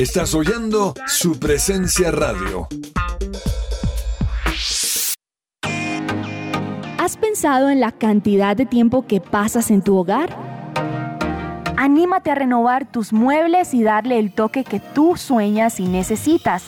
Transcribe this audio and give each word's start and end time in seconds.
Estás 0.00 0.34
oyendo 0.34 0.94
su 1.06 1.38
presencia 1.38 2.10
radio. 2.10 2.66
¿Has 6.96 7.18
pensado 7.18 7.68
en 7.68 7.80
la 7.80 7.92
cantidad 7.92 8.56
de 8.56 8.64
tiempo 8.64 9.06
que 9.06 9.20
pasas 9.20 9.70
en 9.70 9.82
tu 9.82 9.98
hogar? 9.98 10.34
Anímate 11.76 12.30
a 12.30 12.34
renovar 12.34 12.90
tus 12.90 13.12
muebles 13.12 13.74
y 13.74 13.82
darle 13.82 14.18
el 14.18 14.32
toque 14.32 14.64
que 14.64 14.80
tú 14.80 15.18
sueñas 15.18 15.78
y 15.80 15.84
necesitas. 15.84 16.64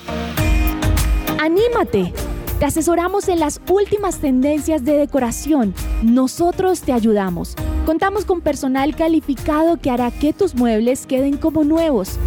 ¡Anímate! 1.40 2.12
Te 2.58 2.66
asesoramos 2.66 3.30
en 3.30 3.40
las 3.40 3.62
últimas 3.70 4.18
tendencias 4.18 4.84
de 4.84 4.98
decoración. 4.98 5.72
Nosotros 6.02 6.82
te 6.82 6.92
ayudamos. 6.92 7.56
Contamos 7.86 8.26
con 8.26 8.42
personal 8.42 8.94
calificado 8.94 9.78
que 9.78 9.90
hará 9.90 10.10
que 10.10 10.34
tus 10.34 10.54
muebles 10.54 11.06
queden 11.06 11.38
como 11.38 11.64
nuevos. 11.64 12.18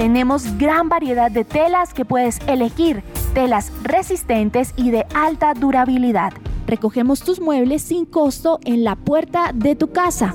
Tenemos 0.00 0.56
gran 0.56 0.88
variedad 0.88 1.30
de 1.30 1.44
telas 1.44 1.92
que 1.92 2.06
puedes 2.06 2.38
elegir, 2.46 3.02
telas 3.34 3.70
resistentes 3.82 4.72
y 4.74 4.90
de 4.90 5.04
alta 5.14 5.52
durabilidad. 5.52 6.32
Recogemos 6.66 7.20
tus 7.20 7.38
muebles 7.38 7.82
sin 7.82 8.06
costo 8.06 8.60
en 8.64 8.82
la 8.82 8.96
puerta 8.96 9.52
de 9.54 9.76
tu 9.76 9.92
casa. 9.92 10.32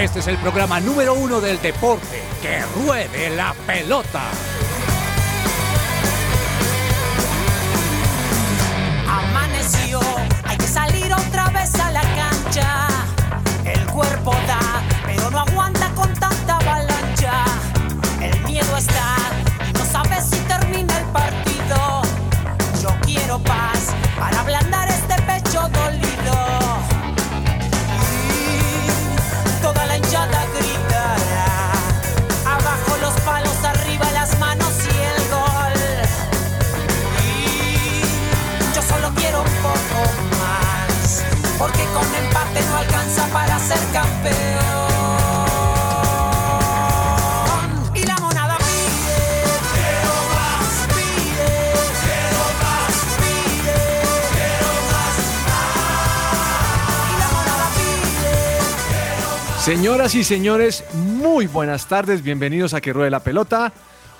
Este 0.00 0.20
es 0.20 0.28
el 0.28 0.38
programa 0.38 0.80
número 0.80 1.12
uno 1.12 1.42
del 1.42 1.60
deporte. 1.60 2.22
Que 2.40 2.62
ruede 2.86 3.28
la 3.36 3.54
pelota. 3.66 4.22
Amaneció, 9.06 10.00
cuerpo 14.00 14.32
da, 14.46 14.82
pero 15.04 15.30
no 15.30 15.40
aguanta 15.40 15.90
con 15.94 16.10
tanta 16.14 16.56
avalancha. 16.56 17.44
El 18.18 18.40
miedo 18.44 18.74
está 18.78 19.16
y 19.68 19.72
no 19.74 19.84
sabes 19.84 20.24
si 20.24 20.38
termina 20.52 20.96
el 20.96 21.04
partido. 21.20 22.00
Yo 22.82 22.88
quiero 23.04 23.38
paz 23.40 23.80
para 24.18 24.40
ablandar 24.40 24.88
este 24.88 25.16
pecho 25.30 25.68
dolido. 25.68 26.36
Y 28.16 29.60
toda 29.60 29.84
la 29.84 29.98
hinchada 29.98 30.46
gritará. 30.56 31.50
Abajo 32.56 32.96
los 33.02 33.14
palos, 33.20 33.58
arriba 33.64 34.06
las 34.12 34.38
manos 34.38 34.72
y 34.94 34.96
el 35.12 35.20
gol. 35.36 35.78
Y 37.28 38.74
yo 38.74 38.80
solo 38.80 39.12
quiero 39.14 39.42
un 39.42 39.54
poco 39.68 40.00
más. 40.40 41.22
Porque 41.58 41.84
con 41.92 42.06
empate 42.14 42.69
para 43.32 43.58
ser 43.58 43.78
campeón. 43.92 44.90
Señoras 59.60 60.14
y 60.14 60.24
señores, 60.24 60.84
muy 60.94 61.46
buenas 61.46 61.86
tardes, 61.86 62.22
bienvenidos 62.22 62.74
a 62.74 62.80
Que 62.80 62.92
Ruede 62.92 63.10
la 63.10 63.20
Pelota. 63.20 63.72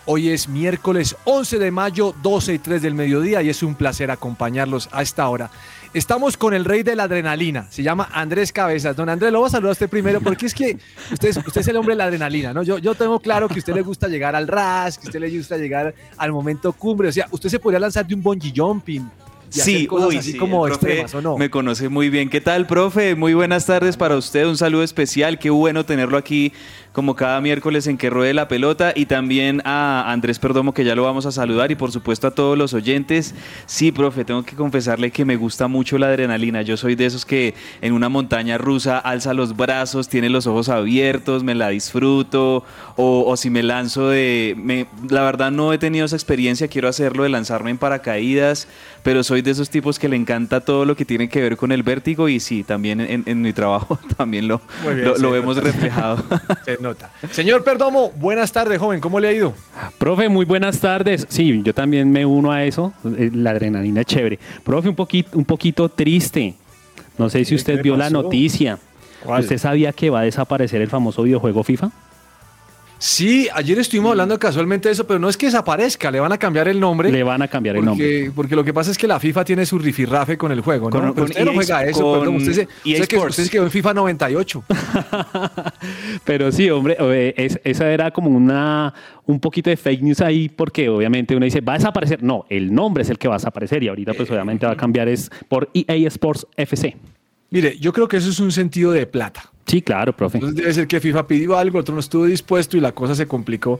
Hoy 0.06 0.28
es 0.28 0.48
miércoles 0.48 1.16
11 1.25 1.59
de 1.59 1.71
mayo, 1.71 2.15
12 2.22 2.54
y 2.54 2.59
3 2.59 2.82
del 2.82 2.94
mediodía 2.94 3.42
y 3.42 3.48
es 3.48 3.62
un 3.62 3.75
placer 3.75 4.10
acompañarlos 4.10 4.88
a 4.92 5.03
esta 5.03 5.28
hora. 5.28 5.50
Estamos 5.92 6.36
con 6.36 6.54
el 6.54 6.64
rey 6.64 6.84
de 6.84 6.94
la 6.94 7.04
adrenalina, 7.04 7.66
se 7.68 7.82
llama 7.82 8.08
Andrés 8.12 8.52
Cabezas. 8.52 8.94
Don 8.94 9.08
Andrés, 9.08 9.32
lo 9.32 9.40
voy 9.40 9.48
a 9.48 9.50
saludar 9.50 9.70
a 9.70 9.72
usted 9.72 9.88
primero 9.88 10.20
porque 10.20 10.46
es 10.46 10.54
que 10.54 10.78
usted, 11.12 11.28
es- 11.30 11.36
usted 11.38 11.62
es 11.62 11.66
el 11.68 11.76
hombre 11.76 11.94
de 11.94 11.98
la 11.98 12.04
adrenalina, 12.04 12.52
¿no? 12.54 12.62
Yo, 12.62 12.78
yo 12.78 12.94
tengo 12.94 13.18
claro 13.18 13.48
que 13.48 13.54
a 13.54 13.58
usted 13.58 13.74
le 13.74 13.82
gusta 13.82 14.06
llegar 14.06 14.36
al 14.36 14.46
ras, 14.46 14.96
que 14.98 15.06
a 15.06 15.08
usted 15.08 15.18
le 15.18 15.36
gusta 15.36 15.56
llegar 15.56 15.92
al 16.16 16.30
momento 16.32 16.72
cumbre, 16.72 17.08
o 17.08 17.12
sea, 17.12 17.26
usted 17.32 17.48
se 17.48 17.58
podría 17.58 17.80
lanzar 17.80 18.06
de 18.06 18.14
un 18.14 18.22
bungee 18.22 18.52
jumping 18.54 19.10
Sí, 19.48 19.60
hacer 19.62 19.86
cosas 19.88 20.08
uy, 20.10 20.16
así 20.18 20.32
sí, 20.32 20.38
como 20.38 20.68
extremas, 20.68 21.12
¿o 21.12 21.20
no? 21.20 21.36
Me 21.36 21.50
conoce 21.50 21.88
muy 21.88 22.08
bien. 22.08 22.30
¿Qué 22.30 22.40
tal, 22.40 22.68
profe? 22.68 23.16
Muy 23.16 23.34
buenas 23.34 23.66
tardes 23.66 23.96
para 23.96 24.14
usted. 24.16 24.46
Un 24.46 24.56
saludo 24.56 24.84
especial. 24.84 25.40
Qué 25.40 25.50
bueno 25.50 25.84
tenerlo 25.84 26.16
aquí 26.18 26.52
como 26.92 27.14
cada 27.14 27.40
miércoles 27.40 27.86
en 27.86 27.96
que 27.96 28.10
ruede 28.10 28.34
la 28.34 28.48
pelota. 28.48 28.92
Y 28.94 29.06
también 29.06 29.62
a 29.64 30.10
Andrés 30.10 30.38
Perdomo 30.38 30.74
que 30.74 30.84
ya 30.84 30.94
lo 30.94 31.04
vamos 31.04 31.26
a 31.26 31.32
saludar. 31.32 31.70
Y 31.70 31.74
por 31.76 31.92
supuesto 31.92 32.26
a 32.26 32.30
todos 32.32 32.58
los 32.58 32.74
oyentes. 32.74 33.34
Sí, 33.66 33.92
profe, 33.92 34.24
tengo 34.24 34.42
que 34.42 34.56
confesarle 34.56 35.10
que 35.10 35.24
me 35.24 35.36
gusta 35.36 35.68
mucho 35.68 35.98
la 35.98 36.08
adrenalina. 36.08 36.62
Yo 36.62 36.76
soy 36.76 36.94
de 36.96 37.06
esos 37.06 37.24
que 37.24 37.54
en 37.80 37.92
una 37.92 38.08
montaña 38.08 38.58
rusa 38.58 38.98
alza 38.98 39.34
los 39.34 39.56
brazos, 39.56 40.08
tiene 40.08 40.28
los 40.30 40.46
ojos 40.46 40.68
abiertos, 40.68 41.44
me 41.44 41.54
la 41.54 41.68
disfruto. 41.68 42.64
O, 42.96 43.24
o 43.26 43.36
si 43.36 43.50
me 43.50 43.62
lanzo 43.62 44.08
de... 44.08 44.54
me- 44.59 44.86
la 45.09 45.22
verdad 45.22 45.50
no 45.50 45.72
he 45.72 45.78
tenido 45.78 46.06
esa 46.06 46.16
experiencia, 46.16 46.68
quiero 46.68 46.88
hacerlo 46.88 47.22
de 47.22 47.28
lanzarme 47.30 47.70
en 47.70 47.78
paracaídas, 47.78 48.68
pero 49.03 49.22
soy 49.22 49.42
de 49.42 49.50
esos 49.53 49.70
tipos 49.70 49.98
que 49.98 50.09
le 50.09 50.16
encanta 50.16 50.60
todo 50.60 50.84
lo 50.84 50.97
que 50.97 51.04
tiene 51.04 51.28
que 51.28 51.41
ver 51.41 51.56
con 51.56 51.72
el 51.72 51.82
vértigo. 51.82 52.28
Y 52.28 52.41
sí, 52.41 52.65
también 52.65 53.00
en, 53.00 53.22
en 53.26 53.41
mi 53.42 53.53
trabajo 53.53 53.98
también 54.16 54.48
lo, 54.48 54.60
bien, 54.84 55.04
lo, 55.04 55.16
sí, 55.16 55.22
lo 55.22 55.30
vemos 55.30 55.56
reflejado. 55.56 56.22
Se 56.65 56.76
nota. 56.80 57.10
Señor 57.30 57.62
Perdomo, 57.65 58.10
buenas 58.16 58.53
tardes, 58.53 58.78
joven, 58.78 59.00
¿cómo 59.00 59.21
le 59.21 59.28
ha 59.28 59.32
ido? 59.32 59.54
Profe, 59.98 60.28
muy 60.28 60.44
buenas 60.44 60.80
tardes. 60.80 61.27
Sí, 61.28 61.60
yo 61.62 61.74
también 61.74 62.10
me 62.10 62.24
uno 62.27 62.50
a 62.53 62.65
eso. 62.65 62.92
Eh, 63.16 63.30
La 63.34 63.50
adrenalina 63.50 64.00
es 64.00 64.06
chévere. 64.06 64.38
Profe, 64.65 64.88
un 64.88 64.94
poquito, 64.97 65.36
un 65.38 65.44
poquito 65.44 65.88
triste. 65.88 66.54
No 67.18 67.28
sé 67.28 67.44
si 67.44 67.50
¿Qué 67.50 67.54
usted 67.56 67.82
vio 67.82 67.97
la 67.97 68.10
noticia. 68.10 68.78
¿Cuál? 69.22 69.42
¿Usted 69.42 69.59
sabía 69.59 69.92
que 69.92 70.09
va 70.10 70.21
a 70.21 70.22
desaparecer 70.22 70.80
el 70.80 70.88
famoso 70.88 71.22
videojuego 71.22 71.62
FIFA? 71.62 71.91
Sí, 73.02 73.48
ayer 73.54 73.78
estuvimos 73.78 74.10
hablando 74.10 74.38
casualmente 74.38 74.91
de 74.91 74.92
eso, 74.92 75.06
pero 75.06 75.18
no 75.18 75.30
es 75.30 75.36
que 75.38 75.47
desaparezca, 75.47 76.10
le 76.10 76.20
van 76.20 76.32
a 76.32 76.36
cambiar 76.38 76.68
el 76.68 76.78
nombre. 76.78 77.10
Le 77.10 77.22
van 77.22 77.41
a 77.41 77.48
cambiar 77.48 77.76
el 77.76 77.84
nombre. 77.86 78.30
Porque 78.36 78.54
lo 78.54 78.62
que 78.62 78.74
pasa 78.74 78.91
es 78.91 78.98
que 78.98 79.06
la 79.06 79.18
FIFA 79.18 79.42
tiene 79.42 79.64
su 79.64 79.78
rifirrafe 79.78 80.36
con 80.36 80.52
el 80.52 80.60
juego, 80.60 80.91
¿no? 80.91 81.14
Con- 81.14 81.14
pero 81.14 81.26
con 81.34 81.44
no 81.47 81.50
EA 81.52 81.54
juega 81.56 81.84
eso, 81.86 82.02
con 82.02 82.18
perdón, 82.20 82.36
usted 82.36 82.52
se, 82.52 82.60
usted 82.64 83.06
que, 83.08 83.16
Sports. 83.16 83.30
usted 83.30 83.44
se 83.44 83.50
quedó 83.50 83.64
en 83.64 83.70
FIFA 83.70 83.94
98. 83.94 84.64
Pero 86.24 86.52
sí, 86.52 86.68
hombre, 86.68 86.94
eh, 87.00 87.34
es- 87.38 87.58
esa 87.64 87.91
era 87.91 88.10
como 88.10 88.28
una 88.28 88.92
un 89.24 89.41
poquito 89.41 89.70
de 89.70 89.78
fake 89.78 90.03
news 90.03 90.20
ahí, 90.20 90.50
porque 90.50 90.91
obviamente 90.91 91.34
uno 91.34 91.44
dice, 91.46 91.62
va 91.62 91.74
a 91.74 91.78
desaparecer. 91.78 92.22
No, 92.22 92.44
el 92.50 92.74
nombre 92.74 93.03
es 93.03 93.08
el 93.08 93.16
que 93.16 93.28
va 93.28 93.36
a 93.36 93.38
desaparecer 93.38 93.82
y 93.82 93.88
ahorita 93.88 94.12
pues 94.12 94.30
obviamente 94.30 94.66
va 94.66 94.72
a 94.72 94.76
cambiar 94.76 95.08
es 95.08 95.30
por 95.48 95.70
EA 95.72 95.94
Sports 96.08 96.46
FC. 96.54 96.98
Mire, 97.48 97.78
yo 97.78 97.94
creo 97.94 98.06
que 98.08 98.18
eso 98.18 98.28
es 98.28 98.41
un 98.41 98.53
sentido 98.53 98.92
de 98.92 99.06
plata. 99.06 99.50
Sí, 99.70 99.82
claro, 99.82 100.12
profe. 100.12 100.38
Entonces 100.38 100.56
debe 100.56 100.74
ser 100.74 100.88
que 100.88 100.98
FIFA 100.98 101.28
pidió 101.28 101.56
algo, 101.56 101.78
otro 101.78 101.94
no 101.94 102.00
estuvo 102.00 102.24
dispuesto 102.24 102.76
y 102.76 102.80
la 102.80 102.90
cosa 102.90 103.14
se 103.14 103.26
complicó. 103.28 103.78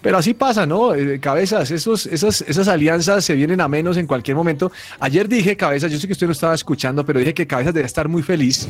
Pero 0.00 0.16
así 0.16 0.34
pasa, 0.34 0.66
¿no? 0.66 0.94
Eh, 0.94 1.18
cabezas, 1.18 1.72
esos, 1.72 2.06
esas, 2.06 2.42
esas 2.42 2.68
alianzas 2.68 3.24
se 3.24 3.34
vienen 3.34 3.60
a 3.60 3.66
menos 3.66 3.96
en 3.96 4.06
cualquier 4.06 4.36
momento. 4.36 4.70
Ayer 5.00 5.28
dije, 5.28 5.56
Cabezas, 5.56 5.90
yo 5.90 5.98
sé 5.98 6.06
que 6.06 6.12
usted 6.12 6.26
no 6.26 6.32
estaba 6.32 6.54
escuchando, 6.54 7.04
pero 7.04 7.18
dije 7.18 7.34
que 7.34 7.48
Cabezas 7.48 7.74
debe 7.74 7.86
estar 7.86 8.08
muy 8.08 8.22
feliz 8.22 8.68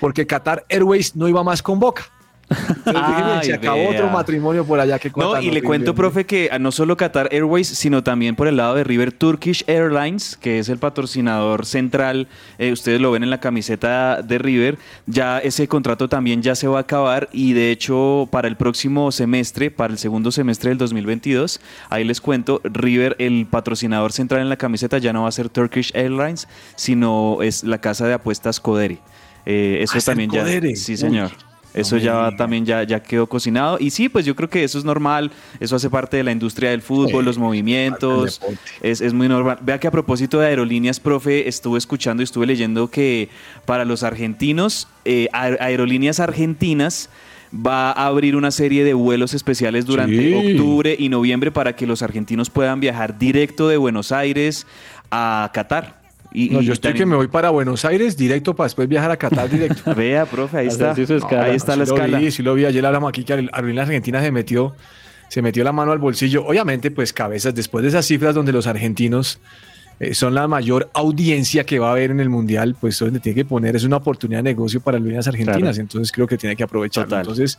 porque 0.00 0.26
Qatar 0.26 0.64
Airways 0.70 1.14
no 1.14 1.28
iba 1.28 1.44
más 1.44 1.62
con 1.62 1.78
Boca. 1.78 2.06
Entonces 2.50 2.94
dije, 2.94 3.22
"Bien, 3.24 3.42
se 3.42 3.52
acabó 3.54 3.76
vea. 3.78 3.90
otro 3.90 4.08
matrimonio 4.10 4.64
por 4.64 4.80
allá 4.80 4.98
que 4.98 5.10
No, 5.14 5.40
y 5.40 5.50
le 5.50 5.62
cuento, 5.62 5.94
profe, 5.94 6.24
que 6.24 6.50
no 6.58 6.72
solo 6.72 6.96
Qatar 6.96 7.28
Airways, 7.30 7.68
sino 7.68 8.02
también 8.02 8.36
por 8.36 8.48
el 8.48 8.56
lado 8.56 8.74
de 8.74 8.84
River 8.84 9.12
Turkish 9.12 9.64
Airlines, 9.66 10.36
que 10.36 10.58
es 10.58 10.68
el 10.70 10.78
patrocinador 10.78 11.66
central, 11.66 12.26
eh, 12.58 12.72
ustedes 12.72 13.00
lo 13.00 13.10
ven 13.10 13.22
en 13.22 13.30
la 13.30 13.40
camiseta 13.40 14.22
de 14.22 14.38
River, 14.38 14.78
ya 15.06 15.38
ese 15.40 15.68
contrato 15.68 16.08
también 16.08 16.40
ya 16.42 16.54
se 16.54 16.68
va 16.68 16.78
a 16.78 16.80
acabar 16.82 17.28
y 17.32 17.52
de 17.52 17.70
hecho 17.70 18.28
para 18.30 18.48
el 18.48 18.56
próximo 18.56 19.12
semestre, 19.12 19.70
para 19.70 19.92
el 19.92 19.98
segundo 19.98 20.32
semestre 20.32 20.70
del 20.70 20.78
2022, 20.78 21.60
ahí 21.90 22.04
les 22.04 22.20
cuento, 22.20 22.60
River, 22.64 23.14
el 23.18 23.46
patrocinador 23.50 24.12
central 24.12 24.40
en 24.40 24.48
la 24.48 24.56
camiseta 24.56 24.96
ya 24.98 25.12
no 25.12 25.22
va 25.24 25.28
a 25.28 25.32
ser 25.32 25.50
Turkish 25.50 25.90
Airlines, 25.94 26.48
sino 26.76 27.42
es 27.42 27.62
la 27.64 27.78
casa 27.78 28.06
de 28.06 28.14
apuestas 28.14 28.58
Codere. 28.60 28.98
Eh, 29.46 29.78
eso 29.82 29.94
Ah, 29.96 30.00
también 30.04 30.30
ya... 30.30 30.40
Codere. 30.42 30.76
Sí, 30.76 30.92
Uy. 30.92 30.98
Eso 31.80 31.96
No 31.96 32.02
ya 32.02 32.36
también 32.36 32.64
ya, 32.66 32.82
ya 32.82 33.02
quedó 33.02 33.26
cocinado. 33.26 33.76
Y 33.80 33.90
sí, 33.90 34.08
pues 34.08 34.24
yo 34.26 34.34
creo 34.36 34.48
que 34.50 34.64
eso 34.64 34.78
es 34.78 34.84
normal. 34.84 35.30
Eso 35.60 35.76
hace 35.76 35.88
parte 35.90 36.16
de 36.16 36.24
la 36.24 36.32
industria 36.32 36.70
del 36.70 36.82
fútbol, 36.82 37.20
Sí, 37.22 37.26
los 37.26 37.38
movimientos. 37.38 38.40
Es, 38.82 39.00
es 39.00 39.12
muy 39.12 39.28
normal. 39.28 39.58
Vea 39.62 39.78
que 39.78 39.86
a 39.86 39.90
propósito 39.90 40.38
de 40.40 40.46
aerolíneas, 40.46 41.00
profe, 41.00 41.48
estuve 41.48 41.78
escuchando 41.78 42.22
y 42.22 42.24
estuve 42.24 42.46
leyendo 42.46 42.90
que 42.90 43.28
para 43.64 43.84
los 43.84 44.02
argentinos, 44.02 44.88
eh, 45.04 45.28
aer- 45.32 45.58
aerolíneas 45.60 46.20
argentinas 46.20 47.10
va 47.54 47.92
a 47.92 48.06
abrir 48.06 48.36
una 48.36 48.50
serie 48.50 48.84
de 48.84 48.92
vuelos 48.92 49.32
especiales 49.32 49.86
durante 49.86 50.18
Sí. 50.18 50.34
octubre 50.54 50.94
y 50.98 51.08
noviembre 51.08 51.50
para 51.50 51.74
que 51.74 51.86
los 51.86 52.02
argentinos 52.02 52.50
puedan 52.50 52.78
viajar 52.80 53.18
directo 53.18 53.68
de 53.68 53.78
Buenos 53.78 54.12
Aires 54.12 54.66
a 55.10 55.50
Qatar. 55.54 55.97
Y, 56.32 56.50
No, 56.50 56.60
y 56.60 56.66
yo 56.66 56.72
estoy 56.72 56.92
que 56.92 57.06
me 57.06 57.16
voy 57.16 57.28
para 57.28 57.50
Buenos 57.50 57.84
Aires 57.84 58.16
directo 58.16 58.54
para 58.54 58.66
después 58.66 58.88
viajar 58.88 59.10
a 59.10 59.16
Qatar 59.16 59.48
directo. 59.50 59.94
Vea, 59.94 60.26
profe, 60.26 60.58
ahí 60.58 60.66
está. 60.66 60.92
Ahí 60.92 61.56
está 61.56 61.76
la 61.76 61.86
Sí 61.86 61.92
escala. 61.92 62.18
Vi, 62.18 62.30
sí 62.30 62.42
lo 62.42 62.54
vi, 62.54 62.64
ayer 62.64 62.84
hablamos 62.84 63.08
aquí 63.08 63.24
que 63.24 63.32
Aerolínea 63.32 63.84
Argentina 63.84 64.20
se 64.20 64.30
metió, 64.30 64.74
se 65.28 65.42
metió 65.42 65.64
la 65.64 65.72
mano 65.72 65.92
al 65.92 65.98
bolsillo. 65.98 66.46
Obviamente, 66.46 66.90
pues 66.90 67.12
cabezas, 67.12 67.54
después 67.54 67.82
de 67.82 67.88
esas 67.88 68.06
cifras 68.06 68.34
donde 68.34 68.52
los 68.52 68.66
argentinos 68.66 69.40
eh, 70.00 70.14
son 70.14 70.34
la 70.34 70.46
mayor 70.46 70.90
audiencia 70.94 71.64
que 71.64 71.78
va 71.78 71.88
a 71.88 71.92
haber 71.92 72.10
en 72.10 72.20
el 72.20 72.28
Mundial, 72.28 72.76
pues 72.78 72.98
donde 72.98 73.20
tiene 73.20 73.34
que 73.34 73.44
poner 73.44 73.74
es 73.74 73.84
una 73.84 73.96
oportunidad 73.96 74.40
de 74.40 74.50
negocio 74.50 74.80
para 74.80 74.96
aerolíneas 74.96 75.26
argentinas. 75.28 75.60
Claro. 75.60 75.80
Entonces 75.80 76.12
creo 76.12 76.26
que 76.26 76.36
tiene 76.36 76.54
que 76.54 76.62
aprovecharlo. 76.62 77.08
Total. 77.08 77.20
Entonces, 77.22 77.58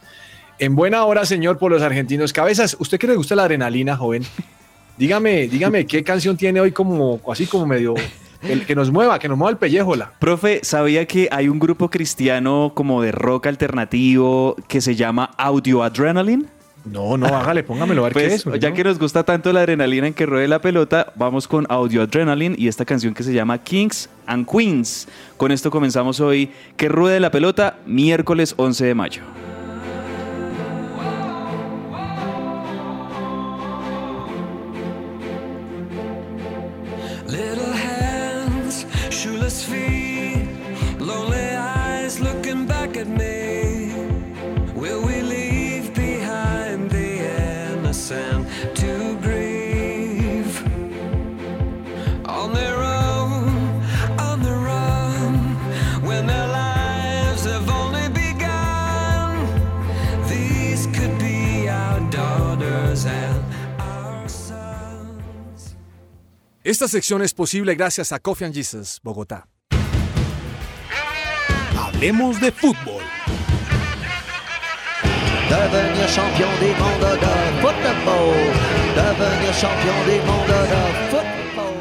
en 0.60 0.75
buena 0.75 1.04
hora, 1.06 1.25
señor, 1.25 1.57
por 1.57 1.71
los 1.71 1.81
argentinos. 1.81 2.33
Cabezas, 2.33 2.77
¿usted 2.80 3.00
que 3.00 3.07
le 3.07 3.16
gusta 3.16 3.36
la 3.36 3.44
adrenalina, 3.44 3.98
joven? 3.98 4.24
Dígame, 4.98 5.48
dígame 5.48 5.86
qué 5.86 6.04
canción 6.04 6.36
tiene 6.36 6.60
hoy 6.60 6.71
como 6.71 7.21
así 7.31 7.45
como 7.45 7.66
medio 7.66 7.95
el, 8.41 8.65
que 8.65 8.75
nos 8.75 8.91
mueva, 8.91 9.19
que 9.19 9.27
nos 9.27 9.38
mueva 9.38 9.51
el 9.51 9.57
pellejo, 9.57 9.95
la. 9.95 10.12
Profe, 10.19 10.59
¿sabía 10.63 11.06
que 11.06 11.27
hay 11.31 11.50
un 11.50 11.59
grupo 11.59 11.89
cristiano 11.89 12.71
como 12.74 13.01
de 13.01 13.12
rock 13.12 13.47
alternativo 13.47 14.56
que 14.68 14.81
se 14.81 14.95
llama 14.95 15.31
Audio 15.38 15.83
Adrenaline? 15.83 16.45
No, 16.86 17.18
no, 17.18 17.27
hágale, 17.27 17.63
póngamelo 17.63 18.01
a 18.01 18.03
ver 18.06 18.13
qué 18.13 18.19
Pues, 18.21 18.33
es. 18.33 18.45
¿no? 18.45 18.56
ya 18.56 18.74
que 18.74 18.83
nos 18.83 18.97
gusta 18.97 19.24
tanto 19.24 19.51
la 19.51 19.59
adrenalina 19.59 20.07
en 20.07 20.13
que 20.13 20.25
ruede 20.25 20.47
la 20.47 20.62
pelota, 20.62 21.12
vamos 21.15 21.47
con 21.47 21.65
Audio 21.69 22.01
Adrenaline 22.01 22.56
y 22.57 22.68
esta 22.69 22.86
canción 22.86 23.13
que 23.13 23.24
se 23.24 23.33
llama 23.33 23.57
Kings 23.57 24.09
and 24.25 24.47
Queens. 24.50 25.07
Con 25.38 25.51
esto 25.51 25.69
comenzamos 25.71 26.19
hoy 26.21 26.50
que 26.77 26.88
ruede 26.88 27.19
la 27.19 27.31
pelota 27.31 27.77
miércoles 27.85 28.53
11 28.57 28.85
de 28.85 28.95
mayo. 28.95 29.21
Looking 42.49 42.65
back 42.65 42.97
at 42.97 43.07
me. 43.07 43.93
Will 44.73 45.05
we 45.05 45.21
leave 45.21 45.93
behind 45.93 46.89
the 46.89 47.73
innocent 47.73 48.47
to 48.75 49.17
grieve? 49.21 50.63
On 52.25 52.53
their 52.53 52.75
own, 52.75 53.83
on 54.19 54.41
the 54.41 54.53
run, 54.53 55.33
when 56.07 56.25
their 56.25 56.47
lives 56.47 57.45
have 57.45 57.69
only 57.69 58.07
begun. 58.09 59.47
These 60.27 60.87
could 60.87 61.17
be 61.19 61.69
our 61.69 61.99
daughters 62.09 63.05
and 63.05 63.43
our 63.79 64.27
sons. 64.29 65.75
Esta 66.63 66.87
sección 66.87 67.21
es 67.21 67.33
posible 67.33 67.75
gracias 67.75 68.11
a 68.11 68.19
Coffee 68.19 68.45
and 68.45 68.53
Jesus, 68.53 68.99
Bogotá. 69.03 69.58
Hablemos 71.99 72.39
de 72.39 72.49
fútbol. 72.49 73.03
Devenir 75.49 76.07
champion 76.07 76.49
du 76.61 76.67
monde 76.81 77.17
de 77.19 77.27
football. 77.59 78.35
Devenir 78.95 79.53
champion 79.59 79.95
du 80.05 80.25
monde 80.25 80.53
de 80.69 81.09
football. 81.09 81.73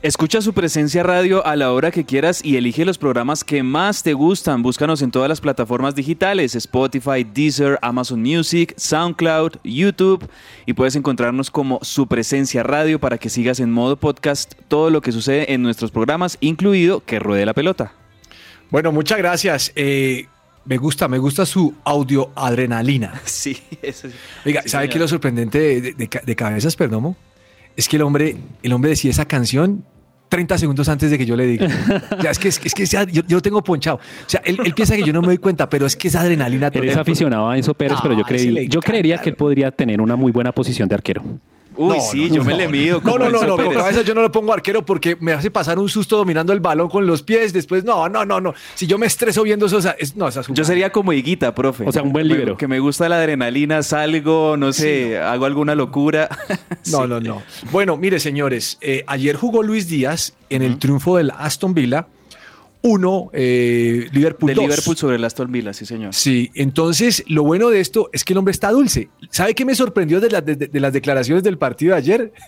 Escucha 0.00 0.40
su 0.40 0.52
presencia 0.52 1.02
radio 1.02 1.44
a 1.44 1.56
la 1.56 1.72
hora 1.72 1.90
que 1.90 2.04
quieras 2.04 2.40
y 2.44 2.56
elige 2.56 2.84
los 2.84 2.98
programas 2.98 3.42
que 3.42 3.64
más 3.64 4.04
te 4.04 4.14
gustan. 4.14 4.62
Búscanos 4.62 5.02
en 5.02 5.10
todas 5.10 5.28
las 5.28 5.40
plataformas 5.40 5.96
digitales, 5.96 6.54
Spotify, 6.54 7.24
Deezer, 7.24 7.80
Amazon 7.82 8.22
Music, 8.22 8.74
SoundCloud, 8.76 9.54
YouTube 9.64 10.24
y 10.66 10.74
puedes 10.74 10.94
encontrarnos 10.94 11.50
como 11.50 11.80
su 11.82 12.06
presencia 12.06 12.62
radio 12.62 13.00
para 13.00 13.18
que 13.18 13.28
sigas 13.28 13.58
en 13.58 13.72
modo 13.72 13.96
podcast 13.96 14.54
todo 14.68 14.90
lo 14.90 15.00
que 15.00 15.10
sucede 15.10 15.52
en 15.52 15.62
nuestros 15.62 15.90
programas, 15.90 16.38
incluido 16.40 17.00
que 17.04 17.18
ruede 17.18 17.44
la 17.44 17.52
pelota. 17.52 18.05
Bueno, 18.70 18.92
muchas 18.92 19.18
gracias. 19.18 19.72
Eh, 19.76 20.26
me 20.64 20.76
gusta, 20.78 21.06
me 21.08 21.18
gusta 21.18 21.46
su 21.46 21.74
audio 21.84 22.30
adrenalina. 22.34 23.14
Sí, 23.24 23.56
eso 23.82 24.08
Oiga, 24.44 24.62
sí, 24.62 24.70
¿sabe 24.70 24.88
qué 24.88 24.94
es 24.94 25.00
lo 25.00 25.08
sorprendente 25.08 25.58
de, 25.58 25.80
de- 25.80 25.92
de 25.94 26.08
ca- 26.08 26.22
de 26.24 26.36
Cabezas 26.36 26.74
Perdomo? 26.76 27.16
Es 27.76 27.88
que 27.88 27.96
el 27.96 28.02
hombre, 28.02 28.36
el 28.62 28.72
hombre 28.72 28.90
decía 28.90 29.10
esa 29.10 29.26
canción 29.26 29.84
30 30.28 30.58
segundos 30.58 30.88
antes 30.88 31.10
de 31.10 31.18
que 31.18 31.26
yo 31.26 31.36
le 31.36 31.46
diga. 31.46 31.68
O 32.18 32.22
sea, 32.22 32.30
es 32.32 32.38
que, 32.40 32.48
es 32.48 32.58
que, 32.58 32.68
es 32.68 32.74
que 32.74 32.86
yo, 33.28 33.40
tengo 33.42 33.62
ponchado. 33.62 33.96
O 33.98 34.28
sea, 34.28 34.40
él, 34.44 34.58
él 34.64 34.74
piensa 34.74 34.96
que 34.96 35.04
yo 35.04 35.12
no 35.12 35.20
me 35.20 35.28
doy 35.28 35.38
cuenta, 35.38 35.68
pero 35.68 35.86
es 35.86 35.94
que 35.94 36.08
esa 36.08 36.22
adrenalina... 36.22 36.66
Él 36.68 36.82
es 36.84 36.88
total. 36.90 37.02
aficionado 37.02 37.48
a 37.48 37.56
Enzo 37.56 37.74
Pérez, 37.74 37.96
Ah, 37.98 38.02
pero 38.02 38.14
yo, 38.14 38.22
ese 38.28 38.50
creí, 38.52 38.68
yo 38.68 38.80
creería 38.80 39.18
que 39.18 39.28
él 39.30 39.36
podría 39.36 39.70
tener 39.70 40.00
una 40.00 40.16
muy 40.16 40.32
buena 40.32 40.50
posición 40.50 40.88
de 40.88 40.96
arquero. 40.96 41.22
Uy, 41.76 41.96
No, 41.96 42.00
sí, 42.02 42.28
no, 42.28 42.34
yo 42.36 42.44
me 42.44 42.52
no. 42.52 42.58
le 42.58 42.68
mido. 42.68 43.00
No, 43.02 43.12
como 43.12 43.18
no, 43.18 43.30
no, 43.30 43.42
no, 43.46 43.56
con 43.56 43.74
cabeza 43.74 44.02
yo 44.02 44.14
no 44.14 44.22
lo 44.22 44.32
pongo 44.32 44.52
arquero 44.52 44.84
porque 44.84 45.16
me 45.20 45.32
hace 45.32 45.50
pasar 45.50 45.78
un 45.78 45.88
susto 45.88 46.16
dominando 46.16 46.52
el 46.52 46.60
balón 46.60 46.88
con 46.88 47.06
los 47.06 47.22
pies. 47.22 47.52
Después, 47.52 47.84
no, 47.84 48.08
no, 48.08 48.24
no, 48.24 48.40
no. 48.40 48.54
Si 48.74 48.86
yo 48.86 48.98
me 48.98 49.06
estreso 49.06 49.42
viendo 49.42 49.66
eso, 49.66 49.76
o 49.76 49.82
sea, 49.82 49.96
es- 49.98 50.16
no, 50.16 50.28
esas 50.28 50.46
Yo 50.48 50.64
sería 50.64 50.90
como 50.90 51.12
Higuita, 51.12 51.54
profe. 51.54 51.84
O 51.86 51.92
sea, 51.92 52.02
un 52.02 52.12
buen 52.12 52.28
líbero. 52.28 52.56
Que 52.56 52.66
me 52.68 52.78
gusta 52.80 53.08
la 53.08 53.16
adrenalina, 53.16 53.82
salgo, 53.82 54.56
no 54.56 54.72
sé, 54.72 55.18
hago 55.18 55.44
alguna 55.44 55.74
locura. 55.74 56.28
No, 56.90 57.02
Sí. 57.02 57.08
no, 57.08 57.20
no. 57.20 57.42
Bueno, 57.72 57.96
mire, 57.96 58.20
señores, 58.20 58.78
eh, 58.80 59.02
ayer 59.08 59.34
jugó 59.34 59.62
Luis 59.64 59.88
Díaz 59.88 60.34
en 60.50 60.62
el 60.62 60.78
triunfo 60.78 61.16
del 61.16 61.32
Aston 61.36 61.74
Villa. 61.74 62.06
Uno, 62.82 63.30
eh, 63.32 64.06
Liverpool 64.12 64.54
De. 64.54 64.60
Liverpool 64.60 64.96
sobre 64.96 65.16
el 65.16 65.24
Aston 65.24 65.50
Villa, 65.50 65.72
sí, 65.72 65.84
señor. 65.86 66.14
Sí, 66.14 66.50
entonces 66.54 67.24
lo 67.26 67.42
bueno 67.42 67.68
de 67.68 67.80
esto 67.80 68.10
es 68.12 68.22
que 68.22 68.32
el 68.32 68.38
hombre 68.38 68.52
está 68.52 68.70
dulce. 68.70 69.08
¿Sabe 69.30 69.54
qué 69.54 69.64
me 69.64 69.74
sorprendió 69.74 70.20
de, 70.20 70.30
la- 70.30 70.40
de- 70.40 70.54
de 70.56 70.80
las 70.80 70.92
declaraciones 70.92 71.42
del 71.42 71.58
partido 71.58 71.92
de 71.92 71.98
ayer? 71.98 72.32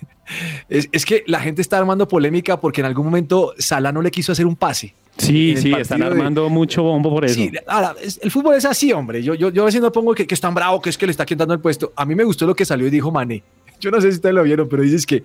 Es, 0.68 0.90
es 0.92 1.06
que 1.06 1.24
la 1.26 1.40
gente 1.40 1.62
está 1.62 1.78
armando 1.78 2.06
polémica 2.06 2.60
porque 2.60 2.82
en 2.82 2.86
algún 2.86 3.06
momento 3.06 3.54
Salah 3.56 3.92
no 3.92 4.02
le 4.02 4.10
quiso 4.10 4.32
hacer 4.32 4.44
un 4.44 4.56
pase. 4.56 4.94
Sí, 5.16 5.54
sí, 5.56 5.72
están 5.72 6.00
de- 6.00 6.06
armando 6.06 6.50
mucho 6.50 6.82
bombo 6.82 7.08
por 7.08 7.24
eso. 7.24 7.34
Sí, 7.36 7.50
ahora, 7.66 7.94
es- 8.02 8.20
el 8.22 8.30
fútbol 8.30 8.54
es 8.54 8.66
así, 8.66 8.92
hombre. 8.92 9.22
Yo, 9.22 9.32
yo, 9.34 9.48
yo 9.50 9.62
a 9.62 9.64
veces 9.64 9.80
no 9.80 9.90
pongo 9.90 10.14
que, 10.14 10.26
que 10.26 10.34
es 10.34 10.40
tan 10.42 10.54
bravo, 10.54 10.82
que 10.82 10.90
es 10.90 10.98
que 10.98 11.06
le 11.06 11.12
está 11.12 11.24
quitando 11.24 11.54
el 11.54 11.60
puesto. 11.60 11.94
A 11.96 12.04
mí 12.04 12.14
me 12.14 12.24
gustó 12.24 12.46
lo 12.46 12.54
que 12.54 12.66
salió 12.66 12.86
y 12.86 12.90
dijo 12.90 13.10
Mané. 13.10 13.42
Yo 13.80 13.90
no 13.90 14.00
sé 14.02 14.10
si 14.10 14.16
ustedes 14.16 14.34
lo 14.34 14.42
vieron, 14.42 14.68
pero 14.68 14.82
dices 14.82 15.06
que 15.06 15.24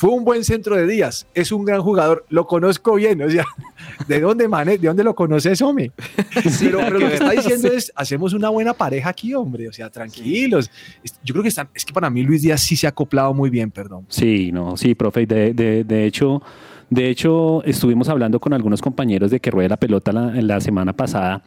fue 0.00 0.08
un 0.08 0.24
buen 0.24 0.44
centro 0.44 0.76
de 0.76 0.86
Díaz, 0.86 1.26
es 1.34 1.52
un 1.52 1.62
gran 1.62 1.82
jugador, 1.82 2.24
lo 2.30 2.46
conozco 2.46 2.94
bien, 2.94 3.20
o 3.20 3.28
sea, 3.28 3.44
¿de 4.08 4.18
dónde, 4.18 4.48
mane 4.48 4.78
¿de 4.78 4.88
dónde 4.88 5.04
lo 5.04 5.14
conoces, 5.14 5.60
hombre? 5.60 5.92
pero, 6.58 6.78
pero 6.78 6.98
lo 6.98 7.06
que 7.06 7.16
está 7.16 7.30
diciendo 7.32 7.68
es, 7.68 7.92
hacemos 7.94 8.32
una 8.32 8.48
buena 8.48 8.72
pareja 8.72 9.10
aquí, 9.10 9.34
hombre, 9.34 9.68
o 9.68 9.72
sea, 9.74 9.90
tranquilos. 9.90 10.70
Yo 11.22 11.34
creo 11.34 11.42
que 11.42 11.50
están, 11.50 11.68
es 11.74 11.84
que 11.84 11.92
para 11.92 12.08
mí 12.08 12.22
Luis 12.22 12.40
Díaz 12.40 12.62
sí 12.62 12.76
se 12.76 12.86
ha 12.86 12.90
acoplado 12.90 13.34
muy 13.34 13.50
bien, 13.50 13.70
perdón. 13.70 14.06
Sí, 14.08 14.50
no, 14.52 14.74
sí, 14.78 14.94
profe. 14.94 15.26
De, 15.26 15.52
de, 15.52 15.84
de 15.84 16.06
hecho, 16.06 16.40
de 16.88 17.10
hecho, 17.10 17.62
estuvimos 17.64 18.08
hablando 18.08 18.40
con 18.40 18.54
algunos 18.54 18.80
compañeros 18.80 19.30
de 19.30 19.38
que 19.38 19.50
ruede 19.50 19.68
la 19.68 19.76
pelota 19.76 20.12
la, 20.12 20.32
la 20.40 20.62
semana 20.62 20.94
pasada 20.94 21.42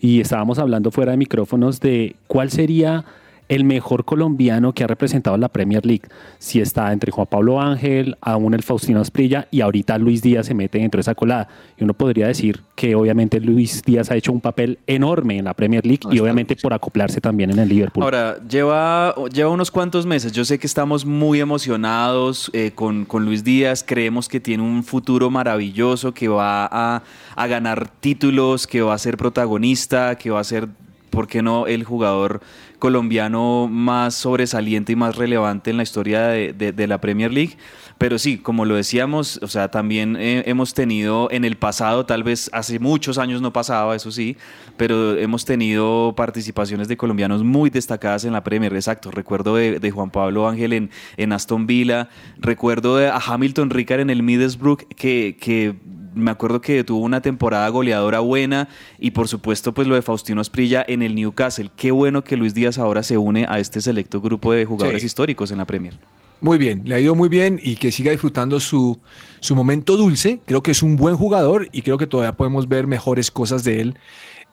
y 0.00 0.20
estábamos 0.20 0.58
hablando 0.58 0.90
fuera 0.90 1.12
de 1.12 1.18
micrófonos 1.18 1.78
de 1.78 2.16
cuál 2.26 2.50
sería 2.50 3.04
el 3.52 3.64
mejor 3.64 4.06
colombiano 4.06 4.72
que 4.72 4.82
ha 4.82 4.86
representado 4.86 5.36
la 5.36 5.50
Premier 5.50 5.84
League. 5.84 6.08
Si 6.38 6.58
está 6.58 6.90
entre 6.90 7.12
Juan 7.12 7.26
Pablo 7.26 7.60
Ángel, 7.60 8.16
aún 8.22 8.54
el 8.54 8.62
Faustino 8.62 9.00
Asprilla 9.00 9.46
y 9.50 9.60
ahorita 9.60 9.98
Luis 9.98 10.22
Díaz 10.22 10.46
se 10.46 10.54
mete 10.54 10.78
dentro 10.78 10.96
de 10.96 11.02
esa 11.02 11.14
colada. 11.14 11.48
Y 11.76 11.84
uno 11.84 11.92
podría 11.92 12.28
decir 12.28 12.62
que 12.74 12.94
obviamente 12.94 13.40
Luis 13.40 13.82
Díaz 13.82 14.10
ha 14.10 14.16
hecho 14.16 14.32
un 14.32 14.40
papel 14.40 14.78
enorme 14.86 15.36
en 15.36 15.44
la 15.44 15.52
Premier 15.52 15.84
League 15.84 16.00
y 16.10 16.18
obviamente 16.18 16.56
por 16.56 16.72
acoplarse 16.72 17.20
también 17.20 17.50
en 17.50 17.58
el 17.58 17.68
Liverpool. 17.68 18.02
Ahora, 18.02 18.38
lleva, 18.48 19.14
lleva 19.30 19.50
unos 19.50 19.70
cuantos 19.70 20.06
meses. 20.06 20.32
Yo 20.32 20.46
sé 20.46 20.58
que 20.58 20.66
estamos 20.66 21.04
muy 21.04 21.38
emocionados 21.38 22.50
eh, 22.54 22.72
con, 22.74 23.04
con 23.04 23.26
Luis 23.26 23.44
Díaz. 23.44 23.84
Creemos 23.86 24.30
que 24.30 24.40
tiene 24.40 24.62
un 24.62 24.82
futuro 24.82 25.30
maravilloso, 25.30 26.14
que 26.14 26.26
va 26.26 26.64
a, 26.72 27.02
a 27.36 27.46
ganar 27.48 27.90
títulos, 28.00 28.66
que 28.66 28.80
va 28.80 28.94
a 28.94 28.98
ser 28.98 29.18
protagonista, 29.18 30.16
que 30.16 30.30
va 30.30 30.40
a 30.40 30.44
ser, 30.44 30.68
¿por 31.10 31.28
qué 31.28 31.42
no?, 31.42 31.66
el 31.66 31.84
jugador 31.84 32.40
colombiano 32.82 33.68
más 33.70 34.16
sobresaliente 34.16 34.90
y 34.90 34.96
más 34.96 35.14
relevante 35.14 35.70
en 35.70 35.76
la 35.76 35.84
historia 35.84 36.26
de, 36.26 36.52
de- 36.52 36.86
la 36.88 37.00
Premier 37.00 37.32
League. 37.32 37.56
Pero 37.96 38.18
sí, 38.18 38.38
como 38.38 38.64
lo 38.64 38.74
decíamos, 38.74 39.38
o 39.40 39.46
sea, 39.46 39.70
también 39.70 40.16
eh, 40.18 40.42
hemos 40.46 40.74
tenido 40.74 41.28
en 41.30 41.44
el 41.44 41.54
pasado, 41.56 42.06
tal 42.06 42.24
vez 42.24 42.50
hace 42.52 42.80
muchos 42.80 43.18
años 43.18 43.40
no 43.40 43.52
pasaba, 43.52 43.94
eso 43.94 44.10
sí, 44.10 44.36
pero 44.76 45.16
hemos 45.16 45.44
tenido 45.44 46.14
participaciones 46.16 46.88
de 46.88 46.96
colombianos 46.96 47.44
muy 47.44 47.70
destacadas 47.70 48.24
en 48.24 48.32
la 48.32 48.42
Premier, 48.42 48.74
exacto. 48.74 49.12
Recuerdo 49.12 49.54
de, 49.54 49.78
de 49.78 49.90
Juan 49.92 50.10
Pablo 50.10 50.48
Ángel 50.48 50.72
en, 50.72 50.90
en 51.16 51.32
Aston 51.32 51.68
Villa, 51.68 52.08
recuerdo 52.40 52.96
de, 52.96 53.06
a 53.06 53.18
Hamilton 53.24 53.70
Ricard 53.70 54.00
en 54.00 54.10
el 54.10 54.24
Middlesbrough, 54.24 54.88
que, 54.96 55.36
que 55.40 55.76
me 56.14 56.30
acuerdo 56.30 56.60
que 56.60 56.84
tuvo 56.84 57.00
una 57.04 57.20
temporada 57.20 57.68
goleadora 57.68 58.20
buena 58.20 58.68
y 58.98 59.12
por 59.12 59.28
supuesto 59.28 59.72
pues 59.72 59.86
lo 59.88 59.94
de 59.94 60.02
Faustino 60.02 60.40
Asprilla 60.40 60.84
en 60.86 61.02
el 61.02 61.14
Newcastle. 61.14 61.70
Qué 61.76 61.90
bueno 61.90 62.22
que 62.24 62.36
Luis 62.36 62.54
Díaz 62.54 62.78
ahora 62.78 63.02
se 63.02 63.18
une 63.18 63.46
a 63.48 63.58
este 63.58 63.80
selecto 63.80 64.20
grupo 64.20 64.52
de 64.52 64.64
jugadores 64.64 65.02
Sí. 65.02 65.06
históricos 65.06 65.50
en 65.50 65.58
la 65.58 65.64
Premier. 65.64 65.94
Muy 66.40 66.58
bien, 66.58 66.82
le 66.84 66.96
ha 66.96 67.00
ido 67.00 67.14
muy 67.14 67.28
bien 67.28 67.60
y 67.62 67.76
que 67.76 67.92
siga 67.92 68.10
disfrutando 68.10 68.58
su, 68.58 68.98
su 69.38 69.54
momento 69.54 69.96
dulce. 69.96 70.40
Creo 70.44 70.60
que 70.62 70.72
es 70.72 70.82
un 70.82 70.96
buen 70.96 71.16
jugador 71.16 71.68
y 71.70 71.82
creo 71.82 71.98
que 71.98 72.08
todavía 72.08 72.32
podemos 72.36 72.68
ver 72.68 72.86
mejores 72.88 73.30
cosas 73.30 73.62
de 73.62 73.80
él. 73.80 73.94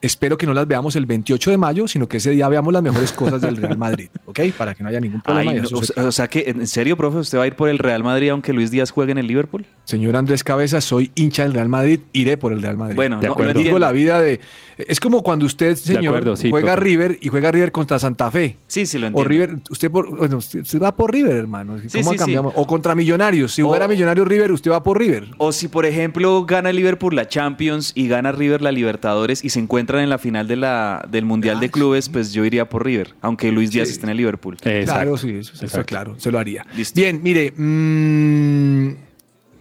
Espero 0.02 0.38
que 0.38 0.46
no 0.46 0.54
las 0.54 0.66
veamos 0.66 0.96
el 0.96 1.04
28 1.04 1.50
de 1.50 1.58
mayo, 1.58 1.86
sino 1.86 2.08
que 2.08 2.16
ese 2.16 2.30
día 2.30 2.48
veamos 2.48 2.72
las 2.72 2.82
mejores 2.82 3.12
cosas 3.12 3.40
del 3.42 3.56
Real 3.56 3.76
Madrid, 3.76 4.08
¿ok? 4.26 4.40
Para 4.56 4.74
que 4.74 4.82
no 4.82 4.88
haya 4.88 4.98
ningún 5.00 5.20
problema. 5.20 5.50
Ay, 5.50 5.58
no, 5.58 5.64
eso 5.64 5.76
o, 5.76 5.82
se- 5.84 5.92
sea, 5.92 6.04
o 6.06 6.12
sea 6.12 6.28
que, 6.28 6.44
¿en 6.48 6.66
serio, 6.66 6.96
profe, 6.96 7.18
usted 7.18 7.36
va 7.38 7.42
a 7.42 7.46
ir 7.46 7.54
por 7.54 7.68
el 7.68 7.78
Real 7.78 8.02
Madrid 8.02 8.30
aunque 8.30 8.52
Luis 8.54 8.70
Díaz 8.70 8.90
juegue 8.90 9.12
en 9.12 9.18
el 9.18 9.26
Liverpool? 9.26 9.66
Señor 9.84 10.16
Andrés 10.16 10.42
Cabeza, 10.44 10.80
soy 10.80 11.10
hincha 11.14 11.42
del 11.42 11.52
Real 11.52 11.68
Madrid, 11.68 12.00
iré 12.12 12.36
por 12.38 12.52
el 12.52 12.62
Real 12.62 12.76
Madrid. 12.78 12.96
Bueno, 12.96 13.20
De 13.20 13.26
no, 13.26 13.32
acuerdo. 13.34 13.50
entiendo. 13.52 13.78
la 13.78 13.92
vida 13.92 14.20
de... 14.20 14.40
Es 14.78 14.98
como 15.00 15.22
cuando 15.22 15.44
usted, 15.44 15.76
señor, 15.76 16.06
acuerdo, 16.06 16.36
sí, 16.36 16.48
juega 16.50 16.72
profe. 16.74 16.84
River 16.88 17.18
y 17.20 17.28
juega 17.28 17.50
River 17.52 17.70
contra 17.70 17.98
Santa 17.98 18.30
Fe. 18.30 18.56
Sí, 18.66 18.86
sí, 18.86 18.98
lo 18.98 19.06
O 19.06 19.08
entiendo. 19.08 19.28
River, 19.28 19.56
usted, 19.68 19.90
por, 19.90 20.16
bueno, 20.16 20.38
usted, 20.38 20.64
va 20.80 20.96
por 20.96 21.12
River, 21.12 21.36
hermano. 21.36 21.72
¿Cómo 21.76 21.88
Sí, 21.90 22.02
sí, 22.02 22.16
cambiamos? 22.16 22.54
sí. 22.54 22.60
O 22.62 22.66
contra 22.66 22.94
Millonarios. 22.94 23.52
Si 23.52 23.60
O- 23.60 23.66
jugara 23.66 23.86
Millonarios 23.88 24.26
River, 24.26 24.52
usted 24.52 24.70
va 24.70 24.82
por 24.82 24.98
River. 24.98 25.28
O 25.36 25.52
si, 25.52 25.68
por 25.68 25.84
ejemplo, 25.84 26.46
gana 26.46 26.70
el 26.70 26.76
Liverpool 26.76 27.14
la 27.14 27.28
Champions 27.28 27.92
y 27.94 28.08
gana 28.08 28.32
River 28.32 28.62
la 28.62 28.72
Libertadores 28.72 29.44
y 29.44 29.50
se 29.50 29.60
encuentran 29.90 30.04
en 30.04 30.10
la 30.10 30.18
final 30.18 30.46
de 30.48 30.56
la, 30.56 31.04
del 31.10 31.24
Mundial 31.24 31.58
de 31.60 31.70
Clubes, 31.70 32.08
pues 32.08 32.32
yo 32.32 32.44
iría 32.44 32.68
por 32.68 32.84
River, 32.84 33.14
aunque 33.20 33.50
Luis 33.52 33.70
Díaz 33.70 33.88
Sí. 33.88 33.92
esté 33.94 34.06
en 34.06 34.10
el 34.10 34.16
Liverpool. 34.18 34.54
Exacto. 34.62 34.84
Claro, 34.92 35.16
sí, 35.16 35.30
eso, 35.30 35.52
eso 35.54 35.64
Exacto. 35.64 35.86
claro, 35.86 36.14
se 36.18 36.30
lo 36.30 36.38
haría. 36.38 36.64
Listo. 36.76 37.00
Bien, 37.00 37.20
mire, 37.22 37.52
mm, 37.56 38.94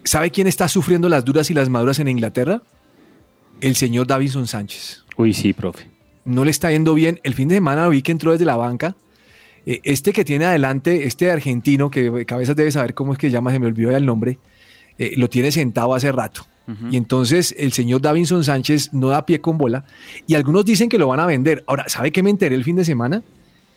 ¿sabe 0.04 0.32
quién 0.32 0.48
está 0.48 0.68
sufriendo 0.68 1.10
las 1.10 1.26
duras 1.26 1.50
y 1.50 1.54
las 1.54 1.70
maduras 1.70 2.00
en 2.00 2.08
Inglaterra? 2.08 2.62
El 3.62 3.76
señor 3.76 4.08
Davinson 4.08 4.48
Sánchez. 4.48 5.04
Uy, 5.18 5.34
sí, 5.34 5.54
profe. 5.54 5.88
No 6.26 6.46
le 6.46 6.52
está 6.52 6.72
yendo 6.72 6.94
bien. 6.94 7.20
El 7.24 7.34
fin 7.34 7.48
de 7.48 7.56
semana 7.56 7.88
vi 7.90 8.02
que 8.02 8.12
entró 8.12 8.32
desde 8.32 8.46
la 8.46 8.56
banca. 8.56 8.96
Eh, 9.66 9.82
Este 9.84 10.14
que 10.14 10.24
tiene 10.24 10.46
adelante, 10.46 11.06
este 11.06 11.32
argentino, 11.32 11.90
que 11.90 12.26
Cabezas 12.26 12.56
debe 12.56 12.72
saber 12.72 12.94
cómo 12.94 13.14
es 13.14 13.20
que 13.20 13.28
se 13.28 13.32
llama, 13.34 13.52
se 13.52 13.60
me 13.60 13.66
olvidó 13.68 13.92
ya 13.92 13.98
el 13.98 14.06
nombre, 14.06 14.38
eh, 14.98 15.14
lo 15.18 15.28
tiene 15.30 15.52
sentado 15.52 15.94
hace 15.94 16.12
rato. 16.12 16.46
Y 16.92 16.98
entonces 16.98 17.56
el 17.58 17.72
señor 17.74 18.02
Davinson 18.02 18.44
Sánchez 18.44 18.94
no 18.94 19.10
da 19.10 19.26
pie 19.26 19.42
con 19.42 19.58
bola 19.58 19.86
y 20.28 20.36
algunos 20.36 20.66
dicen 20.66 20.88
que 20.90 20.98
lo 20.98 21.08
van 21.08 21.20
a 21.20 21.26
vender. 21.26 21.64
Ahora, 21.68 21.86
¿sabe 21.88 22.12
qué 22.12 22.22
me 22.22 22.30
enteré 22.30 22.56
el 22.56 22.64
fin 22.64 22.76
de 22.76 22.86
semana? 22.86 23.24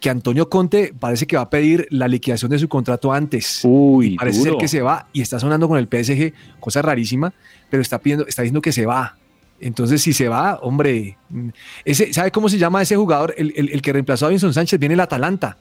Que 0.00 0.11
Antonio 0.11 0.49
Conte 0.49 0.92
parece 0.99 1.26
que 1.26 1.37
va 1.37 1.42
a 1.42 1.50
pedir 1.50 1.87
la 1.90 2.08
liquidación 2.08 2.50
de 2.50 2.58
su 2.58 2.68
contrato 2.68 3.12
antes. 3.12 3.61
Uy, 3.64 4.14
Y 4.14 4.16
parece 4.16 4.40
duro. 4.40 4.50
ser 4.52 4.58
que 4.61 4.68
se 4.68 4.82
va 4.82 5.06
y 5.12 5.20
está 5.22 5.38
sonando 5.38 5.68
con 5.68 5.78
el 5.78 5.87
PSG, 5.87 6.32
cosa 6.61 6.82
rarísima, 6.82 7.32
pero 7.70 7.80
está 7.82 7.99
pidiendo, 7.99 8.26
está 8.26 8.42
diciendo 8.42 8.61
que 8.61 8.72
se 8.72 8.84
va. 8.84 9.16
Entonces, 9.61 10.02
si 10.02 10.12
se 10.12 10.28
va, 10.28 10.58
hombre, 10.61 11.16
mm, 11.30 11.49
ese, 11.84 12.12
¿sabe 12.12 12.32
cómo 12.32 12.49
se 12.49 12.58
llama 12.58 12.82
ese 12.82 12.96
jugador? 12.96 13.32
El, 13.38 13.52
el- 13.56 13.68
el 13.70 13.80
que 13.80 13.92
reemplazó 13.92 14.26
a 14.26 14.30
Vinson 14.30 14.52
Sánchez 14.52 14.80
viene 14.80 14.94
el 14.94 15.00
Atalanta. 15.00 15.56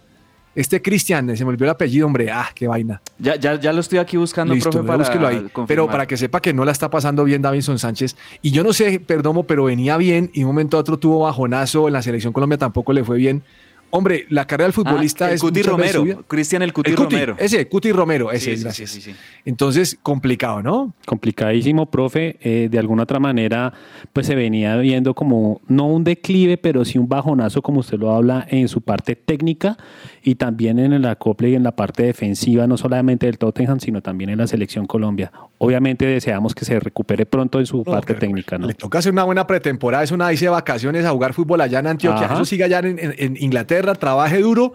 Este 0.53 0.81
Cristian, 0.81 1.36
se 1.38 1.46
me 1.46 1.50
olvidó 1.50 1.65
el 1.65 1.72
apellido, 1.72 2.05
hombre. 2.05 2.29
Ah, 2.29 2.50
qué 2.53 2.67
vaina. 2.67 3.01
Ya, 3.20 3.36
ya, 3.38 3.55
ya 3.60 3.72
lo 3.72 3.79
estoy 3.79 4.00
aquí 4.00 4.17
buscando, 4.17 4.53
Listo, 4.53 4.70
profe, 4.70 4.84
ya 4.86 4.88
para 4.88 4.98
búsquelo 4.98 5.27
ahí. 5.27 5.36
confirmar. 5.38 5.67
Pero 5.67 5.88
para 5.88 6.05
que 6.05 6.17
sepa 6.17 6.41
que 6.41 6.53
no 6.53 6.65
la 6.65 6.74
está 6.74 6.89
pasando 6.89 7.24
bien 7.24 7.41
Davinson 7.41 7.79
Sánchez. 7.79 8.17
Y 8.41 8.51
yo 8.51 8.63
no 8.63 8.74
sé, 8.74 9.00
perdomo, 9.00 9.43
pero 9.43 9.63
venía 9.63 9.96
bien 9.98 10.29
y 10.34 10.41
un 10.43 10.48
momento 10.48 10.75
a 10.75 10.81
otro 10.81 11.00
tuvo 11.00 11.20
bajonazo. 11.20 11.88
En 11.88 11.93
la 11.93 12.01
selección 12.01 12.34
Colombia 12.34 12.58
tampoco 12.58 12.91
le 12.91 13.03
fue 13.05 13.17
bien. 13.17 13.43
Hombre, 13.91 14.25
la 14.29 14.48
carrera 14.48 14.65
del 14.65 14.74
futbolista 14.74 15.25
Ah, 15.25 15.29
el 15.29 15.36
es 15.36 15.41
Cuti 15.41 15.62
Romero. 15.62 16.24
Cristian 16.27 16.62
el 16.62 16.74
Cuti 16.74 16.91
El 16.91 16.95
Cuti, 16.95 17.15
Romero. 17.15 17.36
Ese, 17.38 17.67
Cuti 17.67 17.91
Romero, 17.91 18.31
ese 18.31 18.55
Sí, 18.55 18.63
gracias. 18.63 18.89
sí, 18.89 19.01
sí, 19.01 19.12
sí. 19.12 19.17
Entonces, 19.45 19.98
complicado, 20.01 20.63
¿no? 20.63 20.93
Complicadísimo, 21.05 21.89
profe. 21.91 22.38
Eh, 22.41 22.67
de 22.71 22.79
alguna 22.79 23.03
otra 23.03 23.19
manera, 23.19 23.74
pues 24.13 24.27
se 24.27 24.36
venía 24.36 24.75
viendo 24.77 25.13
como, 25.13 25.62
no 25.67 25.86
un 25.88 26.03
declive, 26.03 26.57
pero 26.57 26.86
sí 26.86 26.98
un 26.98 27.07
bajonazo, 27.10 27.62
como 27.62 27.81
usted 27.81 27.98
lo 28.00 28.12
habla, 28.12 28.45
en 28.50 28.67
su 28.67 28.81
parte 28.81 29.15
técnica 29.15 29.77
y 30.24 30.36
también 30.36 30.79
en 30.79 30.93
el 30.93 31.05
acople 31.05 31.50
y 31.50 31.55
en 31.55 31.63
la 31.63 31.75
parte 31.75 32.03
defensiva, 32.03 32.67
no 32.67 32.77
solamente 32.77 33.25
del 33.25 33.38
Tottenham, 33.38 33.79
sino 33.79 34.01
también 34.01 34.29
en 34.29 34.38
la 34.38 34.48
selección 34.48 34.86
Colombia. 34.88 35.31
Obviamente 35.63 36.07
deseamos 36.07 36.55
que 36.55 36.65
se 36.65 36.79
recupere 36.79 37.27
pronto 37.27 37.59
en 37.59 37.67
su 37.67 37.77
No, 37.77 37.83
parte 37.83 38.15
técnica, 38.15 38.57
¿no? 38.57 38.65
Le 38.65 38.73
toca 38.73 38.97
hacer 38.97 39.11
una 39.11 39.23
buena 39.25 39.45
pretemporada, 39.45 40.03
es 40.03 40.09
una 40.11 40.31
irse 40.33 40.45
de 40.45 40.49
vacaciones 40.49 41.05
a 41.05 41.11
jugar 41.11 41.33
fútbol 41.33 41.61
allá 41.61 41.77
en 41.77 41.85
Antioquia. 41.85 42.25
Ajá. 42.25 42.33
Eso 42.33 42.45
siga 42.45 42.65
allá 42.65 42.79
en, 42.79 42.97
en- 42.97 43.13
en 43.15 43.37
Inglaterra, 43.37 43.93
trabaje 43.93 44.39
duro 44.39 44.73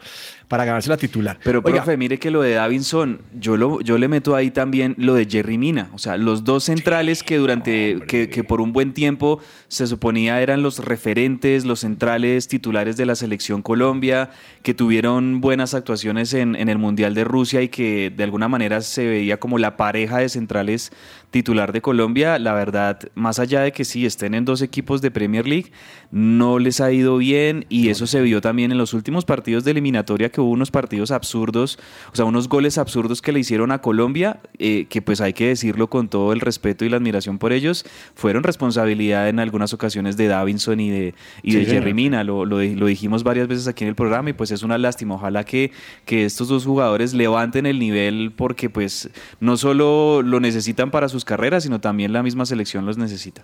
para 0.49 0.65
ganarse 0.65 0.89
la 0.89 0.97
titular. 0.97 1.39
Pero, 1.43 1.61
Oiga, 1.65 1.83
profe, 1.83 1.97
mire 1.97 2.19
que 2.19 2.31
lo 2.31 2.43
de 2.43 2.53
Davinson, 2.53 3.21
yo, 3.39 3.57
lo, 3.57 3.81
yo 3.81 3.99
le 3.99 4.07
meto 4.07 4.37
ahí 4.37 4.51
también 4.51 4.95
lo 4.97 5.15
de 5.15 5.27
Jerry 5.27 5.59
Mina. 5.59 5.91
O 5.93 5.99
sea, 5.99 6.17
los 6.17 6.45
dos 6.45 6.65
centrales 6.65 7.23
que 7.23 7.37
durante, 7.37 8.01
que, 8.07 8.29
que 8.29 8.45
por 8.45 8.61
un 8.61 8.73
buen 8.73 8.93
tiempo 8.93 9.41
se 9.69 9.87
suponía 9.87 10.41
eran 10.41 10.63
los 10.63 10.79
referentes, 10.79 11.65
los 11.65 11.81
centrales 11.81 12.47
titulares 12.47 12.97
de 12.97 13.07
la 13.07 13.17
selección 13.17 13.63
Colombia, 13.63 14.31
que 14.63 14.75
tuvieron 14.75 15.41
buenas 15.41 15.75
actuaciones 15.75 16.33
en, 16.33 16.55
en 16.55 16.69
el 16.69 16.79
Mundial 16.79 17.15
de 17.15 17.25
Rusia 17.25 17.63
y 17.63 17.69
que 17.69 18.13
de 18.15 18.25
alguna 18.25 18.49
manera 18.49 18.81
se 18.83 19.07
veía 19.07 19.39
como 19.39 19.59
la 19.59 19.77
pareja 19.77 20.19
de 20.19 20.29
centrales 20.29 20.93
titular 21.37 21.71
de 21.71 21.83
Colombia. 21.83 22.39
La 22.39 22.55
verdad, 22.55 22.99
más 23.15 23.39
allá 23.39 23.61
de 23.61 23.71
que 23.71 23.85
sí 23.85 24.07
estén 24.07 24.33
en 24.33 24.47
dos 24.47 24.63
equipos 24.63 25.03
de 25.03 25.11
Premier 25.11 25.47
League, 25.47 25.71
no 26.11 26.59
les 26.59 26.81
ha 26.81 26.91
ido 26.91 27.19
bien 27.19 27.67
y 27.69 27.91
eso 27.91 28.07
se 28.07 28.23
vio 28.23 28.41
también 28.41 28.73
en 28.73 28.79
los 28.79 28.95
últimos 28.95 29.27
partidos 29.27 29.63
de 29.63 29.73
eliminatoria 29.73 30.31
que 30.31 30.41
hubo 30.41 30.51
unos 30.51 30.71
partidos 30.71 31.11
absurdos, 31.11 31.79
o 32.11 32.17
sea, 32.17 32.25
unos 32.25 32.49
goles 32.49 32.79
absurdos 32.79 33.21
que 33.21 33.33
le 33.33 33.41
hicieron 33.41 33.71
a 33.71 33.83
Colombia, 33.83 34.41
eh, 34.59 34.87
que 34.89 35.03
pues 35.03 35.21
hay 35.21 35.35
que 35.35 35.49
decirlo 35.49 35.91
con 35.91 36.09
todo 36.09 36.33
el 36.33 36.41
respeto 36.41 36.87
y 36.87 36.89
la 36.89 36.97
admiración 36.97 37.39
por 37.39 37.53
ellos, 37.53 37.85
fueron 38.15 38.43
responsabilidad 38.43 39.29
en 39.29 39.39
algunas 39.39 39.75
ocasiones 39.75 40.17
de 40.17 40.29
Davinson 40.29 40.81
y 40.81 40.89
de, 40.89 41.15
y 41.43 41.53
Sí, 41.53 41.59
de. 41.59 41.67
Jerry 41.67 41.93
Mina, 41.93 42.25
lo, 42.25 42.47
lo, 42.47 42.63
lo 42.63 42.87
dijimos 42.87 43.25
varias 43.25 43.47
veces 43.47 43.69
aquí 43.69 43.85
en 43.85 43.89
el 43.89 43.95
programa 43.95 44.31
y 44.31 44.33
pues 44.33 44.53
es 44.53 44.63
una 44.63 44.79
lástima, 44.79 45.17
ojalá 45.17 45.45
que, 45.45 45.71
que 46.07 46.25
estos 46.25 46.49
dos 46.49 46.65
jugadores 46.65 47.13
levanten 47.13 47.67
el 47.67 47.79
nivel 47.79 48.33
porque 48.35 48.71
pues 48.71 49.11
no 49.41 49.59
solo 49.59 50.23
lo 50.23 50.41
necesitan 50.41 50.91
para 50.91 51.11
sus 51.11 51.26
carreras, 51.27 51.65
sino 51.65 51.79
también 51.81 52.15
la 52.15 52.23
misma 52.23 52.47
selección 52.47 52.87
los 52.87 52.97
necesita. 52.97 53.43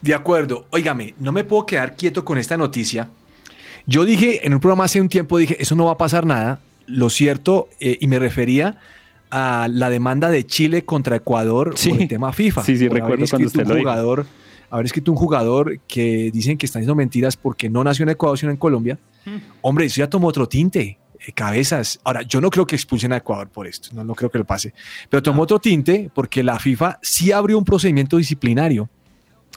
De 0.00 0.14
acuerdo. 0.14 0.66
Óigame, 0.70 1.14
no 1.18 1.32
me 1.32 1.44
puedo 1.44 1.66
quedar 1.66 1.96
quieto 1.96 2.24
con 2.24 2.38
esta 2.38 2.56
noticia. 2.56 3.10
Yo 3.86 4.04
dije 4.06 4.46
en 4.46 4.54
un 4.54 4.60
programa 4.60 4.84
hace 4.84 5.00
un 5.00 5.10
tiempo, 5.10 5.36
dije, 5.36 5.56
eso 5.60 5.74
no 5.74 5.84
va 5.86 5.92
a 5.92 5.98
pasar 5.98 6.24
nada. 6.24 6.60
Lo 6.86 7.10
cierto, 7.10 7.68
eh, 7.80 7.98
y 8.00 8.06
me 8.06 8.18
refería 8.18 8.78
a 9.30 9.68
la 9.70 9.90
demanda 9.90 10.30
de 10.30 10.46
Chile 10.46 10.84
contra 10.84 11.16
Ecuador 11.16 11.72
Sí. 11.76 11.90
por 11.90 12.00
el 12.02 12.08
tema 12.08 12.32
FIFA. 12.32 12.62
Sí, 12.62 12.76
sí, 12.78 12.88
recuerdo 12.88 13.26
cuando 13.28 13.46
usted 13.46 13.62
un 13.62 13.68
lo 13.68 13.74
dijo. 13.74 13.88
jugador, 13.88 14.26
haber 14.70 14.86
escrito 14.86 15.10
un 15.10 15.18
jugador 15.18 15.80
que 15.88 16.30
dicen 16.32 16.56
que 16.56 16.66
están 16.66 16.80
diciendo 16.80 16.94
mentiras 16.94 17.36
porque 17.36 17.68
no 17.68 17.82
nació 17.84 18.04
en 18.04 18.10
Ecuador, 18.10 18.38
sino 18.38 18.50
en 18.52 18.56
Colombia. 18.58 18.98
Hmm. 19.24 19.38
Hombre, 19.62 19.86
eso 19.86 19.96
ya 19.98 20.08
tomó 20.08 20.28
otro 20.28 20.46
tinte. 20.48 20.98
Eh, 21.26 21.32
cabezas. 21.32 22.00
Ahora, 22.04 22.22
yo 22.22 22.40
no 22.40 22.50
creo 22.50 22.66
que 22.66 22.74
expulsen 22.76 23.12
a 23.12 23.18
Ecuador 23.18 23.48
por 23.48 23.66
esto, 23.66 23.88
no, 23.92 24.04
no 24.04 24.14
creo 24.14 24.30
que 24.30 24.38
lo 24.38 24.44
pase. 24.44 24.74
Pero 25.08 25.22
tomó 25.22 25.42
otro 25.42 25.58
tinte 25.58 26.10
porque 26.14 26.42
la 26.42 26.58
FIFA 26.58 26.98
sí 27.02 27.32
abrió 27.32 27.58
un 27.58 27.64
procedimiento 27.64 28.16
disciplinario 28.16 28.88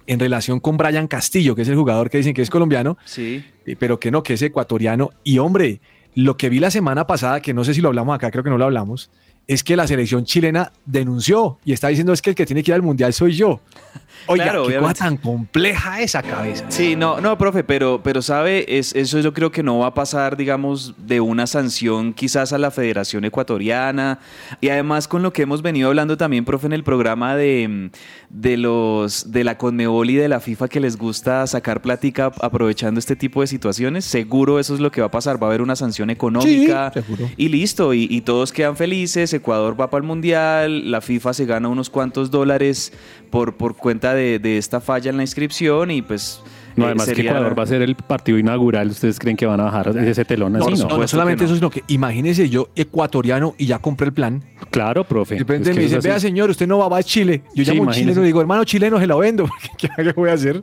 en 0.05 0.19
relación 0.19 0.59
con 0.59 0.77
Brian 0.77 1.07
Castillo, 1.07 1.53
que 1.55 1.63
es 1.63 1.67
el 1.67 1.75
jugador 1.75 2.09
que 2.09 2.17
dicen 2.17 2.33
que 2.33 2.41
es 2.41 2.49
colombiano, 2.49 2.97
Sí. 3.05 3.43
eh, 3.65 3.75
pero 3.77 3.99
que 3.99 4.09
no, 4.11 4.23
que 4.23 4.33
es 4.35 4.41
ecuatoriano. 4.41 5.09
Y 5.23 5.37
hombre, 5.39 5.81
lo 6.15 6.37
que 6.37 6.49
vi 6.49 6.59
la 6.59 6.71
semana 6.71 7.05
pasada, 7.05 7.41
que 7.41 7.53
no 7.53 7.63
sé 7.63 7.73
si 7.73 7.81
lo 7.81 7.89
hablamos 7.89 8.15
acá, 8.15 8.31
creo 8.31 8.43
que 8.43 8.49
no 8.49 8.57
lo 8.57 8.65
hablamos, 8.65 9.11
es 9.47 9.63
que 9.63 9.77
la 9.77 9.87
selección 9.87 10.25
chilena 10.25 10.73
denunció 10.85 11.57
y 11.63 11.71
está 11.71 11.87
diciendo 11.87 12.11
es 12.11 12.21
que 12.21 12.31
el 12.31 12.35
que 12.35 12.45
tiene 12.45 12.63
que 12.63 12.71
ir 12.71 12.75
al 12.75 12.81
mundial 12.81 13.13
soy 13.13 13.33
yo. 13.33 13.61
Oiga, 14.27 14.43
Claro, 14.45 14.67
qué 14.67 14.77
cosa 14.77 14.93
tan 14.93 15.17
compleja 15.17 16.01
esa 16.01 16.21
cabeza. 16.21 16.65
Sí, 16.67 16.97
no, 16.97 17.21
no, 17.21 17.37
profe, 17.37 17.63
pero, 17.63 18.01
pero 18.03 18.21
sabe, 18.21 18.77
es, 18.77 18.93
eso 18.93 19.19
yo 19.19 19.33
creo 19.33 19.51
que 19.51 19.63
no 19.63 19.79
va 19.79 19.87
a 19.87 19.93
pasar, 19.93 20.35
digamos, 20.35 20.95
de 20.97 21.21
una 21.21 21.47
sanción 21.47 22.13
quizás 22.13 22.51
a 22.51 22.57
la 22.57 22.71
Federación 22.71 23.23
Ecuatoriana. 23.23 24.19
Y 24.59 24.67
además 24.67 25.07
con 25.07 25.23
lo 25.23 25.31
que 25.31 25.43
hemos 25.43 25.61
venido 25.61 25.87
hablando 25.87 26.17
también, 26.17 26.43
profe, 26.43 26.65
en 26.67 26.73
el 26.73 26.83
programa 26.83 27.35
de, 27.37 27.89
de 28.29 28.57
los 28.57 29.31
de 29.31 29.45
la 29.45 29.57
Conmebol 29.57 30.09
y 30.09 30.15
de 30.15 30.27
la 30.27 30.41
FIFA 30.41 30.67
que 30.67 30.81
les 30.81 30.97
gusta 30.97 31.47
sacar 31.47 31.81
plática 31.81 32.31
aprovechando 32.41 32.99
este 32.99 33.15
tipo 33.15 33.41
de 33.41 33.47
situaciones, 33.47 34.03
seguro 34.03 34.59
eso 34.59 34.73
es 34.73 34.81
lo 34.81 34.91
que 34.91 34.99
va 34.99 35.07
a 35.07 35.11
pasar. 35.11 35.41
Va 35.41 35.47
a 35.47 35.51
haber 35.51 35.61
una 35.61 35.77
sanción 35.77 36.09
económica. 36.09 36.91
Sí, 36.93 37.01
seguro. 37.01 37.29
Y 37.37 37.47
listo, 37.47 37.93
y, 37.93 38.07
y 38.09 38.21
todos 38.21 38.51
quedan 38.51 38.75
felices, 38.75 39.36
Ecuador 39.37 39.79
va 39.79 39.89
para 39.89 40.01
el 40.01 40.07
Mundial, 40.07 40.91
la 40.91 41.01
FIFA 41.01 41.33
se 41.33 41.45
gana 41.45 41.67
unos 41.69 41.89
cuantos 41.89 42.29
dólares 42.31 42.93
por, 43.29 43.55
por 43.55 43.75
cuenta 43.75 44.13
de, 44.13 44.39
de 44.39 44.57
esta 44.57 44.79
falla 44.81 45.09
en 45.09 45.17
la 45.17 45.23
inscripción 45.23 45.91
y 45.91 46.01
pues... 46.01 46.41
No, 46.75 46.83
eh, 46.83 46.87
además 46.89 47.07
que 47.09 47.21
Ecuador 47.21 47.57
va 47.57 47.63
a 47.63 47.65
ser 47.65 47.81
el 47.81 47.95
partido 47.95 48.37
inaugural. 48.37 48.89
¿Ustedes 48.89 49.17
creen 49.17 49.35
que 49.35 49.47
van 49.47 49.59
a 49.59 49.63
bajar 49.63 49.97
ese 49.97 50.23
telón 50.25 50.53
No, 50.53 50.59
así? 50.67 50.83
no, 50.83 50.87
No, 50.89 50.97
no, 50.99 51.07
solamente 51.07 51.41
no. 51.41 51.45
eso, 51.47 51.55
sino 51.55 51.71
que 51.71 51.83
imagínese 51.87 52.49
yo 52.49 52.69
ecuatoriano 52.75 53.55
y 53.57 53.65
ya 53.65 53.79
compré 53.79 54.05
el 54.05 54.13
plan. 54.13 54.43
Claro, 54.69 55.03
profe. 55.03 55.33
De 55.33 55.39
repente 55.39 55.73
me 55.73 55.81
dicen, 55.81 56.01
vea 56.03 56.19
señor, 56.19 56.51
usted 56.51 56.67
no 56.67 56.77
va, 56.77 56.87
va 56.87 56.97
a 56.99 57.03
Chile. 57.03 57.41
Yo 57.55 57.63
Sí, 57.65 57.71
llamo 57.71 57.85
a 57.85 57.87
un 57.87 57.93
chileno 57.93 58.21
y 58.21 58.25
digo, 58.25 58.41
hermano 58.41 58.63
chileno, 58.63 58.99
se 58.99 59.07
lo 59.07 59.17
vendo. 59.17 59.45
porque 59.47 59.69
¿Qué, 59.95 60.03
qué 60.03 60.11
voy 60.13 60.29
a 60.29 60.33
hacer? 60.33 60.61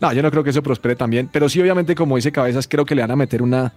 No, 0.00 0.10
yo 0.14 0.22
no 0.22 0.30
creo 0.30 0.42
que 0.42 0.48
eso 0.48 0.62
prospere 0.62 0.96
también. 0.96 1.28
Pero 1.30 1.46
sí, 1.50 1.60
obviamente, 1.60 1.94
como 1.94 2.16
dice 2.16 2.32
Cabezas, 2.32 2.66
creo 2.66 2.86
que 2.86 2.94
le 2.94 3.02
van 3.02 3.10
a 3.10 3.16
meter 3.16 3.42
una, 3.42 3.74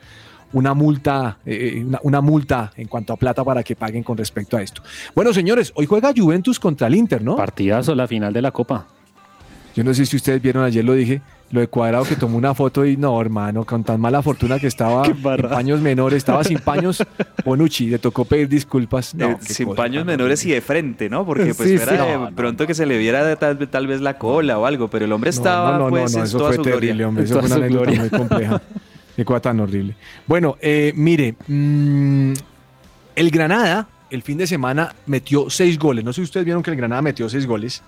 una 0.53 0.73
multa, 0.73 1.37
eh, 1.45 1.83
una, 1.85 1.99
una 2.03 2.21
multa 2.21 2.71
en 2.77 2.87
cuanto 2.87 3.13
a 3.13 3.17
plata 3.17 3.43
para 3.43 3.63
que 3.63 3.75
paguen 3.75 4.03
con 4.03 4.17
respecto 4.17 4.55
a 4.57 4.61
esto. 4.61 4.81
Bueno, 5.15 5.33
señores, 5.33 5.71
hoy 5.75 5.85
juega 5.85 6.11
Juventus 6.15 6.59
contra 6.59 6.87
el 6.87 6.95
Inter, 6.95 7.21
¿no? 7.23 7.35
Partidazo, 7.35 7.93
la 7.95 8.07
final 8.07 8.31
de 8.33 8.41
la 8.41 8.51
Copa. 8.51 8.87
Yo 9.75 9.83
no 9.83 9.91
sé 9.93 10.05
si 10.05 10.15
ustedes 10.15 10.39
vieron, 10.39 10.63
ayer 10.63 10.85
lo 10.85 10.93
dije, 10.93 11.19
lo 11.49 11.59
de 11.59 11.67
Cuadrado 11.67 12.03
que 12.03 12.15
tomó 12.15 12.37
una 12.37 12.53
foto 12.53 12.85
y 12.85 12.95
no, 12.95 13.19
hermano, 13.19 13.65
con 13.65 13.83
tan 13.83 13.99
mala 13.99 14.21
fortuna 14.21 14.59
que 14.59 14.67
estaba 14.67 15.03
en 15.07 15.15
paños 15.49 15.81
menores, 15.81 16.17
estaba 16.17 16.43
sin 16.43 16.59
paños, 16.59 17.03
Bonucci, 17.43 17.87
le 17.87 17.97
tocó 17.97 18.23
pedir 18.23 18.47
disculpas. 18.47 19.15
No, 19.15 19.31
Eh, 19.31 19.37
sin 19.41 19.65
cosa 19.67 19.77
paños 19.77 20.05
menores 20.05 20.45
y 20.45 20.51
de 20.51 20.61
frente, 20.61 21.09
¿no? 21.09 21.25
Porque 21.25 21.55
pues 21.55 21.69
Sí, 21.69 21.77
fuera 21.79 21.93
sí. 22.03 22.07
de 22.11 22.17
No, 22.17 22.29
no, 22.29 22.35
pronto 22.35 22.67
que 22.67 22.75
se 22.75 22.85
le 22.85 22.99
viera 22.99 23.35
tal, 23.37 23.67
tal 23.67 23.87
vez 23.87 23.99
la 24.01 24.19
cola 24.19 24.59
o 24.59 24.67
algo, 24.67 24.89
pero 24.89 25.05
el 25.05 25.11
hombre 25.11 25.31
estaba 25.31 25.71
no, 25.79 25.85
no, 25.85 25.89
pues 25.89 26.11
no, 26.11 26.17
no, 26.19 26.23
en 26.23 26.27
eso 26.29 26.37
toda 26.37 26.49
fue 26.51 26.57
su 26.57 26.61
terrible, 26.61 26.87
gloria. 26.89 27.07
hombre. 27.07 27.23
Eso 27.23 27.39
fue 27.39 27.45
una 27.47 27.55
anécdota 27.55 27.83
gloria. 27.85 27.99
muy 27.99 28.09
compleja. 28.11 28.61
Qué 29.15 29.23
cosa 29.25 29.41
tan 29.41 29.59
horrible. 29.59 29.95
Bueno, 30.27 30.57
eh, 30.61 30.91
mire, 30.95 31.35
mm, 31.47 32.33
el 33.15 33.31
Granada 33.31 33.87
el 34.09 34.21
fin 34.21 34.37
de 34.37 34.45
semana 34.47 34.95
metió 35.07 35.49
seis 35.49 35.77
goles. 35.79 36.03
No 36.05 36.13
sé 36.13 36.17
si 36.17 36.23
ustedes 36.25 36.45
vieron 36.45 36.61
que 36.63 36.69
el 36.71 36.77
Granada 36.77 37.01
metió 37.01 37.27
seis 37.29 37.45
goles, 37.47 37.81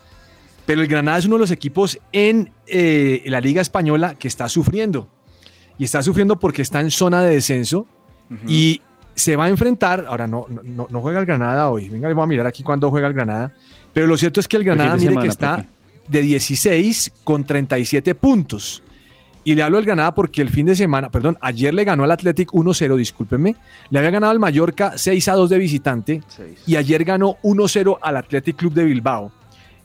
pero 0.65 0.81
el 0.81 0.87
Granada 0.87 1.17
es 1.19 1.25
uno 1.25 1.35
de 1.35 1.41
los 1.41 1.51
equipos 1.51 1.99
en 2.11 2.51
eh, 2.67 3.21
la 3.27 3.39
Liga 3.41 3.61
Española 3.61 4.15
que 4.17 4.27
está 4.27 4.49
sufriendo. 4.49 5.07
Y 5.77 5.83
está 5.83 6.01
sufriendo 6.01 6.39
porque 6.39 6.61
está 6.61 6.79
en 6.81 6.89
zona 6.89 7.21
de 7.21 7.35
descenso 7.35 7.85
y 8.47 8.81
se 9.13 9.35
va 9.35 9.45
a 9.45 9.49
enfrentar. 9.49 10.05
Ahora 10.07 10.25
no, 10.25 10.47
no- 10.49 10.87
no, 10.89 11.01
juega 11.01 11.19
el 11.19 11.25
Granada 11.25 11.69
hoy. 11.69 11.89
Venga, 11.89 12.07
vamos 12.09 12.23
a 12.23 12.27
mirar 12.27 12.47
aquí 12.47 12.63
cuándo 12.63 12.89
juega 12.89 13.07
el 13.07 13.13
Granada. 13.13 13.53
Pero 13.93 14.07
lo 14.07 14.17
cierto 14.17 14.39
es 14.39 14.47
que 14.47 14.57
el 14.57 14.63
Granada, 14.63 14.91
de 14.91 14.97
mire 14.97 15.09
semana, 15.09 15.21
que 15.23 15.29
está 15.29 15.65
de 16.07 16.21
16 16.21 17.11
con 17.23 17.43
37 17.43 18.15
puntos. 18.15 18.81
Y 19.45 19.53
le 19.55 19.61
hablo 19.63 19.77
del 19.77 19.85
Granada 19.85 20.13
porque 20.15 20.41
el 20.41 20.49
fin 20.49 20.65
de 20.65 20.75
semana, 20.75 21.09
perdón, 21.09 21.37
ayer 21.39 21.73
le 21.73 21.83
ganó 21.85 22.03
al 22.03 22.11
Athletic 22.11 22.51
1-0, 22.51 22.97
discúlpenme. 22.97 23.55
Le 23.91 23.99
había 23.99 24.09
ganado 24.11 24.31
al 24.31 24.39
Mallorca 24.39 24.93
6-2 24.95 25.47
de 25.47 25.57
visitante 25.59 26.21
Seis. 26.27 26.59
y 26.65 26.75
ayer 26.75 27.05
ganó 27.05 27.37
1-0 27.43 27.99
al 28.01 28.17
Athletic 28.17 28.55
Club 28.57 28.73
de 28.73 28.83
Bilbao. 28.85 29.31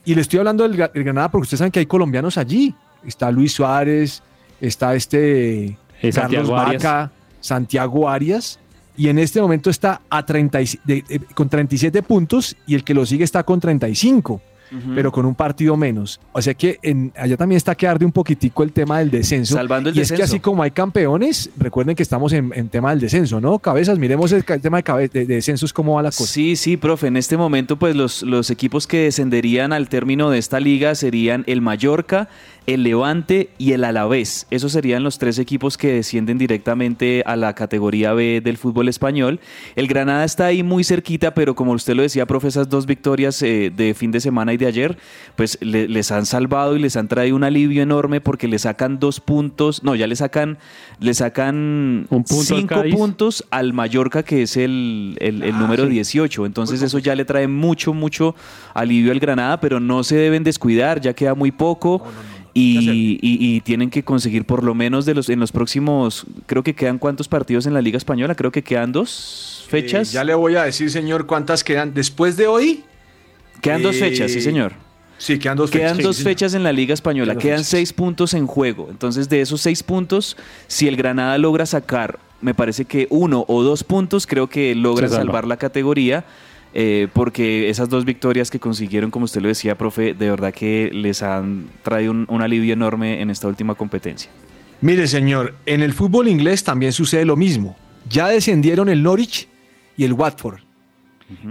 Y 0.03 0.15
le 0.15 0.21
estoy 0.21 0.39
hablando 0.39 0.67
del, 0.67 0.75
del 0.75 1.03
Granada 1.03 1.29
porque 1.29 1.43
ustedes 1.43 1.59
saben 1.59 1.71
que 1.71 1.79
hay 1.79 1.85
colombianos 1.85 2.37
allí. 2.39 2.73
Está 3.05 3.29
Luis 3.31 3.53
Suárez, 3.53 4.23
está 4.59 4.95
este 4.95 5.65
Eh, 5.65 6.11
Carlos 6.11 6.15
Santiago 6.15 6.57
Arias. 6.57 6.83
Vaca, 6.83 7.11
Santiago 7.39 8.09
Arias. 8.09 8.59
Y 8.97 9.09
en 9.09 9.19
este 9.19 9.41
momento 9.41 9.69
está 9.69 10.01
a 10.09 10.25
30 10.25 10.59
y- 10.61 10.65
de- 10.83 11.03
de- 11.07 11.19
con 11.35 11.47
37 11.49 12.01
puntos 12.03 12.55
y 12.65 12.73
el 12.75 12.83
que 12.83 12.93
lo 12.95 13.05
sigue 13.05 13.23
está 13.23 13.43
con 13.43 13.59
35 13.59 14.41
Pero 14.95 15.11
con 15.11 15.25
un 15.25 15.35
partido 15.35 15.75
menos. 15.75 16.19
O 16.31 16.41
sea 16.41 16.53
que 16.53 16.79
en, 16.81 17.11
allá 17.17 17.35
también 17.35 17.57
está 17.57 17.75
que 17.75 17.87
arde 17.87 18.05
un 18.05 18.11
poquitico 18.13 18.63
el 18.63 18.71
tema 18.71 18.99
del 18.99 19.11
descenso. 19.11 19.55
Salvando 19.55 19.89
el 19.89 19.97
y 19.97 20.01
es 20.01 20.11
que 20.11 20.23
así 20.23 20.39
como 20.39 20.63
hay 20.63 20.71
campeones, 20.71 21.49
recuerden 21.57 21.95
que 21.95 22.03
estamos 22.03 22.31
en, 22.31 22.51
en 22.55 22.69
tema 22.69 22.91
del 22.91 23.01
descenso, 23.01 23.41
¿no? 23.41 23.59
Cabezas, 23.59 23.99
miremos 23.99 24.31
el, 24.31 24.45
tema 24.45 24.77
de, 24.77 24.83
cabe- 24.83 25.09
de- 25.09 25.25
de 25.25 25.35
descensos, 25.35 25.73
cómo 25.73 25.95
va 25.95 26.03
la 26.03 26.09
cosa. 26.11 26.25
Sí, 26.31 26.55
sí, 26.55 26.77
profe. 26.77 27.07
En 27.07 27.17
este 27.17 27.35
momento, 27.35 27.75
pues 27.77 27.95
los, 27.97 28.23
los 28.23 28.49
equipos 28.49 28.87
que 28.87 28.99
descenderían 29.03 29.73
al 29.73 29.89
término 29.89 30.29
de 30.29 30.37
esta 30.39 30.59
liga 30.61 30.95
serían 30.95 31.43
el 31.47 31.59
Mallorca, 31.61 32.29
el 32.67 32.83
Levante 32.83 33.49
y 33.57 33.71
el 33.73 33.83
Alavés. 33.83 34.45
Esos 34.51 34.71
serían 34.71 35.03
los 35.03 35.17
tres 35.17 35.39
equipos 35.39 35.77
que 35.77 35.93
descienden 35.93 36.37
directamente 36.37 37.23
a 37.25 37.35
la 37.35 37.55
categoría 37.55 38.13
B 38.13 38.39
del 38.43 38.57
fútbol 38.57 38.87
español. 38.87 39.39
El 39.75 39.87
Granada 39.87 40.23
está 40.23 40.45
ahí 40.45 40.61
muy 40.61 40.83
cerquita, 40.83 41.33
pero 41.33 41.55
como 41.55 41.71
usted 41.71 41.95
lo 41.95 42.03
decía, 42.03 42.25
profe, 42.27 42.47
esas 42.49 42.69
dos 42.69 42.85
victorias 42.85 43.41
eh, 43.41 43.71
de 43.75 43.93
fin 43.95 44.11
de 44.11 44.19
semana 44.21 44.53
y 44.53 44.57
de 44.57 44.67
ayer, 44.67 44.97
pues 45.35 45.57
le- 45.61 45.87
les 45.87 46.11
han 46.11 46.25
salvado 46.27 46.75
y 46.75 46.79
les 46.79 46.95
han 46.97 47.07
traído 47.07 47.35
un 47.35 47.43
alivio 47.43 47.81
enorme 47.81 48.21
porque 48.21 48.47
le 48.47 48.59
sacan 48.59 48.99
dos 48.99 49.19
puntos, 49.19 49.83
no, 49.83 49.95
ya 49.95 50.05
le 50.05 50.15
sacan, 50.15 50.59
le 50.99 51.13
sacan 51.15 52.05
Un 52.09 52.23
punto 52.23 52.53
al 52.53 52.59
cinco 52.61 52.83
puntos 52.91 53.43
al 53.49 53.73
Mallorca, 53.73 54.21
que 54.23 54.43
es 54.43 54.55
el, 54.55 55.17
el- 55.19 55.41
el 55.43 55.55
Ah, 55.55 55.59
número 55.59 55.85
sí. 55.85 55.91
18. 55.93 56.45
Entonces 56.45 56.81
eso 56.83 56.99
ya 56.99 57.15
le 57.15 57.25
trae 57.25 57.47
mucho, 57.47 57.93
mucho 57.93 58.35
alivio 58.75 59.11
al 59.11 59.19
Granada, 59.19 59.59
pero 59.59 59.79
no 59.79 60.03
se 60.03 60.15
deben 60.15 60.43
descuidar, 60.43 61.01
ya 61.01 61.13
queda 61.13 61.33
muy 61.33 61.51
poco. 61.51 62.03
Y, 62.53 63.17
y- 63.21 63.55
y 63.55 63.61
tienen 63.61 63.89
que 63.89 64.03
conseguir 64.03 64.43
por 64.45 64.63
lo 64.63 64.75
menos 64.75 65.05
de 65.05 65.13
los 65.15 65.29
en 65.29 65.39
los 65.39 65.51
próximos, 65.53 66.25
creo 66.47 66.63
que 66.63 66.75
quedan 66.75 66.97
cuántos 66.99 67.27
partidos 67.29 67.65
en 67.65 67.73
la 67.73 67.81
Liga 67.81 67.97
Española, 67.97 68.35
creo 68.35 68.51
que 68.51 68.61
quedan 68.61 68.91
dos 68.91 69.65
fechas. 69.69 70.09
Eh, 70.09 70.13
ya 70.15 70.23
le 70.25 70.33
voy 70.33 70.55
a 70.55 70.63
decir, 70.63 70.91
señor, 70.91 71.25
cuántas 71.27 71.63
quedan 71.63 71.93
después 71.93 72.35
de 72.35 72.47
hoy. 72.47 72.83
Quedan 73.61 73.81
dos 73.81 73.95
eh, 73.95 73.99
fechas, 73.99 74.31
sí 74.31 74.41
señor. 74.41 74.73
Sí, 75.17 75.37
quedan 75.37 75.55
dos 75.55 75.69
Quedan 75.69 75.91
fechas. 75.91 76.03
dos 76.03 76.17
Sí, 76.17 76.23
fechas 76.23 76.53
en 76.55 76.63
la 76.63 76.73
Liga 76.73 76.93
Española, 76.95 77.35
Quedan 77.37 77.57
fechas. 77.59 77.67
seis 77.67 77.93
puntos 77.93 78.33
en 78.33 78.47
juego. 78.47 78.87
Entonces, 78.89 79.29
de 79.29 79.39
esos 79.41 79.61
seis 79.61 79.83
puntos, 79.83 80.35
si 80.67 80.87
el 80.87 80.97
Granada 80.97 81.37
logra 81.37 81.65
sacar, 81.67 82.19
me 82.41 82.55
parece 82.55 82.85
que 82.85 83.05
uno 83.11 83.45
o 83.47 83.61
dos 83.61 83.83
puntos, 83.83 84.25
creo 84.25 84.49
que 84.49 84.73
logra 84.73 85.07
salva. 85.07 85.23
salvar 85.23 85.45
la 85.47 85.57
categoría. 85.57 86.25
Eh, 86.73 87.07
porque 87.13 87.69
esas 87.69 87.89
dos 87.89 88.05
victorias 88.05 88.49
que 88.49 88.59
consiguieron, 88.59 89.11
como 89.11 89.25
usted 89.25 89.41
lo 89.41 89.47
decía, 89.49 89.77
profe, 89.77 90.13
de 90.13 90.29
verdad 90.29 90.53
que 90.53 90.89
les 90.93 91.21
han 91.23 91.67
traído 91.83 92.11
un, 92.11 92.25
un 92.29 92.41
alivio 92.41 92.73
enorme 92.73 93.21
en 93.21 93.29
esta 93.29 93.47
última 93.47 93.75
competencia. 93.75 94.29
Mire, 94.81 95.07
señor, 95.07 95.55
en 95.65 95.81
el 95.81 95.93
fútbol 95.93 96.27
inglés 96.27 96.63
también 96.63 96.91
sucede 96.93 97.25
lo 97.25 97.35
mismo. 97.35 97.75
Ya 98.09 98.27
descendieron 98.27 98.89
el 98.89 99.03
Norwich 99.03 99.47
y 99.97 100.03
el 100.05 100.13
Watford. 100.13 100.59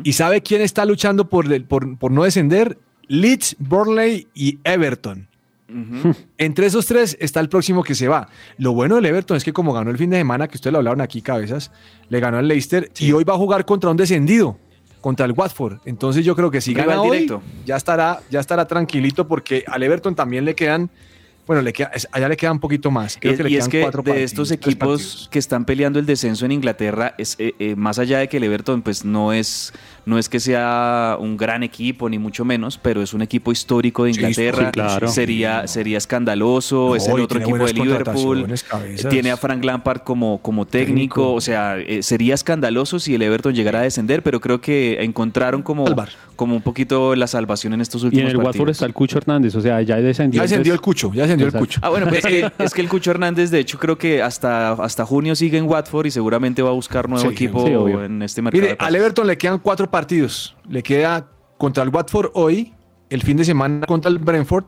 ¿Y 0.04 0.12
sabe 0.12 0.42
quién 0.42 0.60
está 0.60 0.84
luchando 0.84 1.28
por, 1.28 1.50
el- 1.50 1.64
por, 1.64 1.96
por 1.96 2.10
no 2.10 2.24
descender? 2.24 2.76
Leeds, 3.08 3.56
Burnley 3.58 4.26
y 4.34 4.58
Everton. 4.64 5.26
Entre 6.38 6.66
esos 6.66 6.84
tres 6.86 7.16
está 7.20 7.40
el 7.40 7.48
próximo 7.48 7.82
que 7.84 7.94
se 7.94 8.08
va. 8.08 8.28
Lo 8.58 8.72
bueno 8.72 8.96
del 8.96 9.06
Everton 9.06 9.36
es 9.36 9.44
que 9.44 9.52
como 9.52 9.72
ganó 9.72 9.90
el 9.90 9.96
fin 9.98 10.10
de 10.10 10.18
semana, 10.18 10.48
que 10.48 10.56
ustedes 10.56 10.72
lo 10.72 10.78
hablaron 10.78 11.00
aquí, 11.00 11.22
cabezas, 11.22 11.70
le 12.08 12.18
ganó 12.20 12.38
al 12.38 12.48
Leicester 12.48 12.90
y 12.98 13.12
hoy 13.12 13.24
va 13.24 13.34
a 13.34 13.38
jugar 13.38 13.64
contra 13.64 13.90
un 13.90 13.96
descendido, 13.96 14.58
contra 15.00 15.26
el 15.26 15.32
Watford. 15.32 15.78
Entonces 15.84 16.24
yo 16.24 16.36
creo 16.36 16.50
que 16.50 16.60
si 16.60 16.74
gana 16.74 17.00
hoy, 17.00 17.10
directo. 17.10 17.42
ya 17.64 17.76
estará, 17.76 18.20
ya 18.30 18.40
estará 18.40 18.66
tranquilito 18.66 19.26
porque 19.26 19.64
al 19.66 19.82
Everton 19.82 20.14
también 20.14 20.44
le 20.44 20.54
quedan, 20.54 20.90
bueno, 21.50 21.62
le 21.62 21.72
queda, 21.72 21.90
es- 21.92 22.06
allá 22.12 22.28
le 22.28 22.36
queda 22.36 22.52
un 22.52 22.60
poquito 22.60 22.92
más. 22.92 23.18
Creo 23.20 23.32
Eh, 23.34 23.42
le 23.42 23.50
y 23.50 23.56
es 23.56 23.66
que 23.68 23.80
cuatro 23.80 24.02
de 24.04 24.10
partidos, 24.12 24.30
estos 24.30 24.50
equipos 24.52 25.00
partidos. 25.02 25.28
que 25.32 25.38
están 25.40 25.64
peleando 25.64 25.98
el 25.98 26.06
descenso 26.06 26.44
en 26.46 26.52
Inglaterra, 26.52 27.14
es, 27.18 27.34
eh, 27.40 27.54
eh, 27.58 27.74
más 27.74 27.98
allá 27.98 28.18
de 28.20 28.28
que 28.28 28.36
el 28.36 28.44
Everton 28.44 28.82
pues 28.82 29.04
no 29.04 29.32
es, 29.32 29.72
no 30.06 30.16
es 30.16 30.28
que 30.28 30.38
sea 30.38 31.16
un 31.18 31.36
gran 31.36 31.64
equipo 31.64 32.08
ni 32.08 32.18
mucho 32.20 32.44
menos, 32.44 32.78
pero 32.78 33.02
es 33.02 33.14
un 33.14 33.22
equipo 33.22 33.50
histórico 33.50 34.04
de 34.04 34.10
Inglaterra. 34.10 34.66
sí, 34.66 34.70
claro. 34.72 35.08
Sería, 35.08 35.66
sería 35.66 35.98
escandaloso, 35.98 36.90
No, 36.90 36.96
es 36.96 37.08
el 37.08 37.18
y 37.18 37.20
otro 37.22 37.40
equipo 37.40 37.58
de 37.66 37.72
Liverpool. 37.72 38.46
Tiene 39.10 39.30
a 39.32 39.36
Frank 39.36 39.64
Lampard 39.64 40.02
como, 40.02 40.38
como 40.42 40.66
técnico, 40.66 40.80
Técnico. 40.90 41.32
o 41.34 41.40
sea, 41.40 41.78
eh, 41.78 42.02
sería 42.02 42.34
escandaloso 42.34 42.98
si 43.00 43.14
el 43.14 43.22
Everton 43.22 43.54
llegara 43.54 43.80
a 43.80 43.82
descender, 43.82 44.22
pero 44.22 44.40
creo 44.40 44.60
que 44.60 45.02
encontraron 45.02 45.62
como, 45.62 45.86
Salvar. 45.86 46.10
como 46.36 46.54
un 46.56 46.62
poquito 46.62 47.14
la 47.16 47.26
salvación 47.26 47.74
en 47.74 47.80
estos 47.80 48.02
Y 48.02 48.06
últimos 48.06 48.24
en 48.26 48.30
el 48.30 48.36
Watford 48.36 48.52
partidos. 48.52 48.76
está 48.76 48.86
el 48.86 48.94
Cucho 48.94 49.18
Hernández, 49.18 49.54
o 49.56 49.60
sea, 49.60 49.80
ya 49.82 49.96
descendió. 49.96 50.38
Ya 50.38 50.42
descendió 50.42 50.72
el 50.74 50.80
Cucho, 50.80 51.12
ya 51.12 51.22
descendió 51.22 51.39
vendió 51.40 51.46
el 51.46 51.48
Exacto. 51.48 51.66
Cucho. 51.66 51.80
Ah, 51.82 51.88
bueno, 51.90 52.06
pues 52.08 52.24
es 52.24 52.30
que, 52.30 52.52
es 52.64 52.74
que 52.74 52.80
el 52.80 52.88
Cucho 52.88 53.10
Hernández, 53.10 53.50
de 53.50 53.58
hecho, 53.60 53.78
creo 53.78 53.96
que 53.98 54.22
hasta, 54.22 54.72
hasta 54.72 55.04
junio 55.06 55.34
sigue 55.34 55.58
en 55.58 55.64
Watford 55.68 56.06
y 56.06 56.10
seguramente 56.10 56.62
va 56.62 56.70
a 56.70 56.72
buscar 56.74 57.08
nuevo 57.08 57.26
Sí, 57.28 57.32
equipo 57.34 57.66
sí, 57.66 57.72
en 58.04 58.22
este 58.22 58.42
mercado. 58.42 58.62
Mire, 58.62 58.76
al 58.78 58.94
Everton 58.96 59.26
le 59.26 59.36
quedan 59.38 59.58
cuatro 59.58 59.90
partidos. 59.90 60.56
Le 60.68 60.82
queda 60.82 61.28
contra 61.58 61.82
el 61.82 61.88
Watford 61.90 62.30
hoy, 62.34 62.74
el 63.08 63.22
fin 63.22 63.36
de 63.36 63.44
semana 63.44 63.86
contra 63.86 64.10
el 64.10 64.18
Brentford, 64.18 64.64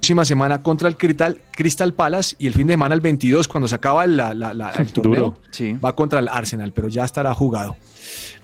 próxima 0.00 0.24
semana 0.24 0.62
contra 0.62 0.88
el 0.88 0.96
Crystal, 0.96 1.40
Crystal 1.52 1.92
Palace 1.92 2.34
y 2.38 2.46
el 2.46 2.54
fin 2.54 2.66
de 2.66 2.72
semana 2.72 2.94
el 2.94 3.00
22, 3.02 3.46
cuando 3.46 3.68
se 3.68 3.74
acaba 3.74 4.06
la- 4.06 4.32
la- 4.34 4.54
la- 4.54 4.70
el 4.70 4.92
torneo. 4.92 5.36
Sí. 5.50 5.74
va 5.74 5.94
contra 5.94 6.18
el 6.20 6.28
Arsenal, 6.28 6.72
pero 6.72 6.88
ya 6.88 7.04
estará 7.04 7.34
jugado. 7.34 7.76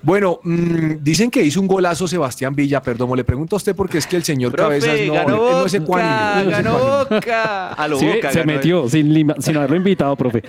Bueno, 0.02 0.38
mm, 0.44 0.96
dicen 1.02 1.30
que 1.30 1.42
hizo 1.42 1.60
un 1.60 1.66
golazo 1.66 2.06
Sebastián 2.06 2.54
Villa, 2.54 2.80
perdón, 2.82 3.16
le 3.16 3.24
pregunto 3.24 3.56
a 3.56 3.58
usted 3.58 3.74
porque 3.74 3.98
es 3.98 4.06
que 4.06 4.16
el 4.16 4.22
señor 4.24 4.52
Profe, 4.52 4.78
Cabezas 4.78 5.06
no, 5.06 5.12
ganó 5.14 5.36
no 5.36 5.66
es 5.66 5.72
Boca, 5.72 5.82
ecuánime, 5.84 6.34
no 6.34 6.40
es 6.42 6.56
ganó 6.64 6.76
ecuánime. 6.76 7.14
Boca. 7.16 7.68
A 7.72 7.88
lo 7.88 7.98
Sí, 7.98 8.06
Boca 8.06 8.30
se 8.32 8.38
ganó 8.40 8.52
metió 8.52 8.88
sin, 8.88 9.12
lima- 9.12 9.34
sin 9.40 9.56
haberlo 9.56 9.76
invitado, 9.76 10.14
profe. 10.14 10.42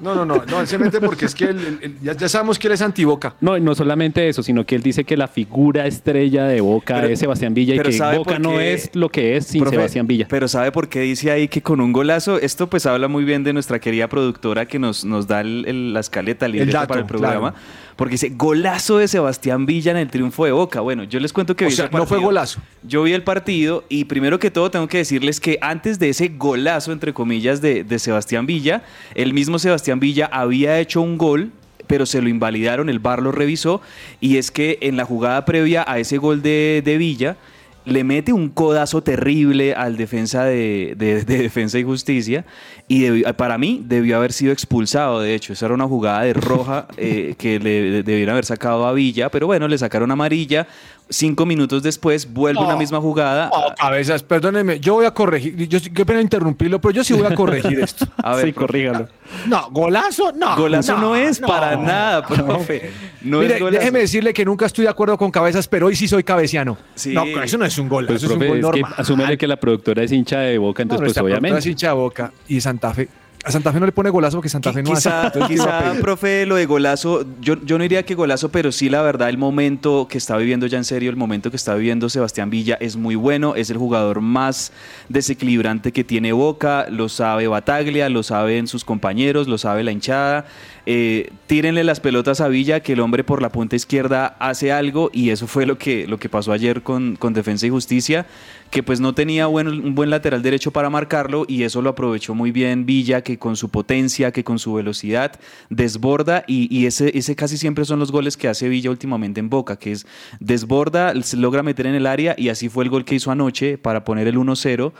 No, 0.00 0.14
no, 0.14 0.26
no, 0.26 0.44
no, 0.44 0.60
él 0.60 0.66
se 0.66 0.76
mete 0.76 1.00
porque 1.00 1.24
es 1.24 1.34
que 1.34 1.44
él- 1.44 1.58
él- 1.58 1.78
él- 1.80 1.96
ya, 2.02 2.14
ya 2.14 2.28
sabemos 2.28 2.58
que 2.58 2.66
él 2.66 2.74
es 2.74 2.82
antiboca. 2.82 3.34
No, 3.40 3.56
y 3.56 3.60
no 3.60 3.74
solamente 3.74 4.28
eso, 4.28 4.42
sino 4.42 4.66
que 4.66 4.74
él 4.74 4.82
dice 4.82 5.04
que 5.04 5.16
la 5.16 5.28
figura 5.28 5.86
estrella 5.86 6.44
de 6.46 6.60
Boca 6.60 6.96
Pero- 6.96 7.08
es 7.08 7.18
Sebastián 7.20 7.54
Villa 7.54 7.76
y 7.76 7.78
que 7.78 7.92
¿sabe 7.92 8.18
Boca 8.18 8.38
no 8.38 8.60
es 8.60 8.90
lo 8.94 9.08
que 9.08 9.36
es 9.38 9.46
sin 9.46 9.60
Profe, 9.62 9.76
Sebastián 9.76 10.06
Villa. 10.06 10.26
Pero 10.28 10.46
¿sabe 10.48 10.72
por 10.72 10.88
qué 10.90 11.00
dice 11.00 11.30
ahí 11.30 11.48
que 11.48 11.62
con 11.62 11.80
un 11.80 11.92
golazo? 11.92 12.38
Esto 12.38 12.68
pues 12.68 12.84
habla 12.84 13.08
muy 13.08 13.24
bien 13.24 13.44
de 13.44 13.54
nuestra 13.54 13.78
querida 13.78 14.08
productora 14.08 14.66
que 14.66 14.78
nos, 14.78 15.06
nos 15.06 15.26
da 15.26 15.40
el- 15.40 15.64
el- 15.66 15.94
la 15.94 16.00
escaleta, 16.00 16.46
dato, 16.48 16.88
para 16.88 17.00
el 17.00 17.06
programa. 17.06 17.52
claro. 17.52 17.66
Porque 17.96 18.12
dice, 18.12 18.30
golazo 18.30 18.98
de 18.98 19.08
Sebastián 19.08 19.66
Villa 19.66 19.92
en 19.92 19.98
el 19.98 20.10
triunfo 20.10 20.44
de 20.44 20.52
Boca. 20.52 20.80
Bueno, 20.80 21.04
yo 21.04 21.20
les 21.20 21.32
cuento 21.32 21.54
que 21.54 21.66
O 21.66 21.68
vi 21.68 21.74
sea, 21.74 21.86
ese 21.86 21.96
no 21.96 22.06
fue 22.06 22.18
golazo. 22.18 22.60
Yo 22.82 23.02
vi 23.04 23.12
el 23.12 23.22
partido 23.22 23.84
y 23.88 24.04
primero 24.04 24.38
que 24.38 24.50
todo 24.50 24.70
tengo 24.70 24.88
que 24.88 24.98
decirles 24.98 25.38
que 25.40 25.58
antes 25.60 25.98
de 25.98 26.08
ese 26.08 26.28
golazo, 26.28 26.92
entre 26.92 27.12
comillas, 27.12 27.60
de, 27.60 27.84
de 27.84 27.98
Sebastián 27.98 28.46
Villa, 28.46 28.82
el 29.14 29.32
mismo 29.32 29.58
Sebastián 29.58 30.00
Villa 30.00 30.28
había 30.32 30.78
hecho 30.80 31.00
un 31.00 31.18
gol 31.18 31.52
pero 31.86 32.06
se 32.06 32.22
lo 32.22 32.30
invalidaron, 32.30 32.88
el 32.88 32.98
VAR 32.98 33.22
lo 33.22 33.30
revisó 33.30 33.82
y 34.18 34.38
es 34.38 34.50
que 34.50 34.78
en 34.80 34.96
la 34.96 35.04
jugada 35.04 35.44
previa 35.44 35.84
a 35.86 35.98
ese 35.98 36.16
gol 36.16 36.40
de, 36.40 36.82
de 36.82 36.96
Villa 36.96 37.36
le 37.84 38.02
mete 38.04 38.32
un 38.32 38.48
codazo 38.48 39.02
terrible 39.02 39.74
al 39.74 39.96
defensa 39.96 40.44
de, 40.44 40.94
de- 40.96 41.24
de 41.24 41.38
Defensa 41.38 41.78
y 41.78 41.82
Justicia 41.84 42.44
y 42.88 43.02
debió- 43.02 43.34
para 43.36 43.58
mí 43.58 43.82
debió 43.86 44.16
haber 44.16 44.32
sido 44.32 44.52
expulsado, 44.52 45.20
de 45.20 45.34
hecho, 45.34 45.52
esa 45.52 45.66
era 45.66 45.74
una 45.74 45.86
jugada 45.86 46.22
de 46.22 46.32
roja 46.32 46.86
eh, 46.96 47.34
que 47.38 47.58
le 47.58 48.02
debieron 48.02 48.32
haber 48.32 48.44
sacado 48.46 48.86
a 48.86 48.92
Villa, 48.92 49.30
pero 49.30 49.46
bueno, 49.46 49.68
le 49.68 49.76
sacaron 49.78 50.10
amarilla, 50.10 50.66
cinco 51.10 51.44
minutos 51.46 51.82
después 51.82 52.32
vuelve 52.32 52.60
una 52.60 52.76
misma 52.76 53.00
jugada. 53.00 53.50
No, 53.52 53.74
cabezas, 53.74 54.22
perdóneme, 54.22 54.80
yo 54.80 54.94
voy 54.94 55.06
a 55.06 55.12
corregir, 55.12 55.54
yo 55.68 55.78
qué 55.94 56.04
pena 56.06 56.20
interrumpirlo, 56.20 56.80
pero 56.80 56.92
yo 56.92 57.04
sí 57.04 57.12
voy 57.12 57.26
a 57.30 57.34
corregir 57.34 57.78
esto. 57.82 58.06
A 58.22 58.36
ver, 58.36 58.46
sí, 58.46 58.52
profe. 58.52 58.66
corrígalo. 58.66 59.08
No, 59.46 59.68
golazo, 59.70 60.32
no. 60.32 60.54
Golazo 60.56 60.98
no, 60.98 61.16
es 61.16 61.40
para 61.40 61.76
nada, 61.76 62.24
profe. 62.26 62.90
No 63.22 63.40
Mire, 63.40 63.54
es 63.54 63.60
golazo. 63.60 63.78
déjeme 63.78 63.98
decirle 64.00 64.32
que 64.34 64.44
nunca 64.44 64.66
estoy 64.66 64.84
de 64.84 64.90
acuerdo 64.90 65.16
con 65.18 65.30
cabezas, 65.30 65.66
pero 65.66 65.86
hoy 65.86 65.96
sí 65.96 66.06
soy 66.06 66.22
cabeciano. 66.22 66.76
Sí. 66.94 67.12
No, 67.14 67.24
eso 67.42 67.56
no 67.58 67.64
es 67.64 67.76
un 67.78 67.88
gol, 67.88 68.06
Pues, 68.06 68.22
eso 68.22 68.26
es 68.26 68.32
un 68.32 68.38
gol 68.38 68.48
es 68.48 68.54
que 68.54 68.60
normal. 68.80 68.94
asúmele 68.98 69.38
que 69.38 69.46
la 69.46 69.56
productora 69.56 70.02
es 70.02 70.12
hincha 70.12 70.40
de 70.40 70.58
Boca, 70.58 70.82
No, 70.84 70.94
entonces 70.94 71.04
pues 71.06 71.14
productora 71.14 71.36
es 71.36 71.42
obviamente. 71.42 71.70
hincha 71.70 71.86
de 71.88 71.92
Boca 71.94 72.32
y 72.48 72.60
Santa 72.60 72.92
Fe. 72.94 73.08
A 73.44 73.50
Santa 73.50 73.72
Fe 73.72 73.80
no 73.80 73.86
le 73.86 73.92
pone 73.92 74.08
golazo 74.08 74.38
porque 74.38 74.48
Santa 74.48 74.72
Fe 74.72 74.82
no 74.82 74.92
hace. 74.92 75.10
Quizá, 75.10 75.26
Entonces, 75.26 75.48
¿qué 75.48 75.54
iba 75.54 75.78
a 75.78 75.92
quizá, 75.92 76.00
profe, 76.00 76.46
lo 76.46 76.56
de 76.56 76.64
golazo, 76.64 77.26
yo, 77.40 77.56
yo 77.62 77.76
no 77.76 77.82
diría 77.82 78.02
que 78.02 78.14
golazo, 78.14 78.48
pero 78.50 78.72
sí 78.72 78.88
la 78.88 79.02
verdad 79.02 79.28
el 79.28 79.36
momento 79.36 80.08
que 80.08 80.16
está 80.16 80.36
viviendo 80.38 80.66
ya 80.66 80.78
en 80.78 80.84
serio, 80.84 81.10
el 81.10 81.16
momento 81.16 81.50
que 81.50 81.56
está 81.56 81.74
viviendo 81.74 82.08
Sebastián 82.08 82.48
Villa 82.48 82.78
es 82.80 82.96
muy 82.96 83.16
bueno, 83.16 83.54
es 83.54 83.68
el 83.68 83.76
jugador 83.76 84.22
más 84.22 84.72
desequilibrante 85.10 85.92
que 85.92 86.04
tiene 86.04 86.32
Boca, 86.32 86.86
lo 86.88 87.10
sabe 87.10 87.46
Bataglia, 87.46 88.08
lo 88.08 88.22
saben 88.22 88.66
sus 88.66 88.84
compañeros, 88.84 89.46
lo 89.46 89.58
sabe 89.58 89.84
la 89.84 89.92
hinchada. 89.92 90.46
Eh, 90.86 91.30
tírenle 91.46 91.82
las 91.82 92.00
pelotas 92.00 92.42
a 92.42 92.48
Villa, 92.48 92.80
que 92.80 92.92
el 92.92 93.00
hombre 93.00 93.24
por 93.24 93.40
la 93.40 93.50
punta 93.50 93.74
izquierda 93.74 94.36
hace 94.38 94.70
algo 94.70 95.10
y 95.12 95.30
eso 95.30 95.46
fue 95.46 95.64
lo 95.64 95.78
que, 95.78 96.06
lo 96.06 96.18
que 96.18 96.28
pasó 96.28 96.52
ayer 96.52 96.82
con, 96.82 97.16
con 97.16 97.32
Defensa 97.32 97.66
y 97.66 97.70
Justicia, 97.70 98.26
que 98.74 98.82
pues 98.82 98.98
no 98.98 99.14
tenía 99.14 99.46
buen- 99.46 99.68
un 99.68 99.94
buen 99.94 100.10
lateral 100.10 100.42
derecho 100.42 100.72
para 100.72 100.90
marcarlo 100.90 101.44
y 101.46 101.62
eso 101.62 101.80
lo 101.80 101.90
aprovechó 101.90 102.34
muy 102.34 102.50
bien 102.50 102.86
Villa, 102.86 103.22
que 103.22 103.38
con 103.38 103.54
su 103.54 103.68
potencia, 103.68 104.32
que 104.32 104.42
con 104.42 104.58
su 104.58 104.74
velocidad 104.74 105.38
desborda 105.70 106.42
y, 106.48 106.84
ese, 106.84 107.16
ese 107.16 107.36
casi 107.36 107.56
siempre 107.56 107.84
son 107.84 108.00
los 108.00 108.10
goles 108.10 108.36
que 108.36 108.48
hace 108.48 108.68
Villa 108.68 108.90
últimamente 108.90 109.38
en 109.38 109.48
Boca, 109.48 109.76
que 109.76 109.92
es 109.92 110.08
desborda, 110.40 111.14
se 111.22 111.36
logra 111.36 111.62
meter 111.62 111.86
en 111.86 111.94
el 111.94 112.04
área 112.04 112.34
y 112.36 112.48
así 112.48 112.68
fue 112.68 112.82
el 112.82 112.90
gol 112.90 113.04
que 113.04 113.14
hizo 113.14 113.30
anoche 113.30 113.78
para 113.78 114.02
poner 114.02 114.26
el 114.26 114.36
1-0. 114.38 114.92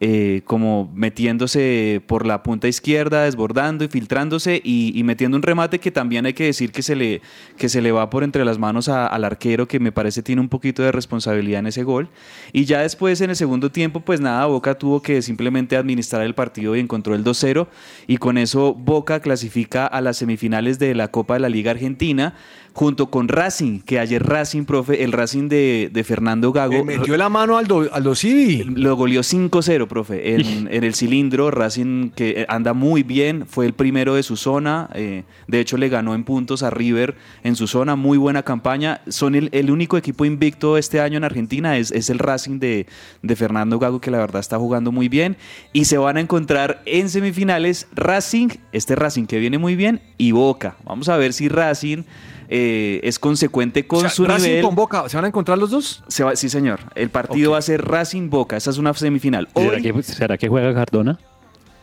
Eh, 0.00 0.42
como 0.44 0.90
metiéndose 0.94 2.00
por 2.06 2.26
la 2.26 2.42
punta 2.42 2.68
izquierda, 2.68 3.24
desbordando 3.24 3.84
y 3.84 3.88
filtrándose 3.88 4.60
y, 4.64 4.92
y 4.98 5.02
metiendo 5.04 5.36
un 5.36 5.42
remate 5.42 5.78
que 5.80 5.90
también 5.90 6.24
hay 6.26 6.32
que 6.34 6.44
decir 6.44 6.72
que 6.72 6.82
se 6.82 6.96
le, 6.96 7.20
que 7.56 7.68
se 7.68 7.82
le 7.82 7.92
va 7.92 8.08
por 8.10 8.24
entre 8.24 8.44
las 8.44 8.58
manos 8.58 8.88
a- 8.88 9.06
al 9.06 9.24
arquero, 9.24 9.66
que 9.68 9.80
me 9.80 9.92
parece 9.92 10.22
tiene 10.22 10.40
un 10.40 10.48
poquito 10.48 10.82
de 10.82 10.92
responsabilidad 10.92 11.60
en 11.60 11.66
ese 11.66 11.82
gol. 11.82 12.08
Y 12.52 12.64
ya 12.64 12.80
después 12.82 13.20
en 13.20 13.30
el 13.30 13.36
segundo 13.36 13.70
tiempo, 13.70 14.00
pues 14.00 14.20
nada, 14.20 14.46
Boca 14.46 14.76
tuvo 14.78 15.02
que 15.02 15.20
simplemente 15.22 15.76
administrar 15.76 16.22
el 16.22 16.34
partido 16.34 16.76
y 16.76 16.80
encontró 16.80 17.14
el 17.14 17.24
2-0 17.24 17.66
y 18.06 18.16
con 18.18 18.38
eso 18.38 18.74
Boca 18.74 19.20
clasifica 19.20 19.86
a 19.86 20.00
las 20.00 20.16
semifinales 20.18 20.78
de 20.78 20.94
la 20.94 21.08
Copa 21.08 21.34
de 21.34 21.40
la 21.40 21.48
Liga 21.48 21.72
Argentina 21.72 22.34
junto 22.74 23.10
con 23.10 23.26
Racing, 23.26 23.80
que 23.80 23.98
ayer 23.98 24.22
Racing, 24.24 24.64
profe, 24.64 25.02
el 25.02 25.10
Racing 25.10 25.48
de, 25.48 25.90
de 25.92 26.04
Fernando 26.04 26.52
Gago 26.52 26.74
Le 26.74 26.84
metió 26.84 27.16
la 27.16 27.28
mano 27.28 27.56
al 27.56 27.64
Aldo, 27.64 27.88
Aldo 27.92 28.14
Civi. 28.14 28.62
lo 28.62 28.94
goleó 28.94 29.22
5-0, 29.22 29.87
profe, 29.88 30.34
en, 30.34 30.68
en 30.70 30.84
el 30.84 30.94
cilindro. 30.94 31.50
Racing 31.50 32.10
que 32.10 32.46
anda 32.48 32.72
muy 32.72 33.02
bien, 33.02 33.46
fue 33.46 33.66
el 33.66 33.72
primero 33.72 34.14
de 34.14 34.22
su 34.22 34.36
zona. 34.36 34.88
eh, 34.94 35.24
de 35.46 35.60
hecho, 35.60 35.76
le 35.76 35.88
ganó 35.88 36.14
en 36.14 36.24
puntos 36.24 36.62
a 36.62 36.70
River 36.70 37.16
en 37.42 37.56
su 37.56 37.66
zona. 37.66 37.96
Muy 37.96 38.18
buena 38.18 38.42
campaña. 38.42 39.00
Son 39.08 39.34
el, 39.34 39.48
el 39.52 39.70
único 39.70 39.96
equipo 39.96 40.24
invicto 40.24 40.78
este 40.78 41.00
año 41.00 41.16
en 41.16 41.24
Argentina. 41.24 41.76
Es, 41.76 41.90
es 41.90 42.10
el 42.10 42.18
Racing 42.18 42.58
de, 42.58 42.86
de 43.22 43.36
Fernando 43.36 43.78
Gago, 43.78 44.00
que 44.00 44.10
la 44.10 44.18
verdad 44.18 44.40
está 44.40 44.58
jugando 44.58 44.92
muy 44.92 45.08
bien. 45.08 45.36
Y 45.72 45.86
se 45.86 45.98
van 45.98 46.16
a 46.16 46.20
encontrar 46.20 46.82
en 46.86 47.08
semifinales 47.08 47.86
Racing, 47.94 48.48
este 48.72 48.94
Racing 48.94 49.26
que 49.26 49.38
viene 49.38 49.58
muy 49.58 49.74
bien, 49.76 50.00
y 50.18 50.32
Boca. 50.32 50.76
Vamos 50.84 51.08
a 51.08 51.16
ver 51.16 51.32
si 51.32 51.48
Racing. 51.48 52.02
Eh, 52.48 53.00
es 53.02 53.18
consecuente 53.18 53.86
con 53.86 53.98
O 53.98 54.00
sea, 54.02 54.10
su 54.10 54.24
Racing 54.24 54.46
nivel. 54.48 54.62
con 54.64 54.74
Boca, 54.74 55.08
¿se 55.08 55.16
van 55.16 55.24
a 55.26 55.28
encontrar 55.28 55.58
los 55.58 55.70
dos? 55.70 56.02
Se 56.08 56.24
va- 56.24 56.34
sí, 56.36 56.48
señor. 56.48 56.80
El 56.94 57.10
partido 57.10 57.52
va 57.52 57.58
a 57.58 57.62
ser 57.62 57.84
Racing 57.86 58.30
Boca. 58.30 58.56
Esa 58.56 58.70
es 58.70 58.78
una 58.78 58.92
semifinal. 58.94 59.48
¿Será 59.54 59.80
que, 59.80 60.02
será 60.02 60.38
que 60.38 60.48
juega 60.48 60.72
Cardona? 60.74 61.18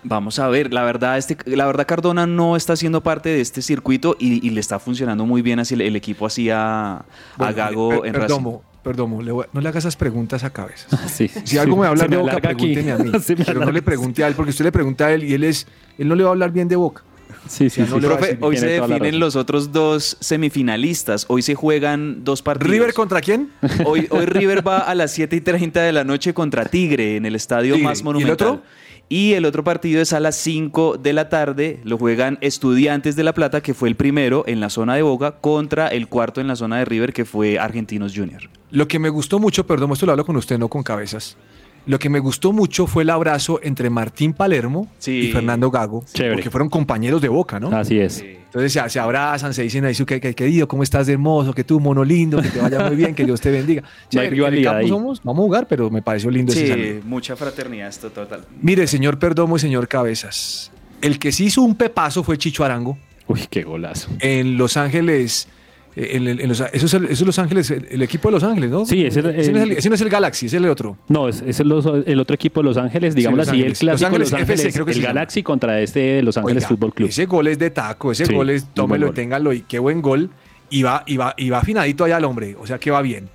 vamos 0.07 0.37
a 0.37 0.47
ver. 0.49 0.71
La 0.71 0.83
verdad, 0.83 1.17
este, 1.17 1.35
la 1.45 1.65
verdad, 1.65 1.87
Cardona 1.87 2.27
no 2.27 2.55
está 2.55 2.75
siendo 2.75 3.01
parte 3.01 3.29
de 3.29 3.41
este 3.41 3.63
circuito 3.63 4.15
y, 4.19 4.45
y 4.45 4.51
le 4.51 4.59
está 4.59 4.77
funcionando 4.77 5.25
muy 5.25 5.41
bien 5.41 5.59
así 5.59 5.73
el, 5.73 5.81
el 5.81 5.95
equipo 5.95 6.27
así 6.27 6.49
a, 6.51 7.03
Gago 7.39 7.89
per- 7.89 8.05
en 8.05 8.13
Perdomo, 8.13 8.61
perdomo, 8.83 9.23
le 9.23 9.31
voy- 9.31 9.45
no 9.51 9.61
le 9.61 9.69
hagas 9.69 9.83
esas 9.83 9.95
preguntas 9.95 10.43
a 10.43 10.51
cabezas. 10.51 10.87
Sí. 11.11 11.27
Si 11.43 11.57
algo 11.57 11.75
me 11.77 11.87
habla 11.87 12.07
de 12.07 12.17
Boca, 12.17 12.35
aquí. 12.37 12.73
pregúnteme 12.75 12.91
a 12.91 12.97
mí. 12.99 13.11
Pero 13.45 13.65
no 13.65 13.71
le 13.71 13.81
pregunte 13.81 14.23
a 14.23 14.27
él, 14.27 14.35
porque 14.35 14.51
usted 14.51 14.65
le 14.65 14.71
pregunta 14.71 15.07
a 15.07 15.11
él 15.13 15.23
y 15.23 15.33
él 15.33 15.43
es, 15.43 15.65
él 15.97 16.07
no 16.07 16.13
le 16.13 16.21
va 16.23 16.29
a 16.29 16.33
hablar 16.33 16.51
bien 16.51 16.67
de 16.67 16.75
Boca. 16.75 17.03
Sí, 17.47 17.69
sí, 17.69 17.85
sí. 17.85 17.91
no 17.91 17.99
Profe, 17.99 18.37
hoy 18.41 18.57
se 18.57 18.67
definen 18.67 19.19
los 19.19 19.35
otros 19.35 19.71
dos 19.71 20.17
semifinalistas. 20.19 21.25
Hoy 21.27 21.41
se 21.41 21.55
juegan 21.55 22.23
dos 22.23 22.41
partidos. 22.41 22.71
¿River 22.71 22.93
contra 22.93 23.21
quién? 23.21 23.51
Hoy, 23.85 24.07
hoy 24.09 24.25
River 24.25 24.67
va 24.67 24.79
a 24.79 24.95
las 24.95 25.11
7 25.11 25.35
y 25.35 25.41
30 25.41 25.81
de 25.81 25.91
la 25.91 26.03
noche 26.03 26.33
contra 26.33 26.65
Tigre 26.65 27.15
en 27.17 27.25
el 27.25 27.35
estadio 27.35 27.75
Tigre. 27.75 27.87
más 27.87 27.99
¿Y 27.99 28.01
el 28.01 28.05
monumental. 28.05 28.33
otro? 28.47 28.63
Y 29.07 29.33
el 29.33 29.45
otro 29.45 29.63
partido 29.63 30.01
es 30.01 30.13
a 30.13 30.19
las 30.19 30.35
5 30.37 30.97
de 30.97 31.13
la 31.13 31.29
tarde. 31.29 31.79
Lo 31.83 31.97
juegan 31.97 32.39
Estudiantes 32.41 33.15
de 33.15 33.23
La 33.23 33.33
Plata, 33.33 33.61
que 33.61 33.75
fue 33.75 33.87
el 33.87 33.95
primero 33.95 34.43
en 34.47 34.59
la 34.59 34.69
zona 34.71 34.95
de 34.95 35.03
Boca, 35.03 35.39
contra 35.41 35.87
el 35.89 36.07
cuarto 36.07 36.41
en 36.41 36.47
la 36.47 36.55
zona 36.55 36.79
de 36.79 36.85
River, 36.85 37.13
que 37.13 37.23
fue 37.25 37.59
Argentinos 37.59 38.13
Junior. 38.15 38.41
Lo 38.71 38.87
que 38.87 38.97
me 38.97 39.09
gustó 39.09 39.37
mucho, 39.39 39.67
perdón, 39.67 39.91
esto 39.91 40.07
lo 40.07 40.13
hablo 40.13 40.25
con 40.25 40.35
usted, 40.37 40.57
no 40.57 40.69
con 40.69 40.81
cabezas. 40.81 41.37
Lo 41.85 41.99
que 41.99 42.09
me 42.09 42.19
gustó 42.19 42.51
mucho 42.51 42.87
fue 42.87 43.03
el 43.03 43.09
abrazo 43.11 43.59
entre 43.63 43.89
Martín 43.89 44.33
Palermo 44.33 44.87
Sí. 44.97 45.11
y 45.29 45.31
Fernando 45.31 45.69
Gago, 45.69 46.03
Chévere. 46.13 46.33
porque 46.35 46.49
fueron 46.49 46.69
compañeros 46.69 47.21
de 47.21 47.27
Boca, 47.29 47.59
¿no? 47.59 47.69
Así 47.75 47.99
es. 47.99 48.23
Entonces 48.23 48.71
se, 48.73 48.89
se 48.89 48.99
abrazan, 48.99 49.53
se 49.53 49.63
dicen 49.63 49.83
ahí, 49.85 49.93
su 49.93 50.05
que, 50.05 50.19
que- 50.21 50.33
querido, 50.33 50.67
¿cómo 50.67 50.81
estás 50.81 51.07
de 51.07 51.13
hermoso? 51.13 51.53
Que 51.53 51.63
tú, 51.63 51.79
mono 51.79 52.03
lindo, 52.03 52.41
que 52.41 52.49
te 52.49 52.59
vaya 52.61 52.79
muy 52.87 52.95
bien, 52.95 53.13
que 53.13 53.25
Dios 53.25 53.39
te 53.41 53.51
bendiga. 53.51 53.83
Chévere, 54.09 54.27
en 54.27 54.33
el 54.33 54.37
rivalidad 54.37 54.71
campo 54.71 54.83
ahí. 54.85 54.89
somos, 54.89 55.21
vamos 55.23 55.43
a 55.43 55.45
jugar, 55.45 55.67
pero 55.67 55.89
me 55.91 56.01
pareció 56.01 56.31
lindo 56.31 56.53
ese. 56.53 56.73
Sí, 56.73 56.99
mucha 57.05 57.35
fraternidad 57.35 57.89
esto 57.89 58.09
total. 58.11 58.45
Mire, 58.61 58.87
señor 58.87 59.19
Perdomo 59.19 59.57
y 59.57 59.59
señor 59.59 59.87
Cabezas, 59.87 60.71
el 61.01 61.19
que 61.19 61.31
sí 61.31 61.45
hizo 61.45 61.61
un 61.61 61.75
pepazo 61.75 62.23
fue 62.23 62.37
Chicho 62.37 62.63
Arango 62.63 62.97
Uy, 63.27 63.41
qué 63.49 63.63
golazo. 63.63 64.09
en 64.21 64.57
Los 64.57 64.77
Ángeles. 64.77 65.47
En 65.95 66.27
el- 66.27 66.41
en 66.41 66.49
los- 66.49 66.59
eso, 66.59 66.85
es 66.85 66.93
el, 66.93 67.05
eso 67.05 67.13
es 67.13 67.21
Los 67.21 67.39
Ángeles, 67.39 67.71
el, 67.71 67.87
el 67.89 68.01
equipo 68.01 68.27
de 68.27 68.33
Los 68.33 68.43
Ángeles, 68.43 68.69
¿no? 68.69 68.85
Sí, 68.85 69.05
ese- 69.05 69.19
ese, 69.19 69.51
no 69.51 69.57
es 69.59 69.63
el, 69.63 69.71
el- 69.71 69.77
ese 69.77 69.89
no 69.89 69.95
es 69.95 70.01
el 70.01 70.09
Galaxy, 70.09 70.47
ese 70.47 70.57
es 70.57 70.63
el 70.63 70.69
otro. 70.69 70.97
No, 71.07 71.27
es, 71.29 71.41
es 71.41 71.59
el, 71.59 71.69
los- 71.69 71.85
el 72.05 72.19
otro 72.19 72.33
equipo 72.35 72.59
de 72.61 72.65
Los 72.65 72.77
Ángeles, 72.77 73.15
digamos 73.15 73.37
Los 73.37 73.47
así, 73.47 73.57
Ángeles. 73.57 73.81
el 73.81 73.87
clásico 73.87 74.09
Los 74.09 74.11
de 74.11 74.19
Los 74.19 74.33
Ángeles 74.33 74.49
Ángeles, 74.49 74.59
FC, 74.65 74.73
creo 74.73 74.85
que 74.85 74.91
el. 74.91 75.01
Galaxy 75.01 75.43
contra 75.43 75.79
este 75.81 75.99
de 75.99 76.23
Los 76.23 76.37
Ángeles 76.37 76.63
Oiga, 76.63 76.67
Fútbol 76.75 76.93
Club. 76.93 77.09
Ese 77.09 77.25
gol 77.25 77.47
es 77.47 77.59
de 77.59 77.69
taco, 77.69 78.11
ese 78.11 78.25
Sí, 78.25 78.33
gol 78.33 78.49
es, 78.49 78.65
tómelo 78.73 79.07
gol. 79.07 79.15
téngalo 79.15 79.53
y 79.53 79.61
qué 79.61 79.79
buen 79.79 80.01
gol. 80.01 80.29
Y 80.69 80.83
va, 80.83 81.03
y 81.05 81.15
va, 81.17 81.33
y 81.37 81.49
va 81.49 81.59
afinadito 81.59 82.03
allá 82.03 82.17
al 82.17 82.25
hombre, 82.25 82.55
o 82.59 82.65
sea 82.67 82.77
que 82.79 82.89
va 82.91 83.01
bien. 83.01 83.29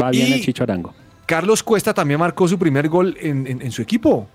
Va 0.00 0.10
bien 0.10 0.28
Y- 0.28 0.32
el 0.34 0.40
Chicho 0.42 0.64
Arango. 0.64 0.92
Carlos 1.26 1.62
Cuesta 1.62 1.94
también 1.94 2.20
marcó 2.20 2.46
su 2.48 2.58
primer 2.58 2.88
gol 2.88 3.16
en, 3.20 3.46
en- 3.46 3.62
en 3.62 3.70
su 3.72 3.80
equipo. 3.80 4.28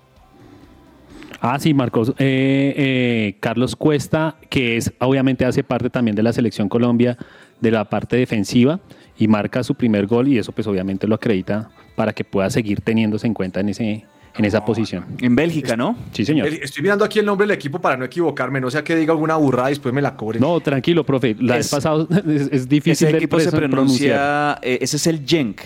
Ah, 1.41 1.58
sí, 1.60 1.73
Marcos. 1.73 2.10
Eh, 2.17 2.73
eh, 2.75 3.36
Carlos 3.39 3.75
Cuesta, 3.75 4.36
que 4.49 4.75
es 4.77 4.91
obviamente 4.99 5.45
hace 5.45 5.63
parte 5.63 5.89
también 5.89 6.15
de 6.15 6.23
la 6.23 6.34
selección 6.34 6.67
Colombia, 6.67 7.17
de 7.61 7.71
la 7.71 7.85
parte 7.85 8.15
defensiva, 8.17 8.79
y 9.17 9.27
marca 9.27 9.63
su 9.63 9.75
primer 9.75 10.05
gol, 10.07 10.27
y 10.29 10.37
eso 10.37 10.51
pues 10.51 10.65
obviamente 10.67 11.05
lo 11.07 11.15
acredita 11.15 11.69
para 11.95 12.13
que 12.13 12.23
pueda 12.23 12.49
seguir 12.49 12.81
teniéndose 12.81 13.27
en 13.27 13.33
cuenta 13.33 13.59
en, 13.59 13.67
ese, 13.69 14.05
en 14.37 14.45
esa 14.45 14.63
posición. 14.63 15.05
En 15.19 15.35
Bélgica, 15.35 15.75
¿no? 15.75 15.97
Sí, 16.13 16.23
señor. 16.23 16.47
Estoy 16.47 16.81
mirando 16.83 17.03
aquí 17.03 17.19
el 17.19 17.25
nombre 17.25 17.45
del 17.45 17.55
equipo 17.55 17.79
para 17.81 17.97
no 17.97 18.05
equivocarme, 18.05 18.61
no 18.61 18.71
sea 18.71 18.81
que 18.83 18.95
diga 18.95 19.11
alguna 19.11 19.35
burrada 19.35 19.69
y 19.69 19.73
después 19.73 19.93
me 19.93 20.01
la 20.01 20.15
cobren. 20.15 20.39
No, 20.41 20.57
tranquilo, 20.61 21.03
profe. 21.05 21.35
La 21.39 21.55
vez 21.57 21.65
Es- 21.65 21.71
pasado 21.71 22.07
es, 22.27 22.47
es 22.51 22.69
difícil 22.69 23.07
Ese 23.07 23.11
de 23.11 23.17
equipo 23.17 23.37
se 23.41 23.51
pronunciar. 23.51 23.69
pronuncia, 23.71 24.59
eh, 24.61 24.77
ese 24.81 24.95
es 24.95 25.07
el 25.07 25.25
Genk. 25.27 25.59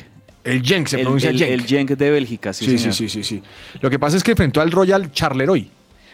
El 0.44 0.64
Genk 0.64 0.88
se 0.88 0.96
El- 0.98 1.04
pronuncia 1.04 1.30
el, 1.30 1.38
Genk. 1.38 1.52
el 1.52 1.66
Genk 1.66 1.90
de 1.92 2.10
Bélgica, 2.12 2.52
sí, 2.54 2.66
Sí, 2.66 2.78
sí, 2.80 2.92
sí, 2.92 3.08
sí, 3.10 3.24
sí. 3.24 3.44
Lo 3.82 3.90
que 3.92 4.00
pasa 4.00 4.18
es 4.18 4.24
que 4.24 4.32
enfrentó 4.32 4.62
al 4.62 4.72
Royal 4.72 5.12
Charleroi. 5.12 5.70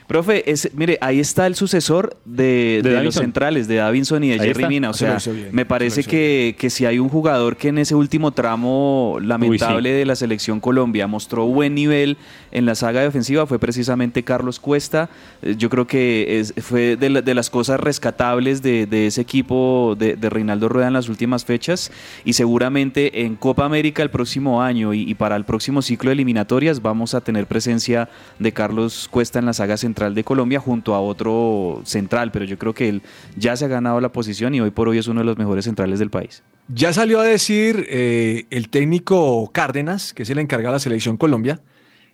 Profe, 0.09 0.49
es, 0.51 0.71
mire, 0.73 0.97
ahí 1.01 1.19
está 1.19 1.45
el 1.45 1.53
sucesor 1.53 2.17
de, 2.25 2.81
De 2.83 2.89
de 2.95 3.03
los 3.03 3.13
centrales, 3.13 3.67
de 3.67 3.75
Davinson 3.75 4.23
y 4.23 4.29
de 4.29 4.33
Ahí 4.33 4.39
Jerry 4.39 4.51
está. 4.63 4.67
Mina. 4.67 4.89
O 4.89 4.93
sea, 4.93 5.17
bien, 5.31 5.49
me 5.51 5.67
parece 5.67 6.03
que, 6.03 6.55
que 6.57 6.71
si 6.71 6.87
hay 6.87 6.97
un 6.97 7.09
jugador 7.09 7.57
que 7.57 7.67
en 7.67 7.77
ese 7.77 7.93
último 7.93 8.31
tramo 8.31 9.19
lamentable 9.21 9.91
de 9.91 10.05
la 10.07 10.15
selección 10.15 10.59
Colombia 10.61 11.05
mostró 11.05 11.45
buen 11.45 11.75
nivel 11.75 12.17
en 12.51 12.65
la 12.65 12.73
saga 12.73 13.01
defensiva 13.01 13.45
fue 13.45 13.59
precisamente 13.59 14.23
Carlos 14.23 14.59
Cuesta. 14.59 15.11
Eh, 15.43 15.53
Yo 15.59 15.69
creo 15.69 15.85
que 15.85 16.39
es- 16.39 16.55
fue 16.57 16.95
de, 16.95 17.09
la- 17.11 17.21
de 17.21 17.35
las 17.35 17.51
cosas 17.51 17.79
rescatables 17.79 18.63
de, 18.63 18.87
de 18.87 19.05
ese 19.05 19.21
equipo 19.21 19.95
de, 19.95 20.15
de 20.15 20.29
Reinaldo 20.31 20.69
Rueda 20.69 20.87
en 20.87 20.93
las 20.93 21.07
últimas 21.07 21.45
fechas 21.45 21.91
y 22.25 22.33
seguramente 22.33 23.21
en 23.25 23.35
Copa 23.35 23.63
América 23.63 24.01
el 24.01 24.09
próximo 24.09 24.63
año 24.63 24.91
y, 24.91 25.01
y 25.07 25.13
para 25.13 25.35
el 25.35 25.45
próximo 25.45 25.83
ciclo 25.83 26.09
de 26.09 26.13
eliminatorias 26.13 26.81
vamos 26.81 27.13
a 27.13 27.21
tener 27.21 27.45
presencia 27.45 28.09
de 28.39 28.51
Carlos 28.53 29.07
Cuesta 29.11 29.37
en 29.37 29.45
la 29.45 29.53
saga 29.53 29.77
central 29.77 29.98
de 29.99 30.23
Colombia 30.23 30.59
junto 30.59 30.95
a 30.95 31.01
otro 31.01 31.81
central, 31.83 32.31
pero 32.31 32.45
yo 32.45 32.57
creo 32.57 32.73
que 32.73 32.89
él 32.89 33.01
ya 33.35 33.55
se 33.55 33.65
ha 33.65 33.67
ganado 33.67 33.99
la 33.99 34.11
posición 34.11 34.55
y 34.55 34.61
hoy 34.61 34.71
por 34.71 34.87
hoy 34.87 34.97
es 34.97 35.07
uno 35.07 35.19
de 35.19 35.25
los 35.25 35.37
mejores 35.37 35.65
centrales 35.65 35.99
del 35.99 36.09
país. 36.09 36.41
Ya 36.69 36.93
salió 36.93 37.19
a 37.19 37.23
decir 37.23 37.85
eh, 37.89 38.45
el 38.49 38.69
técnico 38.69 39.49
Cárdenas, 39.51 40.13
que 40.13 40.23
es 40.23 40.29
el 40.29 40.39
encargado 40.39 40.73
de 40.73 40.75
la 40.77 40.79
selección 40.79 41.17
Colombia, 41.17 41.61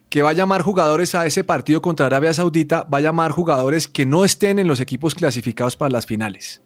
que 0.10 0.21
va 0.21 0.32
a 0.32 0.34
llamar 0.34 0.62
jugadores 0.62 1.13
a 1.15 1.26
ese 1.26 1.43
partido 1.43 1.82
contra 1.82 2.06
Arabia 2.08 2.34
Saudita, 2.34 2.84
va 2.84 3.00
a 3.00 3.02
llamar 3.02 3.32
jugadores 3.32 3.88
que 3.88 4.06
no 4.06 4.26
estén 4.26 4.60
en 4.60 4.67
los 4.67 4.80
equipos 4.80 5.15
clasificados 5.15 5.76
para 5.76 5.91
las 5.91 6.06
finales. 6.06 6.62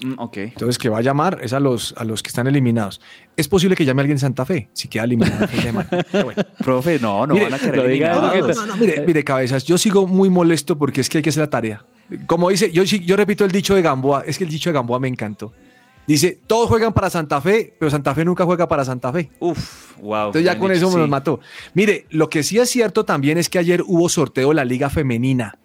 Mm, 0.00 0.14
ok. 0.18 0.36
Entonces, 0.38 0.78
que 0.78 0.88
va 0.88 0.98
a 0.98 1.02
llamar 1.02 1.38
es 1.42 1.52
a 1.52 1.60
los, 1.60 1.94
a 1.96 2.04
los 2.04 2.22
que 2.22 2.28
están 2.28 2.46
eliminados. 2.46 3.00
Es 3.36 3.48
posible 3.48 3.74
que 3.76 3.84
llame 3.84 4.00
a 4.00 4.02
alguien 4.02 4.16
de 4.16 4.20
Santa 4.20 4.44
Fe, 4.44 4.68
si 4.72 4.88
queda 4.88 5.04
eliminado. 5.04 5.46
el 5.52 6.24
bueno. 6.24 6.42
Profe, 6.64 6.98
no, 7.00 7.26
no 7.26 7.34
Mire, 7.34 7.46
van 7.50 7.54
a 7.54 7.58
diga 7.58 7.84
eliminados. 7.84 8.56
No, 8.56 8.66
no, 8.66 8.66
no, 8.66 8.76
mire, 8.76 9.04
mire, 9.06 9.24
cabezas, 9.24 9.64
yo 9.64 9.76
sigo 9.78 10.06
muy 10.06 10.30
molesto 10.30 10.78
porque 10.78 11.00
es 11.00 11.08
que 11.08 11.18
hay 11.18 11.22
que 11.22 11.30
hacer 11.30 11.42
la 11.42 11.50
tarea. 11.50 11.84
Como 12.26 12.48
dice, 12.48 12.70
yo, 12.70 12.86
sí- 12.86 13.04
yo 13.04 13.16
repito 13.16 13.44
el 13.44 13.50
dicho 13.50 13.74
de 13.74 13.82
Gamboa, 13.82 14.22
es 14.26 14.38
que 14.38 14.44
el 14.44 14.50
dicho 14.50 14.70
de 14.70 14.74
Gamboa 14.74 14.98
me 15.00 15.08
encantó. 15.08 15.52
Dice, 16.06 16.40
todos 16.46 16.68
juegan 16.68 16.94
para 16.94 17.10
Santa 17.10 17.38
Fe, 17.40 17.74
pero 17.78 17.90
Santa 17.90 18.14
Fe 18.14 18.24
nunca 18.24 18.44
juega 18.46 18.66
para 18.66 18.82
Santa 18.82 19.12
Fe. 19.12 19.30
Uf, 19.40 19.98
wow. 20.00 20.28
Entonces 20.28 20.44
ya 20.44 20.58
con 20.58 20.72
eso 20.72 20.90
me 20.90 20.96
los 21.00 21.08
mató. 21.08 21.38
Mire, 21.74 22.06
lo 22.08 22.30
que 22.30 22.42
sí 22.42 22.58
es 22.58 22.70
cierto 22.70 23.04
también 23.04 23.36
es 23.36 23.50
que 23.50 23.58
ayer 23.58 23.82
hubo 23.86 24.08
sorteo 24.08 24.48
de 24.48 24.54
la 24.54 24.64
Liga 24.64 24.88
Femenina. 24.88 25.58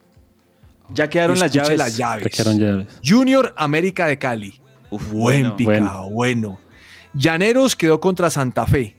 Ya 0.89 1.10
quedaron 1.10 1.39
las 1.39 1.52
llaves. 1.52 1.78
las 1.78 1.98
llaves. 1.98 2.24
Te 2.24 2.30
quedaron 2.30 2.60
llaves. 2.60 2.88
Junior 3.06 3.54
América 3.58 4.08
de 4.08 4.17
Cali. 4.17 4.60
Uf, 4.89 5.12
Buen 5.12 5.41
bueno. 5.43 5.56
picado, 5.56 6.10
bueno. 6.10 6.60
Llaneros 7.13 7.76
quedó 7.76 8.00
contra 8.00 8.30
Santa 8.30 8.65
Fe. 8.65 8.96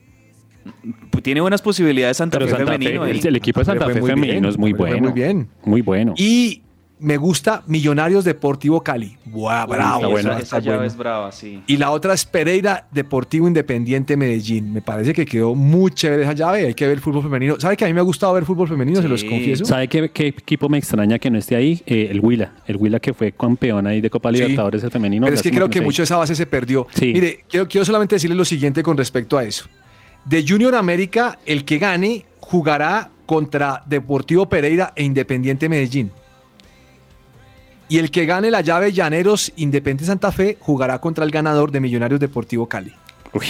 Tiene 1.23 1.41
buenas 1.41 1.61
posibilidades 1.63 2.17
Santa 2.17 2.39
Pero 2.39 2.47
Fe 2.51 2.57
Santa 2.57 2.73
Fe, 2.73 2.79
femenino. 2.79 3.05
el, 3.07 3.13
ahí. 3.17 3.21
el 3.23 3.37
equipo 3.37 3.61
de 3.61 3.67
Santa 3.67 3.87
Fe 3.87 3.95
femenino 3.95 4.23
bien, 4.23 4.45
es 4.47 4.59
muy 4.59 4.73
bueno. 4.73 4.99
muy 5.03 5.13
bien. 5.13 5.49
Muy 5.65 5.81
bueno. 5.83 6.15
Y 6.17 6.63
me 7.01 7.17
gusta 7.17 7.63
Millonarios 7.67 8.25
Deportivo 8.25 8.83
Cali. 8.83 9.17
Buah, 9.25 9.67
bravo. 9.67 10.11
bueno. 10.11 10.31
Esa, 10.31 10.39
está 10.39 10.57
esa 10.57 10.59
llave 10.61 10.77
bueno. 10.79 10.87
es 10.87 10.97
brava, 10.97 11.33
sí. 11.33 11.63
Y 11.67 11.77
la 11.77 11.91
otra 11.91 12.15
es 12.15 12.25
Pereira 12.25 12.87
Deportivo 12.93 13.47
Independiente 13.49 14.17
Medellín. 14.17 14.73
Me 14.73 14.81
parece 14.81 15.13
que 15.13 15.27
quedó 15.27 15.55
muy 15.55 15.91
chévere 15.91 16.23
esa 16.23 16.33
llave. 16.33 16.67
Hay 16.67 16.75
que 16.75 16.87
ver 16.87 17.01
fútbol 17.01 17.23
femenino. 17.23 17.57
¿Sabe 17.59 17.77
que 17.77 17.85
a 17.85 17.89
mí 17.89 17.95
me 17.95 18.01
ha 18.01 18.05
gustado 18.05 18.33
ver 18.35 18.45
fútbol 18.45 18.69
femenino? 18.69 19.03
Se 19.03 19.09
los 19.09 19.21
Sí. 19.21 19.29
confieso. 19.29 19.65
¿Sabe 19.65 19.89
qué, 19.89 20.11
qué 20.11 20.29
equipo 20.29 20.69
me 20.69 20.79
extraña 20.79 21.19
que 21.19 21.31
no 21.31 21.39
esté 21.39 21.57
ahí? 21.57 21.83
Eh, 21.87 22.09
el 22.11 22.21
Huila. 22.21 22.53
El 22.67 22.77
Huila 22.77 23.01
que 23.01 23.13
fue 23.13 23.33
campeón 23.33 23.87
ahí 23.87 24.01
de 24.01 24.09
Copa 24.11 24.31
Sí. 24.31 24.37
Libertadores, 24.37 24.83
el 24.85 24.91
femenino. 24.91 25.25
Pero 25.27 25.35
es 25.37 25.43
que 25.43 25.51
creo 25.51 25.69
que 25.69 25.81
mucho 25.81 26.03
esté 26.03 26.15
esa 26.15 26.17
base 26.17 26.35
se 26.35 26.47
perdió. 26.47 26.87
Sí. 26.95 27.13
Mire, 27.13 27.45
quiero, 27.49 27.69
quiero 27.69 27.85
solamente 27.85 28.15
decirle 28.15 28.37
lo 28.37 28.45
siguiente 28.45 28.83
con 28.83 28.97
respecto 28.97 29.37
a 29.37 29.45
eso. 29.45 29.67
De 30.25 30.45
Junior 30.47 30.75
América, 30.75 31.39
el 31.45 31.65
que 31.65 31.79
gane 31.79 32.25
jugará 32.41 33.11
contra 33.27 33.83
Deportivo 33.87 34.49
Pereira 34.49 34.93
e 34.97 35.03
Independiente 35.05 35.69
Medellín. 35.69 36.11
Y 37.95 37.99
el 37.99 38.11
que 38.11 38.27
gane 38.27 38.51
la 38.51 38.61
llave 38.61 38.93
Llaneros 38.93 39.53
Independiente 39.55 40.05
Santa 40.07 40.33
Fe 40.33 40.57
jugará 40.59 41.01
contra 41.01 41.25
el 41.25 41.31
ganador 41.31 41.71
de 41.71 41.79
Millonarios 41.79 42.19
Deportivo 42.19 42.67
Cali. 42.69 42.93
O 43.33 43.41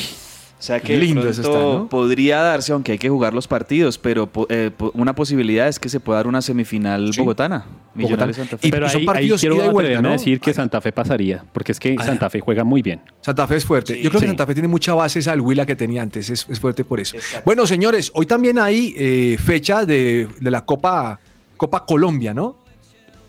sea 0.58 0.80
que 0.80 0.98
Lindo 0.98 1.26
eso 1.26 1.40
está, 1.40 1.58
¿no? 1.58 1.88
podría 1.88 2.40
darse, 2.42 2.72
aunque 2.72 2.92
hay 2.92 2.98
que 2.98 3.08
jugar 3.08 3.32
los 3.32 3.48
partidos, 3.48 3.96
pero 3.96 4.30
eh, 4.50 4.70
una 4.92 5.14
posibilidad 5.14 5.66
es 5.66 5.78
que 5.78 5.88
se 5.88 5.98
pueda 5.98 6.18
dar 6.18 6.26
una 6.26 6.42
semifinal 6.42 7.14
Sí. 7.14 7.20
bogotana. 7.20 7.64
Millonarios 7.94 8.36
Bogotá. 8.36 8.50
Santa 8.50 8.58
Fe. 8.58 8.68
Y- 8.68 8.70
Pero 8.70 8.86
son 8.88 8.96
ahí, 8.96 9.00
ahí 9.02 9.06
partidos 9.06 9.40
quiero 9.40 9.72
vuelta, 9.72 9.98
a 9.98 10.02
¿no? 10.02 10.10
decir 10.10 10.40
que 10.40 10.50
Ay. 10.50 10.54
Santa 10.54 10.80
Fe 10.82 10.92
pasaría, 10.92 11.42
porque 11.54 11.72
es 11.72 11.80
que 11.80 11.96
Ay. 11.98 12.06
Santa 12.06 12.28
Fe 12.28 12.40
juega 12.40 12.64
muy 12.64 12.82
bien. 12.82 13.00
Santa 13.22 13.46
Fe 13.46 13.56
es 13.56 13.64
fuerte. 13.64 13.94
Yo 14.02 14.10
creo 14.10 14.20
que 14.20 14.26
Sí. 14.26 14.30
Santa 14.30 14.46
Fe 14.46 14.52
tiene 14.52 14.68
mucha 14.68 14.92
base 14.94 15.20
esa 15.20 15.30
del 15.30 15.40
Huila 15.40 15.64
que 15.64 15.74
tenía 15.76 16.02
antes. 16.02 16.28
Es, 16.28 16.46
es 16.50 16.60
fuerte 16.60 16.84
por 16.84 17.00
eso. 17.00 17.16
Bueno, 17.46 17.66
señores, 17.66 18.10
hoy 18.14 18.26
también 18.26 18.58
hay 18.58 18.94
eh, 18.96 19.38
fecha 19.42 19.86
de, 19.86 20.28
de 20.38 20.50
la 20.50 20.66
Copa, 20.66 21.18
Copa 21.56 21.86
Colombia, 21.86 22.34
¿no? 22.34 22.63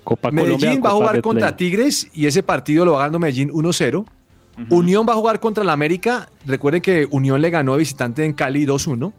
Copa 0.06 0.32
Medellín 0.32 0.60
Colombia, 0.60 0.82
va 0.82 0.90
a 0.90 0.94
jugar 0.94 1.22
contra 1.22 1.58
Play. 1.58 1.72
Tigres 1.72 2.10
y 2.14 2.28
ese 2.28 2.44
partido 2.44 2.86
lo 2.86 2.94
va 2.94 3.00
ganando 3.00 3.20
Medellín 3.20 3.50
1-0. 3.50 4.06
Unión 4.70 5.06
va 5.08 5.12
a 5.12 5.16
jugar 5.18 5.42
contra 5.42 5.66
la 5.66 5.74
América. 5.74 6.30
Recuerden 6.46 6.82
que 6.82 7.06
Unión 7.12 7.42
le 7.42 7.50
ganó 7.50 7.74
de 7.74 7.80
visitante 7.80 8.24
en 8.24 8.32
Cali 8.32 8.66
2-1. 8.66 9.12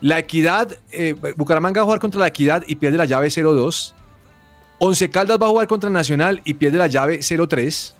La 0.00 0.20
Equidad, 0.20 0.76
eh, 0.92 1.14
Bucaramanga 1.36 1.80
va 1.80 1.82
a 1.82 1.86
jugar 1.86 2.00
contra 2.00 2.20
la 2.20 2.28
Equidad 2.28 2.62
y 2.68 2.76
pierde 2.76 2.98
la 2.98 3.06
llave 3.06 3.28
0-2. 3.28 3.94
Once 4.78 5.10
Caldas 5.10 5.38
va 5.40 5.46
a 5.46 5.50
jugar 5.50 5.66
contra 5.66 5.90
Nacional 5.90 6.40
y 6.44 6.54
pierde 6.54 6.78
la 6.78 6.86
llave 6.86 7.20
0-3. 7.20 7.94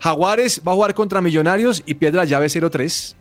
Jaguares 0.00 0.62
va 0.66 0.72
a 0.72 0.74
jugar 0.74 0.94
contra 0.94 1.20
Millonarios 1.20 1.82
y 1.86 1.94
pierde 1.94 2.18
la 2.18 2.24
llave 2.24 2.46
0-3. 2.46 3.14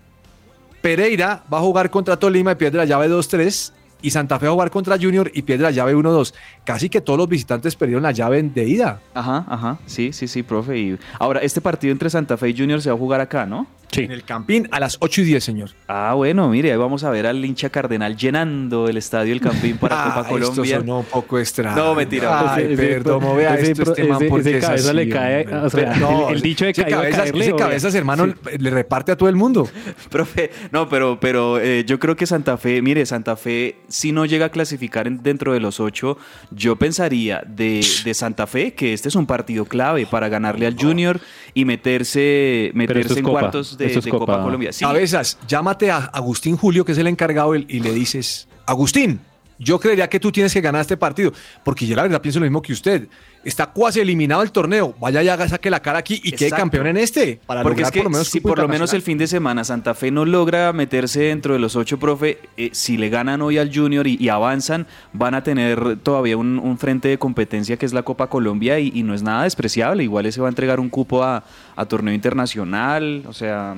Pereira 0.81 1.43
va 1.51 1.59
a 1.59 1.61
jugar 1.61 1.89
contra 1.89 2.17
Tolima 2.17 2.51
y 2.51 2.55
pierde 2.55 2.77
la 2.77 2.85
llave 2.85 3.09
2-3. 3.09 3.71
Y 4.05 4.11
Santa 4.11 4.37
Fe 4.37 4.45
a 4.45 4.51
jugar 4.51 4.69
contra 4.69 4.99
Junior 4.99 5.31
y 5.33 5.41
pierde 5.41 5.63
la 5.63 5.71
llave 5.71 5.95
1-2. 5.95 6.35
Casi 6.63 6.89
que 6.89 7.01
todos 7.01 7.17
los 7.17 7.27
visitantes 7.27 7.75
perdieron 7.75 8.03
la 8.03 8.11
llave 8.11 8.43
de 8.43 8.63
ida. 8.69 9.01
Ajá, 9.15 9.43
ajá. 9.49 9.79
Sí, 9.87 10.13
sí, 10.13 10.27
sí, 10.27 10.43
profe. 10.43 10.77
Y 10.77 10.99
ahora, 11.17 11.39
este 11.39 11.59
partido 11.59 11.91
entre 11.91 12.11
Santa 12.11 12.37
Fe 12.37 12.49
y 12.49 12.55
Junior 12.55 12.79
se 12.83 12.91
va 12.91 12.95
a 12.95 12.99
jugar 12.99 13.19
acá, 13.19 13.47
¿no? 13.47 13.65
Sí. 13.91 14.01
En 14.01 14.11
el 14.11 14.23
Campín 14.23 14.67
a 14.71 14.79
las 14.79 14.97
8 14.99 15.21
y 15.21 15.23
10, 15.25 15.43
señor. 15.43 15.69
Ah, 15.87 16.13
bueno, 16.15 16.49
mire, 16.49 16.71
ahí 16.71 16.77
vamos 16.77 17.03
a 17.03 17.09
ver 17.09 17.25
al 17.27 17.43
hincha 17.45 17.69
cardenal 17.69 18.17
llenando 18.17 18.87
el 18.89 18.97
estadio 18.97 19.31
El 19.33 19.39
Campín 19.41 19.77
para 19.77 19.95
Ah, 20.05 20.13
Copa 20.15 20.27
Colombia. 20.29 20.63
Esto 20.63 20.79
sonó 20.79 20.99
un 20.99 21.05
poco 21.05 21.39
extraño. 21.39 21.75
No, 21.77 21.95
mentira. 21.95 22.53
Ay, 22.55 22.63
Ese- 22.63 22.73
ese- 22.73 22.83
perdón, 22.93 23.37
vea 23.37 23.55
ese 23.55 23.71
esto 23.71 23.83
este 23.91 24.03
man 24.05 24.17
ese- 24.17 24.29
porque 24.29 24.49
ese 24.49 24.57
es 24.57 24.65
cabeza 24.65 24.87
así, 24.89 24.95
le 24.97 25.09
cae, 25.09 25.47
o 25.55 25.69
sea, 25.69 25.95
No, 25.95 26.29
el- 26.29 26.35
el 26.35 26.41
dicho 26.41 26.65
de 26.65 26.71
ese 26.71 26.83
caído, 26.83 26.99
cabezas, 26.99 27.21
caerle, 27.21 27.41
ese 27.45 27.55
cabezas, 27.55 27.95
hermano, 27.95 28.33
le 28.57 28.69
reparte 28.69 29.11
a 29.11 29.15
todo 29.15 29.29
el 29.29 29.35
mundo. 29.35 29.69
Profe, 30.09 30.51
no, 30.71 30.89
pero, 30.89 31.19
pero 31.19 31.59
eh, 31.59 31.83
yo 31.85 31.99
creo 31.99 32.15
que 32.15 32.25
Santa 32.25 32.57
Fe, 32.57 32.81
mire, 32.81 33.05
Santa 33.05 33.35
Fe, 33.35 33.77
si 33.87 34.11
no 34.11 34.25
llega 34.25 34.47
a 34.47 34.49
clasificar 34.49 35.07
en- 35.07 35.23
dentro 35.23 35.53
de 35.53 35.59
los 35.59 35.79
ocho, 35.79 36.17
yo 36.51 36.75
pensaría 36.75 37.43
de, 37.47 37.85
de 38.03 38.13
Santa 38.13 38.45
Fe 38.47 38.73
que 38.73 38.93
este 38.93 39.07
es 39.09 39.15
un 39.15 39.25
partido 39.25 39.65
clave 39.65 40.05
para 40.05 40.27
ganarle 40.29 40.65
al 40.67 40.75
Junior 40.77 41.19
y 41.53 41.63
meterse, 41.65 42.71
meterse 42.73 43.13
es 43.13 43.17
en 43.19 43.23
Copa, 43.23 43.39
cuartos 43.39 43.77
de, 43.77 43.84
esto 43.85 43.99
es 43.99 44.05
de 44.05 44.11
Copa. 44.11 44.25
Copa. 44.25 44.43
Colombia. 44.43 44.73
Sí, 44.73 44.83
Cabezas, 44.83 45.37
llámate 45.47 45.91
a 45.91 45.97
Agustín 45.97 46.57
Julio, 46.57 46.85
que 46.85 46.91
es 46.91 46.97
el 46.97 47.07
encargado, 47.07 47.55
y 47.55 47.65
y 47.67 47.79
le 47.79 47.93
dices, 47.93 48.47
Agustín, 48.65 49.19
yo 49.57 49.79
creería 49.79 50.09
que 50.09 50.19
tú 50.19 50.31
tienes 50.31 50.53
que 50.53 50.61
ganar 50.61 50.81
este 50.81 50.97
partido, 50.97 51.31
porque 51.63 51.85
yo 51.85 51.95
la 51.95 52.03
verdad 52.03 52.21
pienso 52.21 52.39
lo 52.39 52.45
mismo 52.45 52.61
que 52.61 52.73
usted. 52.73 53.07
Está 53.45 53.67
cuasi 53.67 53.99
eliminado 53.99 54.41
el 54.41 54.51
torneo. 54.51 54.95
Vaya 54.99 55.21
y 55.21 55.29
haga, 55.29 55.47
saque 55.47 55.69
la 55.69 55.79
cara 55.79 55.99
aquí 55.99 56.19
y 56.23 56.31
quede 56.31 56.49
campeón 56.49 56.87
en 56.87 56.97
este. 56.97 57.39
Para 57.45 57.61
Porque 57.61 57.83
es 57.83 57.91
que 57.91 57.99
por 57.99 58.05
lo 58.05 58.09
menos 58.09 58.27
si 58.27 58.39
por 58.39 58.57
lo 58.57 58.67
menos 58.67 58.91
el 58.93 59.03
fin 59.03 59.19
de 59.19 59.27
semana 59.27 59.63
Santa 59.63 59.93
Fe 59.93 60.09
no 60.09 60.25
logra 60.25 60.73
meterse 60.73 61.21
dentro 61.21 61.53
de 61.53 61.59
los 61.59 61.75
ocho, 61.75 61.99
profe, 61.99 62.39
eh, 62.57 62.71
si 62.73 62.97
le 62.97 63.09
ganan 63.09 63.43
hoy 63.43 63.59
al 63.59 63.73
Junior 63.73 64.07
y, 64.07 64.17
y 64.19 64.29
avanzan, 64.29 64.87
van 65.13 65.35
a 65.35 65.43
tener 65.43 65.97
todavía 65.97 66.37
un, 66.37 66.57
un 66.57 66.79
frente 66.79 67.07
de 67.07 67.19
competencia 67.19 67.77
que 67.77 67.85
es 67.85 67.93
la 67.93 68.01
Copa 68.01 68.27
Colombia 68.27 68.79
y, 68.79 68.91
y 68.95 69.03
no 69.03 69.13
es 69.13 69.21
nada 69.21 69.43
despreciable. 69.43 70.03
Igual 70.03 70.25
ese 70.25 70.41
va 70.41 70.47
a 70.47 70.49
entregar 70.49 70.79
un 70.79 70.89
cupo 70.89 71.23
a, 71.23 71.43
a 71.75 71.85
torneo 71.85 72.15
internacional. 72.15 73.23
O 73.27 73.33
sea, 73.33 73.75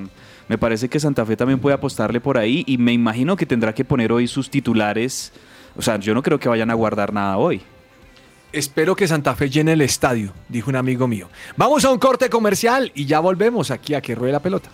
me 0.48 0.58
parece 0.58 0.88
que 0.88 0.98
Santa 0.98 1.26
Fe 1.26 1.36
también 1.36 1.60
puede 1.60 1.76
apostarle 1.76 2.22
por 2.22 2.38
ahí 2.38 2.64
y 2.68 2.78
me 2.78 2.94
imagino 2.94 3.36
que 3.36 3.46
tendrá 3.46 3.74
que 3.74 3.84
poner 3.84 4.14
hoy 4.14 4.28
sus 4.28 4.50
titulares. 4.50 5.34
O 5.76 5.82
sea, 5.82 5.98
yo 5.98 6.14
no 6.14 6.24
creo 6.24 6.40
que 6.40 6.48
vayan 6.48 6.72
a 6.72 6.74
guardar 6.74 7.12
nada 7.12 7.38
hoy. 7.38 7.62
Espero 8.52 8.96
que 8.96 9.08
Santa 9.08 9.36
Fe 9.36 9.50
llene 9.50 9.74
el 9.74 9.82
estadio, 9.82 10.34
dijo 10.50 10.70
un 10.70 10.78
amigo 10.78 11.08
mío. 11.08 11.30
Vamos 11.58 11.84
a 11.86 11.92
un 11.92 12.00
corte 12.00 12.30
comercial 12.30 12.92
y 12.96 13.06
ya 13.06 13.20
volvemos 13.20 13.72
aquí 13.72 13.94
a 13.94 14.02
que 14.02 14.16
ruede 14.16 14.34
la 14.34 14.40
pelota. 14.40 14.70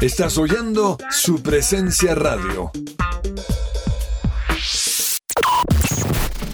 Estás 0.00 0.36
oyendo 0.38 0.98
su 1.10 1.42
presencia 1.42 2.14
radio. 2.14 2.70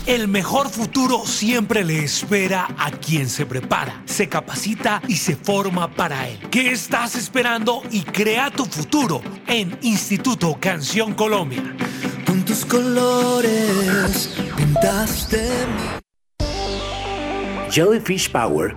El 0.06 0.26
mejor 0.26 0.68
futuro 0.68 1.24
siempre 1.24 1.84
le 1.84 2.02
espera 2.02 2.66
a 2.76 2.90
quien 2.90 3.28
se 3.28 3.46
prepara, 3.46 4.02
se 4.04 4.28
capacita 4.28 5.00
y 5.06 5.16
se 5.16 5.36
forma 5.36 5.94
para 5.94 6.28
él. 6.28 6.40
¿Qué 6.50 6.72
estás 6.72 7.14
esperando 7.14 7.82
y 7.92 8.02
crea 8.02 8.50
tu 8.50 8.64
futuro 8.64 9.22
en 9.46 9.78
Instituto 9.82 10.56
Canción 10.58 11.14
Colombia? 11.14 11.62
Con 12.26 12.44
tus 12.44 12.64
colores 12.64 14.34
pintaste 14.56 15.48
Jellyfish 17.70 18.28
Power 18.30 18.76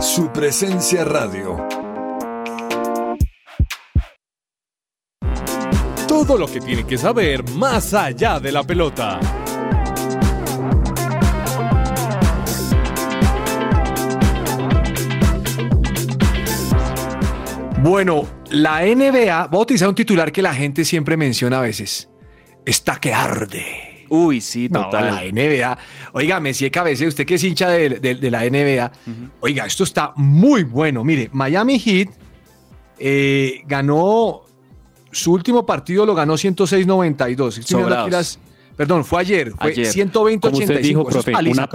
Su 0.00 0.32
presencia 0.32 1.04
radio. 1.04 1.58
Todo 6.08 6.38
lo 6.38 6.46
que 6.46 6.58
tiene 6.58 6.86
que 6.86 6.96
saber 6.96 7.46
más 7.50 7.92
allá 7.92 8.40
de 8.40 8.50
la 8.50 8.62
pelota. 8.64 9.20
Bueno, 17.82 18.26
la 18.50 18.80
NBA 18.86 19.48
va 19.48 19.58
a 19.58 19.58
utilizar 19.58 19.90
un 19.90 19.94
titular 19.94 20.32
que 20.32 20.40
la 20.40 20.54
gente 20.54 20.86
siempre 20.86 21.18
menciona 21.18 21.58
a 21.58 21.62
veces. 21.62 22.08
Está 22.64 22.98
que 22.98 23.12
arde. 23.12 23.89
Uy, 24.10 24.40
sí, 24.40 24.68
No, 24.68 24.84
total. 24.84 25.14
la 25.14 25.22
NBA. 25.24 25.78
Oiga, 26.12 26.40
Messi 26.40 26.68
Cabece, 26.70 27.06
usted 27.06 27.24
que 27.24 27.36
es 27.36 27.44
hincha 27.44 27.68
de, 27.70 27.88
de- 28.00 28.14
de 28.16 28.30
la 28.30 28.44
NBA. 28.44 28.90
Oiga, 29.40 29.64
esto 29.66 29.84
está 29.84 30.12
muy 30.16 30.64
bueno. 30.64 31.02
Mire, 31.04 31.30
Miami 31.32 31.78
Heat 31.78 32.08
eh, 32.98 33.62
ganó 33.66 34.42
su 35.12 35.32
último 35.32 35.64
partido, 35.64 36.04
lo 36.04 36.14
ganó 36.14 36.34
106-92. 36.34 36.38
Estoy 36.58 36.66
mirando 36.84 37.54
aquí 37.54 37.62
Sobrados. 37.64 38.10
las- 38.10 38.38
Perdón, 38.76 39.04
fue 39.04 39.20
ayer. 39.20 39.52
Fue 39.52 39.70
Ayer. 39.72 39.86
120-85. 39.86 40.40
Como 40.40 40.58
usted 40.58 40.80
dijo, 40.80 41.00
Eso 41.02 41.08
es 41.08 41.14
profe, 41.16 41.32
paliza, 41.32 41.60
una 41.62 41.66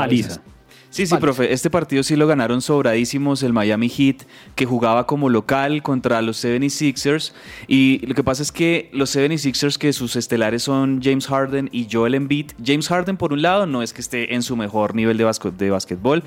Sí, 0.95 1.05
sí, 1.07 1.17
profe, 1.17 1.51
este 1.51 1.69
partido 1.69 2.03
sí 2.03 2.15
lo 2.15 2.25
ganaron 2.25 2.61
sobradísimos 2.61 3.43
el 3.43 3.51
Miami 3.51 3.89
Heat, 3.89 4.23
que 4.55 4.65
jugaba 4.65 5.05
como 5.05 5.27
local 5.29 5.83
contra 5.83 6.21
los 6.21 6.41
76ers. 6.41 7.33
Y 7.67 7.99
lo 8.07 8.15
que 8.15 8.23
pasa 8.23 8.41
es 8.41 8.53
que 8.53 8.89
los 8.93 9.13
76ers, 9.13 9.77
que 9.77 9.91
sus 9.91 10.15
estelares 10.15 10.63
son 10.63 11.01
James 11.03 11.27
Harden 11.27 11.67
y 11.73 11.89
Joel 11.91 12.15
Embiid. 12.15 12.51
James 12.65 12.87
Harden, 12.87 13.17
por 13.17 13.33
un 13.33 13.41
lado, 13.41 13.65
no 13.65 13.83
es 13.83 13.91
que 13.91 13.99
esté 13.99 14.35
en 14.35 14.41
su 14.41 14.55
mejor 14.55 14.95
nivel 14.95 15.17
de, 15.17 15.25
basco- 15.25 15.51
de 15.51 15.69
básquetbol. 15.69 16.23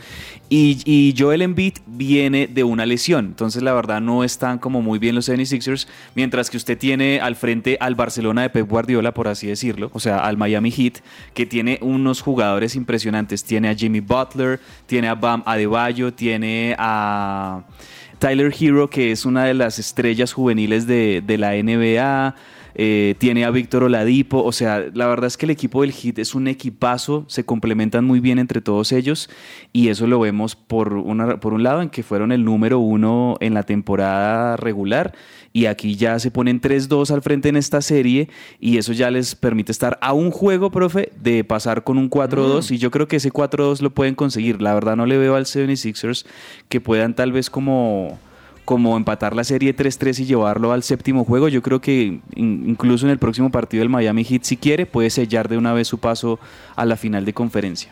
Y, 0.51 0.83
y 0.85 1.15
Joel 1.17 1.41
Embiid 1.41 1.79
viene 1.87 2.47
de 2.47 2.63
una 2.63 2.85
lesión. 2.85 3.25
Entonces, 3.25 3.63
la 3.63 3.73
verdad, 3.73 4.03
no 4.03 4.23
están 4.23 4.59
como 4.59 4.83
muy 4.83 4.99
bien 4.99 5.15
los 5.15 5.31
76ers. 5.31 5.87
Mientras 6.15 6.51
que 6.51 6.59
usted 6.59 6.77
tiene 6.77 7.21
al 7.21 7.37
frente 7.37 7.79
al 7.81 7.95
Barcelona 7.95 8.43
de 8.43 8.51
Pep 8.51 8.69
Guardiola, 8.69 9.15
por 9.15 9.29
así 9.29 9.47
decirlo. 9.47 9.91
O 9.95 9.99
sea, 10.01 10.19
al 10.19 10.37
Miami 10.37 10.71
Heat, 10.71 10.99
que 11.33 11.47
tiene 11.47 11.79
unos 11.81 12.21
jugadores 12.21 12.77
impresionantes. 12.77 13.45
Tiene 13.45 13.71
a 13.71 13.75
Jimmy 13.75 14.01
Butler, 14.01 14.58
tiene 14.87 15.09
a 15.09 15.15
Bam 15.15 15.43
Adebayo, 15.47 16.13
tiene 16.13 16.75
a 16.79 17.65
Tyler 18.19 18.53
Hero, 18.59 18.91
que 18.91 19.13
es 19.13 19.25
una 19.25 19.45
de 19.45 19.55
las 19.55 19.79
estrellas 19.79 20.33
juveniles 20.33 20.87
de, 20.87 21.23
la 21.39 21.53
NBA. 21.53 22.35
eh, 22.75 23.15
tiene 23.19 23.45
a 23.45 23.51
Víctor 23.51 23.83
Oladipo, 23.83 24.43
o 24.43 24.53
sea, 24.53 24.85
la 24.95 25.07
verdad 25.09 25.27
es 25.27 25.37
que 25.37 25.47
el 25.47 25.51
equipo 25.51 25.83
del 25.83 25.93
Heat 25.93 26.19
es 26.19 26.35
un 26.35 26.47
equipazo, 26.47 27.25
se 27.27 27.45
complementan 27.45 28.05
muy 28.05 28.21
bien 28.21 28.39
entre 28.39 28.61
todos 28.61 28.93
ellos 28.93 29.29
y 29.73 29.89
eso 29.89 30.07
lo 30.07 30.21
vemos 30.21 30.55
por, 30.55 30.93
una, 30.93 31.41
por 31.41 31.55
un 31.55 31.65
lado 31.65 31.83
en 31.83 31.91
que 31.91 32.05
fueron 32.05 32.31
el 32.31 32.45
número 32.45 32.79
uno 32.79 33.37
en 33.41 33.55
la 33.55 33.65
temporada 33.65 34.57
regular 34.57 35.13
y 35.53 35.67
aquí 35.67 35.97
ya 35.97 36.19
se 36.19 36.31
ponen 36.31 36.61
3-2 36.61 37.11
al 37.11 37.23
frente 37.23 37.49
en 37.49 37.57
esta 37.57 37.81
serie 37.83 38.29
y 38.61 38.77
eso 38.79 38.93
ya 38.93 39.11
les 39.11 39.35
permite 39.35 39.73
estar 39.73 39.99
a 40.03 40.13
un 40.13 40.31
juego, 40.31 40.71
profe, 40.71 41.11
de 41.21 41.43
pasar 41.45 41.85
con 41.85 41.99
un 41.99 42.09
4-2 42.11 42.71
y 42.73 42.79
yo 42.79 42.91
creo 42.91 43.09
que 43.09 43.17
ese 43.17 43.33
4-2 43.33 43.81
lo 43.81 43.91
pueden 43.91 44.15
conseguir. 44.15 44.61
La 44.63 44.75
verdad 44.75 44.97
no 44.97 45.07
le 45.07 45.17
veo 45.19 45.35
al 45.37 45.47
76ers 45.47 46.27
que 46.69 46.81
puedan 46.81 47.15
tal 47.15 47.33
vez 47.33 47.51
como 47.51 48.19
como 48.65 48.99
empatar 48.99 49.35
la 49.35 49.45
serie 49.45 49.75
3-3 49.75 50.21
y 50.21 50.25
llevarlo 50.27 50.73
al 50.73 50.83
séptimo 50.83 51.25
juego. 51.25 51.49
Yo 51.49 51.63
creo 51.63 51.81
que 51.81 52.21
in- 52.37 52.65
incluso 52.69 53.07
en 53.07 53.11
el 53.13 53.19
próximo 53.19 53.51
partido 53.51 53.81
del 53.81 53.89
Miami 53.89 54.25
Heat, 54.25 54.43
si 54.45 54.59
quiere, 54.59 54.85
puede 54.85 55.09
sellar 55.09 55.49
de 55.49 55.57
una 55.57 55.73
vez 55.73 55.89
su 55.89 55.97
paso 55.97 56.39
a 56.77 56.85
la 56.85 56.99
final 56.99 57.25
de 57.25 57.33
conferencia. 57.33 57.91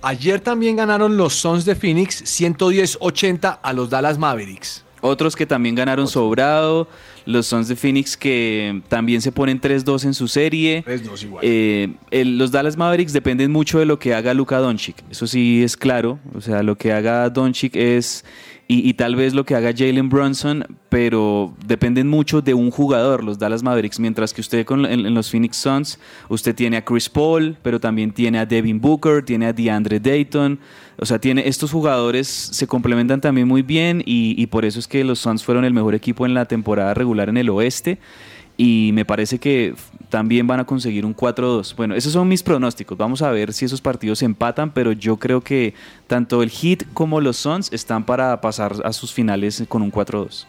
Ayer 0.00 0.38
también 0.40 0.76
ganaron 0.76 1.16
los 1.16 1.32
Suns 1.34 1.64
de 1.64 1.74
Phoenix 1.74 2.22
110-80 2.22 3.58
a 3.62 3.72
los 3.72 3.90
Dallas 3.90 4.16
Mavericks. 4.16 4.84
Otros 5.02 5.36
que 5.36 5.44
también 5.46 5.74
ganaron 5.74 6.06
sobrado, 6.08 6.88
los 7.26 7.46
Suns 7.48 7.68
de 7.68 7.76
Phoenix 7.76 8.16
que 8.16 8.80
también 8.88 9.20
se 9.20 9.32
ponen 9.32 9.60
3-2 9.60 10.04
en 10.04 10.14
su 10.14 10.28
serie. 10.28 10.82
3-2 10.86 11.22
igual. 11.24 11.44
Eh, 11.46 11.92
el- 12.10 12.38
los 12.38 12.50
Dallas 12.52 12.76
Mavericks 12.76 13.12
dependen 13.12 13.50
mucho 13.50 13.78
de 13.80 13.84
lo 13.84 13.98
que 13.98 14.14
haga 14.14 14.32
Luka 14.32 14.58
Doncic. 14.58 14.96
Eso 15.10 15.26
sí 15.26 15.62
es 15.62 15.76
claro. 15.76 16.18
O 16.34 16.40
sea, 16.40 16.62
lo 16.62 16.76
que 16.76 16.92
haga 16.92 17.28
Doncic 17.30 17.76
es 17.76 18.24
y, 18.68 18.94
tal 18.94 19.16
vez 19.16 19.34
lo 19.34 19.44
que 19.44 19.54
haga 19.54 19.72
Jalen 19.76 20.08
Brunson, 20.08 20.64
pero 20.88 21.54
dependen 21.66 22.08
mucho 22.08 22.40
de 22.40 22.54
un 22.54 22.70
jugador, 22.70 23.22
los 23.22 23.38
Dallas 23.38 23.62
Mavericks. 23.62 24.00
Mientras 24.00 24.32
que 24.32 24.40
usted 24.40 24.64
con, 24.64 24.86
en, 24.86 25.12
los 25.12 25.30
Phoenix 25.30 25.58
Suns, 25.58 25.98
usted 26.30 26.54
tiene 26.54 26.78
a 26.78 26.84
Chris 26.84 27.08
Paul, 27.08 27.58
pero 27.62 27.78
también 27.78 28.12
tiene 28.12 28.38
a 28.38 28.46
Devin 28.46 28.80
Booker, 28.80 29.22
tiene 29.24 29.46
a 29.46 29.52
DeAndre 29.52 30.00
Dayton. 30.00 30.58
O 30.98 31.04
sea, 31.04 31.18
tiene 31.18 31.46
estos 31.46 31.70
jugadores 31.70 32.28
se 32.28 32.66
complementan 32.66 33.20
también 33.20 33.46
muy 33.46 33.60
bien 33.60 34.02
y, 34.06 34.40
y 34.40 34.46
por 34.46 34.64
eso 34.64 34.78
es 34.78 34.88
que 34.88 35.04
los 35.04 35.18
Suns 35.18 35.44
fueron 35.44 35.64
el 35.64 35.74
mejor 35.74 35.94
equipo 35.94 36.24
en 36.24 36.32
la 36.32 36.46
temporada 36.46 36.94
regular 36.94 37.28
en 37.28 37.36
el 37.36 37.50
oeste 37.50 37.98
y 38.56 38.90
me 38.92 39.04
parece 39.04 39.38
que 39.38 39.74
también 40.12 40.46
van 40.46 40.60
a 40.60 40.64
conseguir 40.66 41.06
un 41.06 41.16
4-2. 41.16 41.74
Bueno, 41.74 41.94
esos 41.94 42.12
son 42.12 42.28
mis 42.28 42.42
pronósticos. 42.42 42.98
Vamos 42.98 43.22
a 43.22 43.30
ver 43.30 43.54
si 43.54 43.64
esos 43.64 43.80
partidos 43.80 44.18
se 44.18 44.26
empatan, 44.26 44.70
pero 44.70 44.92
yo 44.92 45.16
creo 45.16 45.40
que 45.40 45.72
tanto 46.06 46.42
el 46.42 46.50
Heat 46.50 46.84
como 46.92 47.22
los 47.22 47.38
Suns 47.38 47.72
están 47.72 48.04
para 48.04 48.38
pasar 48.42 48.74
a 48.84 48.92
sus 48.92 49.10
finales 49.10 49.64
con 49.68 49.80
un 49.80 49.90
4-2. 49.90 50.46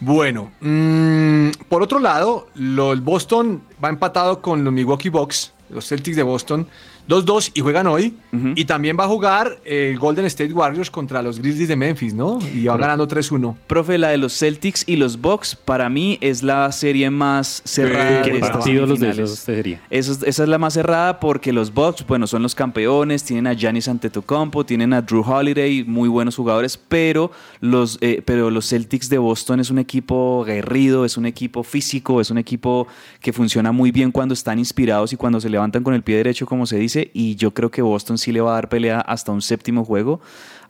Bueno, 0.00 0.50
mm, 0.60 1.50
por 1.68 1.82
otro 1.84 2.00
lado, 2.00 2.48
lo- 2.56 2.92
el 2.92 3.00
Boston 3.00 3.62
va 3.82 3.90
empatado 3.90 4.42
con 4.42 4.64
los 4.64 4.72
Milwaukee 4.72 5.08
Bucks, 5.08 5.52
los 5.70 5.86
Celtics 5.86 6.16
de 6.16 6.24
Boston. 6.24 6.66
2-2 7.08 7.52
y 7.54 7.60
juegan 7.60 7.86
hoy. 7.86 8.14
Y 8.54 8.66
también 8.66 8.96
va 8.98 9.04
a 9.04 9.08
jugar 9.08 9.58
el 9.64 9.98
Golden 9.98 10.26
State 10.26 10.52
Warriors 10.52 10.90
contra 10.90 11.22
los 11.22 11.38
Grizzlies 11.38 11.68
de 11.68 11.76
Memphis, 11.76 12.14
¿no? 12.14 12.38
Y 12.54 12.66
va 12.66 12.76
ganando 12.76 13.08
3-1. 13.08 13.56
Profe, 13.66 13.98
la 13.98 14.08
de 14.08 14.18
los 14.18 14.38
Celtics 14.38 14.84
y 14.86 14.96
los 14.96 15.20
Bucks, 15.20 15.56
para 15.56 15.88
mí 15.88 16.18
es 16.20 16.42
la 16.42 16.70
serie 16.72 17.10
más 17.10 17.62
cerrada 17.64 18.22
¿Qué 18.22 18.32
de 18.32 18.40
partidos 18.40 18.88
los 18.88 19.00
de 19.00 19.10
esos? 19.10 19.48
Eso 19.90 20.12
esa 20.24 20.42
es 20.42 20.48
la 20.48 20.58
más 20.58 20.74
cerrada 20.74 21.20
porque 21.20 21.52
los 21.52 21.72
Bucks, 21.72 22.06
bueno, 22.06 22.26
son 22.26 22.42
los 22.42 22.54
campeones, 22.54 23.24
tienen 23.24 23.46
a 23.46 23.54
Giannis 23.54 23.88
Antetokounmpo, 23.88 24.64
tienen 24.64 24.92
a 24.92 25.02
Drew 25.02 25.22
Holiday, 25.22 25.84
muy 25.84 26.08
buenos 26.08 26.36
jugadores, 26.36 26.76
pero 26.76 27.30
los, 27.60 27.98
eh, 28.00 28.22
pero 28.24 28.50
los 28.50 28.68
Celtics 28.68 29.08
de 29.08 29.18
Boston 29.18 29.60
es 29.60 29.70
un 29.70 29.78
equipo 29.78 30.44
guerrido, 30.44 31.04
es 31.04 31.16
un 31.16 31.26
equipo 31.26 31.62
físico, 31.62 32.20
es 32.20 32.30
un 32.30 32.38
equipo 32.38 32.86
que 33.20 33.32
funciona 33.32 33.72
muy 33.72 33.90
bien 33.90 34.12
cuando 34.12 34.34
están 34.34 34.58
inspirados 34.58 35.12
y 35.12 35.16
cuando 35.16 35.40
se 35.40 35.48
levantan 35.48 35.82
con 35.82 35.94
el 35.94 36.02
pie 36.02 36.16
derecho, 36.16 36.46
como 36.46 36.66
se 36.66 36.76
dice, 36.76 36.97
y 37.12 37.36
yo 37.36 37.52
creo 37.52 37.70
que 37.70 37.82
Boston 37.82 38.18
sí 38.18 38.32
le 38.32 38.40
va 38.40 38.52
a 38.52 38.54
dar 38.54 38.68
pelea 38.68 39.00
hasta 39.00 39.32
un 39.32 39.42
séptimo 39.42 39.84
juego 39.84 40.20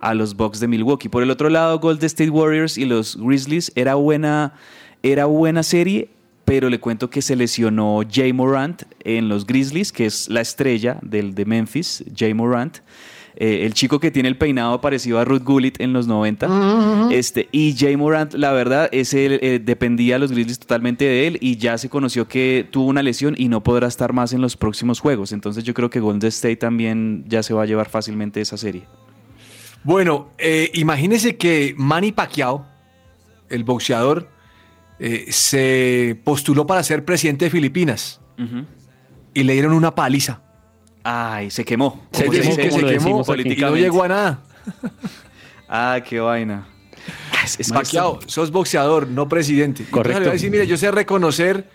a 0.00 0.14
los 0.14 0.36
Bucks 0.36 0.60
de 0.60 0.68
Milwaukee. 0.68 1.08
Por 1.08 1.22
el 1.22 1.30
otro 1.30 1.48
lado, 1.48 1.78
Golden 1.78 2.06
State 2.06 2.30
Warriors 2.30 2.78
y 2.78 2.84
los 2.84 3.16
Grizzlies 3.16 3.72
era 3.74 3.94
buena, 3.94 4.54
era 5.02 5.26
buena 5.26 5.62
serie, 5.62 6.10
pero 6.44 6.70
le 6.70 6.80
cuento 6.80 7.10
que 7.10 7.22
se 7.22 7.36
lesionó 7.36 8.00
Jay 8.10 8.32
Morant 8.32 8.82
en 9.04 9.28
los 9.28 9.46
Grizzlies, 9.46 9.92
que 9.92 10.06
es 10.06 10.28
la 10.28 10.40
estrella 10.40 10.98
del 11.02 11.34
de 11.34 11.44
Memphis, 11.44 12.04
Jay 12.16 12.32
Morant. 12.32 12.78
Eh, 13.40 13.64
el 13.64 13.72
chico 13.72 14.00
que 14.00 14.10
tiene 14.10 14.28
el 14.28 14.36
peinado 14.36 14.80
parecido 14.80 15.20
a 15.20 15.24
Ruth 15.24 15.44
Gullit 15.44 15.80
en 15.80 15.92
los 15.92 16.08
90. 16.08 17.10
este, 17.12 17.48
y 17.52 17.76
Jay 17.78 17.96
Morant, 17.96 18.34
la 18.34 18.50
verdad, 18.50 18.88
ese 18.90 19.38
eh, 19.40 19.60
dependía 19.60 20.16
de 20.16 20.18
los 20.18 20.32
Grizzlies 20.32 20.58
totalmente 20.58 21.04
de 21.04 21.28
él 21.28 21.38
y 21.40 21.56
ya 21.56 21.78
se 21.78 21.88
conoció 21.88 22.26
que 22.26 22.66
tuvo 22.68 22.88
una 22.88 23.00
lesión 23.00 23.36
y 23.38 23.46
no 23.46 23.62
podrá 23.62 23.86
estar 23.86 24.12
más 24.12 24.32
en 24.32 24.40
los 24.40 24.56
próximos 24.56 24.98
juegos. 24.98 25.30
Entonces 25.30 25.62
yo 25.62 25.72
creo 25.72 25.88
que 25.88 26.00
Golden 26.00 26.26
State 26.30 26.56
también 26.56 27.24
ya 27.28 27.44
se 27.44 27.54
va 27.54 27.62
a 27.62 27.66
llevar 27.66 27.88
fácilmente 27.88 28.40
esa 28.40 28.56
serie. 28.56 28.82
Bueno, 29.84 30.30
eh, 30.38 30.72
imagínese 30.74 31.36
que 31.36 31.76
Manny 31.78 32.10
Pacquiao, 32.10 32.66
el 33.48 33.62
boxeador, 33.62 34.28
eh, 34.98 35.26
se 35.28 36.20
postuló 36.24 36.66
para 36.66 36.82
ser 36.82 37.04
presidente 37.04 37.44
de 37.44 37.50
Filipinas 37.52 38.20
y 39.32 39.44
le 39.44 39.52
dieron 39.52 39.74
una 39.74 39.94
paliza. 39.94 40.42
Ay, 41.10 41.50
se 41.50 41.64
quemó. 41.64 42.02
Es 42.12 42.18
¿Cómo 42.20 42.32
se 42.32 42.38
decir, 42.38 42.50
dice? 42.56 42.62
que 42.62 42.70
se 42.70 42.80
quemó 42.86 43.08
y 43.08 43.12
no 43.14 43.24
políticamente. 43.24 43.80
llegó 43.80 44.04
a 44.04 44.08
nada. 44.08 44.38
Ah, 45.66 46.00
qué 46.06 46.20
vaina. 46.20 46.66
Es, 47.44 47.58
es 47.60 47.72
Pacquiao, 47.72 48.18
sos 48.26 48.50
boxeador, 48.50 49.08
no 49.08 49.26
presidente. 49.26 49.86
Correcto. 49.90 50.30
decir, 50.30 50.50
mire, 50.50 50.66
yo 50.66 50.76
sé 50.76 50.90
reconocer, 50.90 51.70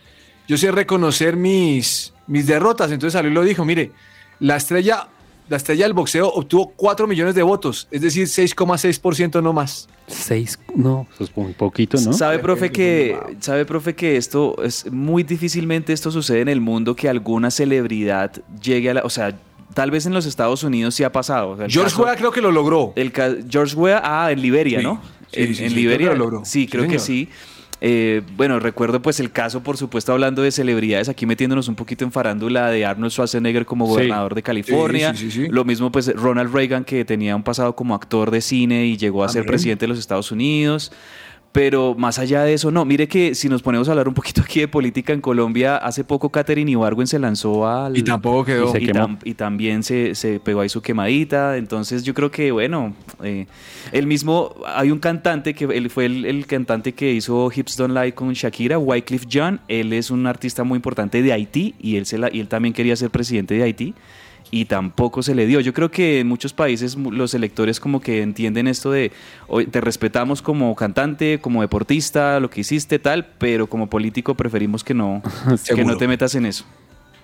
yo 0.48 0.56
sé 0.56 0.72
reconocer 0.72 1.36
mis, 1.36 2.14
mis 2.28 2.46
derrotas. 2.46 2.92
Entonces 2.92 3.14
salió 3.14 3.32
y 3.32 3.34
lo 3.34 3.44
dijo, 3.44 3.66
mire, 3.66 3.92
la 4.40 4.56
estrella, 4.58 5.08
la 5.50 5.58
estrella 5.58 5.86
del 5.86 5.94
boxeo 5.94 6.28
obtuvo 6.30 6.74
4 6.76 7.06
millones 7.08 7.36
de 7.36 7.44
votos, 7.44 7.88
es 7.92 8.02
decir, 8.02 8.28
6,6% 8.28 9.42
no 9.42 9.54
más. 9.54 9.88
Seis, 10.08 10.60
no, 10.76 11.08
eso 11.14 11.24
es 11.24 11.36
muy 11.38 11.54
poquito, 11.54 11.98
¿no? 12.02 12.12
Sabe, 12.14 12.40
profe, 12.40 12.72
que, 12.72 13.18
sabe, 13.40 13.66
profe, 13.66 13.96
que 13.96 14.18
esto 14.18 14.56
es 14.64 14.92
muy 14.92 15.24
difícilmente 15.24 15.94
esto 15.94 16.12
sucede 16.12 16.42
en 16.42 16.50
el 16.50 16.60
mundo 16.60 16.96
que 16.96 17.08
alguna 17.08 17.50
celebridad 17.52 18.32
llegue 18.62 18.90
a 18.90 18.94
la, 18.96 19.02
o 19.04 19.10
sea, 19.10 19.38
tal 19.74 19.92
vez 19.92 20.06
en 20.06 20.14
los 20.14 20.26
Estados 20.26 20.64
Unidos 20.64 20.96
sí 20.96 21.04
ha 21.04 21.12
pasado. 21.12 21.52
o 21.52 21.56
sea, 21.58 21.66
el 21.66 21.72
George 21.72 21.92
caso- 21.92 22.04
Weah 22.04 22.16
creo 22.16 22.32
que 22.32 22.42
lo 22.42 22.52
logró. 22.52 22.92
El 22.96 23.12
George 23.50 23.76
Weah, 23.76 24.02
ah, 24.04 24.32
en 24.32 24.42
Liberia, 24.42 24.80
Sí. 24.80 24.84
¿no? 24.86 25.02
Sí, 25.32 25.42
en, 25.42 25.56
sí, 25.56 25.64
en 25.64 25.70
sí, 25.70 25.76
Liberia. 25.76 25.98
creo 25.98 26.12
que 26.12 26.18
lo 26.18 26.24
logró. 26.26 26.46
Sí, 26.46 26.52
Sí, 26.64 26.68
creo 26.68 26.88
que 26.88 27.00
señor. 27.00 27.30
Eh, 27.86 28.22
bueno, 28.38 28.62
recuerdo 28.62 29.02
pues 29.02 29.20
el 29.20 29.30
caso, 29.34 29.62
por 29.62 29.76
supuesto, 29.76 30.14
hablando 30.14 30.42
de 30.42 30.52
celebridades, 30.52 31.10
aquí 31.10 31.26
metiéndonos 31.26 31.68
un 31.68 31.76
poquito 31.76 32.06
en 32.06 32.14
farándula 32.14 32.70
de 32.70 32.86
Arnold 32.86 33.12
Schwarzenegger 33.12 33.66
como 33.66 33.86
Sí. 33.88 33.92
gobernador 33.92 34.36
de 34.36 34.42
California. 34.42 35.14
Sí, 35.14 35.30
sí. 35.30 35.48
Lo 35.50 35.66
mismo 35.66 35.92
pues 35.92 36.08
Ronald 36.16 36.54
Reagan 36.54 36.86
que 36.86 37.04
tenía 37.04 37.36
un 37.36 37.44
pasado 37.44 37.76
como 37.76 37.94
actor 37.94 38.32
de 38.32 38.40
cine 38.40 38.86
y 38.86 38.96
llegó 38.96 39.26
a 39.26 39.28
ser 39.28 39.42
También. 39.42 39.48
presidente 39.52 39.84
de 39.84 39.90
los 39.90 40.00
Estados 40.00 40.32
Unidos. 40.32 40.94
Pero 41.54 41.94
más 41.96 42.18
allá 42.18 42.44
de 42.44 42.56
eso, 42.56 42.72
no. 42.72 42.84
Mire 42.84 43.08
que 43.08 43.36
si 43.36 43.48
nos 43.48 43.62
ponemos 43.62 43.88
a 43.88 43.92
hablar 43.92 44.08
un 44.08 44.16
poquito 44.16 44.42
aquí 44.42 44.60
de 44.62 44.68
política 44.68 45.14
en 45.14 45.22
Colombia, 45.22 45.78
hace 45.78 46.04
poco 46.04 46.30
Catherine 46.32 46.72
Ibargüen 46.72 47.06
se 47.06 47.20
lanzó 47.20 47.68
al... 47.68 47.96
Y 47.96 48.02
tampoco 48.02 48.44
quedó. 48.44 48.70
Y, 48.70 48.72
Se 48.72 48.80
quemó. 48.80 49.00
tam- 49.08 49.18
y 49.24 49.36
también 49.36 49.84
se, 49.84 50.16
se 50.16 50.40
pegó 50.40 50.62
ahí 50.62 50.70
su 50.70 50.82
quemadita. 50.82 51.56
Entonces 51.58 52.04
yo 52.04 52.16
creo 52.16 52.32
que, 52.32 52.52
bueno, 52.52 52.96
eh, 53.24 53.46
el 53.92 54.08
mismo, 54.08 54.56
hay 54.66 54.90
un 54.90 54.98
cantante 54.98 55.54
que 55.54 55.66
él 55.66 55.92
fue 55.92 56.08
el, 56.08 56.26
el 56.26 56.48
cantante 56.48 56.94
que 56.94 57.12
hizo 57.14 57.52
Hips 57.56 57.78
Don't 57.78 57.96
Lie 57.96 58.14
con 58.14 58.34
Shakira, 58.34 58.80
Wycliffe 58.80 59.28
Jean. 59.30 59.62
Él 59.68 59.94
es 59.94 60.10
un 60.10 60.26
artista 60.26 60.64
muy 60.64 60.78
importante 60.78 61.22
de 61.22 61.34
Haití 61.34 61.76
y 61.80 61.98
él, 61.98 62.08
se 62.08 62.18
la- 62.18 62.34
y 62.34 62.40
él 62.40 62.48
también 62.48 62.74
quería 62.74 62.96
ser 62.96 63.12
presidente 63.12 63.54
de 63.54 63.62
Haití. 63.62 63.94
Y 64.56 64.66
tampoco 64.66 65.24
se 65.24 65.34
le 65.34 65.48
dio. 65.48 65.62
Yo 65.62 65.74
creo 65.74 65.90
que 65.90 66.20
en 66.20 66.28
muchos 66.28 66.54
países 66.54 66.96
los 66.96 67.34
electores 67.34 67.80
como 67.80 68.02
que 68.02 68.22
entienden 68.22 68.68
esto 68.68 68.92
de, 68.92 69.12
"Oye, 69.48 69.66
te 69.66 69.82
respetamos 69.82 70.44
como 70.44 70.76
cantante, 70.76 71.40
como 71.42 71.62
deportista, 71.62 72.40
lo 72.40 72.52
que 72.52 72.62
hiciste, 72.62 73.00
tal, 73.00 73.26
pero 73.40 73.66
como 73.66 73.90
político 73.90 74.36
preferimos 74.36 74.84
que 74.84 74.94
no, 74.94 75.24
que 75.76 75.84
no 75.84 75.98
te 75.98 76.08
metas 76.08 76.36
en 76.36 76.46
eso. 76.46 76.66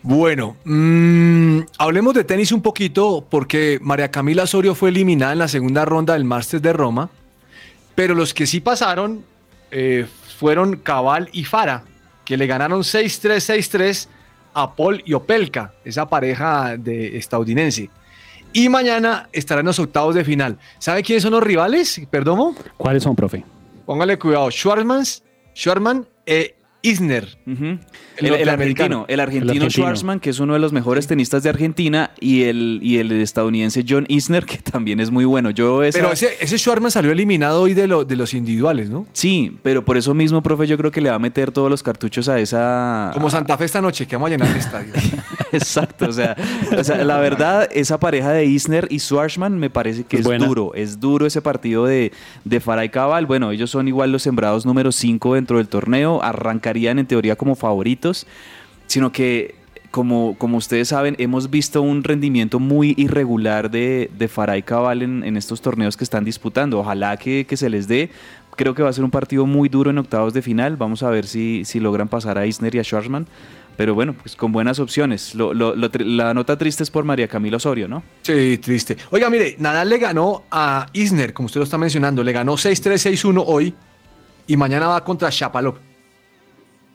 Bueno, 0.02 0.58
mm, 0.66 1.60
hablemos 1.78 2.16
de 2.16 2.24
tenis 2.24 2.52
un 2.52 2.64
poquito 2.64 3.24
porque 3.30 3.78
María 3.80 4.10
Camila 4.10 4.42
Osorio 4.42 4.74
fue 4.74 4.90
eliminada 4.90 5.34
en 5.34 5.38
la 5.38 5.48
segunda 5.48 5.86
ronda 5.86 6.14
del 6.14 6.24
Masters 6.24 6.64
de 6.64 6.74
Roma, 6.74 7.12
pero 7.94 8.16
los 8.16 8.34
que 8.34 8.48
sí 8.48 8.60
pasaron 8.60 9.24
eh, 9.70 10.08
fueron 10.40 10.78
Cabal 10.78 11.30
y 11.32 11.44
Fara, 11.44 11.84
que 12.26 12.38
le 12.38 12.48
ganaron 12.48 12.82
6-3, 12.82 13.40
6-3 13.40 14.08
a 14.54 14.76
Paul 14.76 15.02
y 15.06 15.14
Opelka, 15.14 15.74
esa 15.84 16.08
pareja 16.08 16.76
de 16.78 17.18
estadounidense. 17.18 17.89
Y 18.52 18.70
mañana 18.70 19.30
estará 19.32 19.60
en 19.62 19.68
los 19.68 19.80
octavos 19.80 20.16
de 20.16 20.24
final. 20.24 20.58
¿Sabe 20.80 21.04
quiénes 21.04 21.24
son 21.24 21.32
los 21.32 21.43
rivales? 21.43 22.02
Perdomo. 22.10 22.56
¿Cuáles 22.78 23.04
son, 23.04 23.16
profe? 23.16 23.43
Póngale 23.86 24.18
cuidado. 24.18 24.50
Schwarmans, 24.50 25.24
Schwarman 25.54 26.08
e 26.26 26.56
Isner. 26.82 27.38
El 27.46 27.80
El, 28.18 28.34
el 28.36 28.50
argentino, 28.50 29.06
el 29.08 29.20
argentino 29.20 29.52
argentino. 29.52 29.70
Schwarzman, 29.70 30.20
que 30.20 30.30
es 30.30 30.40
uno 30.40 30.54
de 30.54 30.60
los 30.60 30.72
mejores 30.74 31.08
tenistas 31.08 31.44
de 31.44 31.50
Argentina, 31.50 32.12
y 32.20 32.44
el, 32.44 32.80
y 32.82 32.98
el 33.00 33.12
estadounidense 33.12 33.84
John 33.88 34.06
Isner, 34.08 34.46
que 34.46 34.58
también 34.72 35.00
es 35.00 35.12
muy 35.12 35.26
bueno. 35.26 35.50
Yo 35.52 35.84
esa- 35.84 36.00
Pero 36.00 36.12
ese, 36.12 36.30
ese 36.40 36.58
Schwarman 36.58 36.92
salió 36.92 37.12
eliminado 37.12 37.62
hoy 37.62 37.74
de, 37.74 37.88
lo- 37.88 38.06
de 38.06 38.16
los 38.16 38.34
individuales, 38.34 38.90
¿no? 38.90 39.06
Sí, 39.14 39.58
pero 39.64 39.84
por 39.84 39.98
eso 39.98 40.14
mismo, 40.14 40.42
profe, 40.44 40.68
yo 40.68 40.78
creo 40.78 40.92
que 40.92 41.02
le 41.02 41.10
va 41.10 41.16
a 41.16 41.20
meter 41.20 41.52
todos 41.52 41.70
los 41.70 41.84
cartuchos 41.84 42.30
a 42.30 42.40
esa... 42.40 43.12
Como 43.14 43.30
Santa 43.30 43.58
Fe 43.58 43.66
esta 43.66 43.82
noche, 43.82 44.08
que 44.08 44.16
vamos 44.16 44.28
a 44.28 44.32
llenar 44.32 44.50
el 44.50 44.58
estadio. 44.58 44.94
Exacto, 45.52 46.08
o 46.08 46.14
sea, 46.14 46.36
o 46.78 46.84
sea, 46.84 47.04
la 47.04 47.18
verdad, 47.20 47.68
esa 47.74 48.00
pareja 48.00 48.32
de 48.32 48.46
Isner 48.46 48.88
y 48.90 49.00
Schwarzman 49.00 49.58
me 49.58 49.70
parece 49.70 50.04
que 50.04 50.18
Es 50.18 50.24
duro, 50.24 50.74
es 50.76 51.00
duro 51.00 51.26
ese 51.26 51.42
partido 51.42 51.86
de, 51.86 52.12
de 52.46 52.60
Farah 52.60 52.86
y 52.86 52.90
Cabal. 52.90 53.26
Bueno, 53.26 53.52
ellos 53.52 53.70
son 53.72 53.88
igual 53.88 54.12
los 54.12 54.22
sembrados 54.24 54.66
número 54.66 54.92
5 54.92 55.34
dentro 55.36 55.58
del 55.58 55.68
torneo, 55.68 56.24
arrancarían 56.70 56.99
en 56.99 57.07
teoría 57.07 57.36
como 57.36 57.55
favoritos, 57.55 58.26
sino 58.88 59.11
que, 59.11 59.55
como, 59.91 60.36
como 60.38 60.57
ustedes 60.57 60.89
saben, 60.89 61.15
hemos 61.17 61.49
visto 61.49 61.82
un 61.82 62.03
rendimiento 62.03 62.59
muy 62.59 62.93
irregular 62.97 63.72
de, 63.72 64.09
de 64.17 64.28
Farah 64.28 64.57
y 64.57 64.63
Cabal 64.63 65.01
en, 65.01 65.24
en 65.24 65.36
estos 65.36 65.61
torneos 65.61 65.97
que 65.97 66.03
están 66.03 66.24
disputando. 66.24 66.80
Ojalá 66.80 67.17
que, 67.17 67.45
que 67.47 67.57
se 67.57 67.70
les 67.70 67.88
dé. 67.88 68.09
Creo 68.55 68.76
que 68.76 68.84
va 68.84 68.89
a 68.89 68.93
ser 68.93 69.03
un 69.03 69.11
partido 69.11 69.45
muy 69.45 69.70
duro 69.70 69.89
en 69.89 69.97
octavos 69.97 70.34
de 70.34 70.41
final. 70.41 70.78
Vamos 70.78 71.01
a 71.01 71.09
ver 71.09 71.26
si, 71.26 71.63
si 71.65 71.80
logran 71.80 72.07
pasar 72.07 72.38
a 72.38 72.45
Isner 72.45 72.76
y 72.76 72.80
a 72.80 72.84
Schwarzman. 72.84 73.26
Pero 73.78 73.95
bueno, 73.95 74.13
pues 74.13 74.36
con 74.36 74.51
buenas 74.51 74.80
opciones. 74.80 75.34
La 75.34 76.34
nota 76.34 76.57
triste 76.57 76.84
es 76.84 76.91
por 76.91 77.05
María 77.05 77.30
Camila 77.30 77.55
Osorio, 77.57 77.88
¿no? 77.88 78.03
Sí, 78.24 78.57
triste. 78.57 78.97
Oiga, 79.09 79.30
mire, 79.30 79.55
Nadal 79.57 79.88
le 79.88 79.97
ganó 79.97 80.43
a 80.51 80.88
Isner, 80.91 81.32
como 81.32 81.45
usted 81.45 81.59
lo 81.59 81.63
está 81.63 81.78
mencionando, 81.78 82.22
le 82.22 82.34
ganó 82.34 82.57
6-3, 82.57 83.13
6-1 83.13 83.43
hoy 83.47 83.74
y 84.47 84.57
mañana 84.57 84.88
va 84.88 85.03
contra 85.03 85.30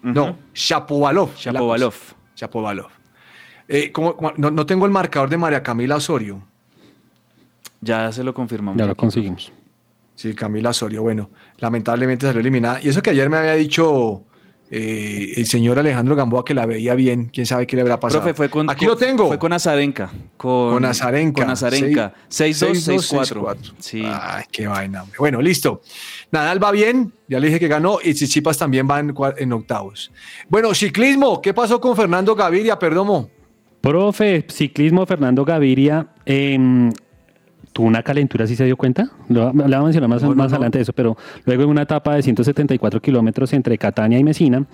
No, 0.05 0.37
Shapovalov. 0.55 1.35
Shapovalov. 1.37 1.95
Shapovalov. 2.37 2.89
Eh, 3.69 3.91
como- 3.91 4.15
como- 4.17 4.33
no, 4.37 4.51
no 4.51 4.67
tengo 4.67 4.85
el 4.87 4.93
marcador 4.93 5.29
de 5.31 5.37
María 5.39 5.63
Camila 5.63 5.97
Osorio. 5.97 6.43
Ya 7.81 8.11
se 8.13 8.23
lo 8.25 8.35
confirmamos. 8.35 8.79
Ya 8.79 8.87
lo 8.87 8.95
conseguimos. 8.97 9.53
Sí, 10.15 10.35
Camila 10.35 10.71
Osorio, 10.71 11.03
bueno, 11.03 11.31
lamentablemente 11.59 12.27
salió 12.27 12.41
eliminada. 12.41 12.81
Y 12.83 12.89
eso 12.89 13.03
que 13.03 13.11
ayer 13.11 13.29
me 13.29 13.39
había 13.39 13.55
dicho 13.55 14.23
eh, 14.77 15.35
el 15.37 15.47
señor 15.47 15.79
Alejandro 15.79 16.17
Gamboa 16.17 16.45
que 16.45 16.53
la 16.53 16.67
veía 16.67 16.97
bien, 16.97 17.31
quién 17.33 17.47
sabe 17.47 17.65
qué 17.65 17.77
le 17.77 17.83
habrá 17.83 18.01
pasado. 18.01 18.23
Profe, 18.23 18.35
fue 18.35 18.51
con, 18.51 18.69
Aquí 18.69 18.81
con- 18.87 18.89
lo 18.89 18.97
tengo. 18.97 19.29
Fue 19.29 19.39
con 19.39 19.53
Azarenka. 19.53 20.11
Con, 20.37 20.73
Con 20.73 20.85
Azarenka. 20.85 21.43
Con 21.43 21.51
Azarenka. 21.53 22.13
6-2, 22.29 22.75
6-4. 23.09 23.41
6-4. 23.41 23.75
Sí. 23.79 24.03
Ay, 24.05 24.43
qué 24.51 24.67
vaina. 24.67 25.05
hombre. 25.05 25.17
Bueno, 25.17 25.41
listo. 25.41 25.81
Nadal 26.33 26.63
va 26.63 26.73
bien, 26.73 27.13
ya 27.29 27.39
le 27.39 27.47
dije 27.47 27.61
que 27.61 27.69
ganó, 27.69 27.99
y 28.03 28.15
Tsitsipas 28.15 28.59
también 28.59 28.89
va 28.91 28.99
en, 29.37 29.53
octavos. 29.53 30.11
Bueno, 30.49 30.75
ciclismo, 30.75 31.41
¿qué 31.41 31.55
pasó 31.55 31.81
con 31.81 31.95
Fernando 31.95 32.35
Gaviria, 32.35 32.77
Perdomo? 32.77 33.31
Profe, 33.81 34.45
ciclismo 34.49 35.07
Fernando 35.07 35.45
Gaviria, 35.45 36.09
em, 36.27 36.91
tuvo 37.75 37.87
una 37.89 38.03
calentura, 38.03 38.47
¿sí 38.47 38.57
se 38.57 38.65
dio 38.65 38.77
cuenta? 38.79 39.11
Lo, 39.29 39.53
le 39.53 39.63
voy 39.65 39.75
a 39.75 39.83
mencionar 39.83 40.09
más, 40.09 40.23
No, 40.23 40.35
más 40.35 40.51
no. 40.51 40.57
adelante 40.57 40.79
de 40.79 40.83
eso, 40.83 40.93
pero 40.95 41.19
luego 41.45 41.65
en 41.65 41.69
una 41.69 41.83
etapa 41.83 42.15
de 42.15 42.23
174 42.23 43.03
kilómetros 43.03 43.53
entre 43.53 43.77
Catania 43.77 44.19
y 44.19 44.25
Mesina, 44.25 44.65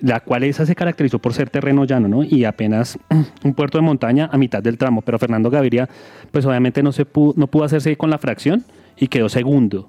la 0.00 0.20
cual 0.20 0.44
esa 0.44 0.64
se 0.64 0.74
caracterizó 0.74 1.18
por 1.18 1.34
ser 1.34 1.50
terreno 1.50 1.84
llano, 1.84 2.08
¿no? 2.08 2.22
Y 2.24 2.44
apenas 2.44 2.98
un 3.44 3.52
puerto 3.52 3.76
de 3.76 3.82
montaña 3.82 4.30
a 4.32 4.38
mitad 4.38 4.62
del 4.62 4.78
tramo. 4.78 5.02
Pero 5.02 5.18
Fernando 5.18 5.50
Gaviria, 5.50 5.88
pues 6.30 6.46
obviamente 6.46 6.82
no, 6.82 6.92
se 6.92 7.04
pudo, 7.04 7.34
no 7.36 7.48
pudo 7.48 7.64
hacerse 7.64 7.94
con 7.96 8.08
la 8.08 8.16
fracción 8.16 8.64
y 8.96 9.08
quedó 9.08 9.28
segundo. 9.28 9.88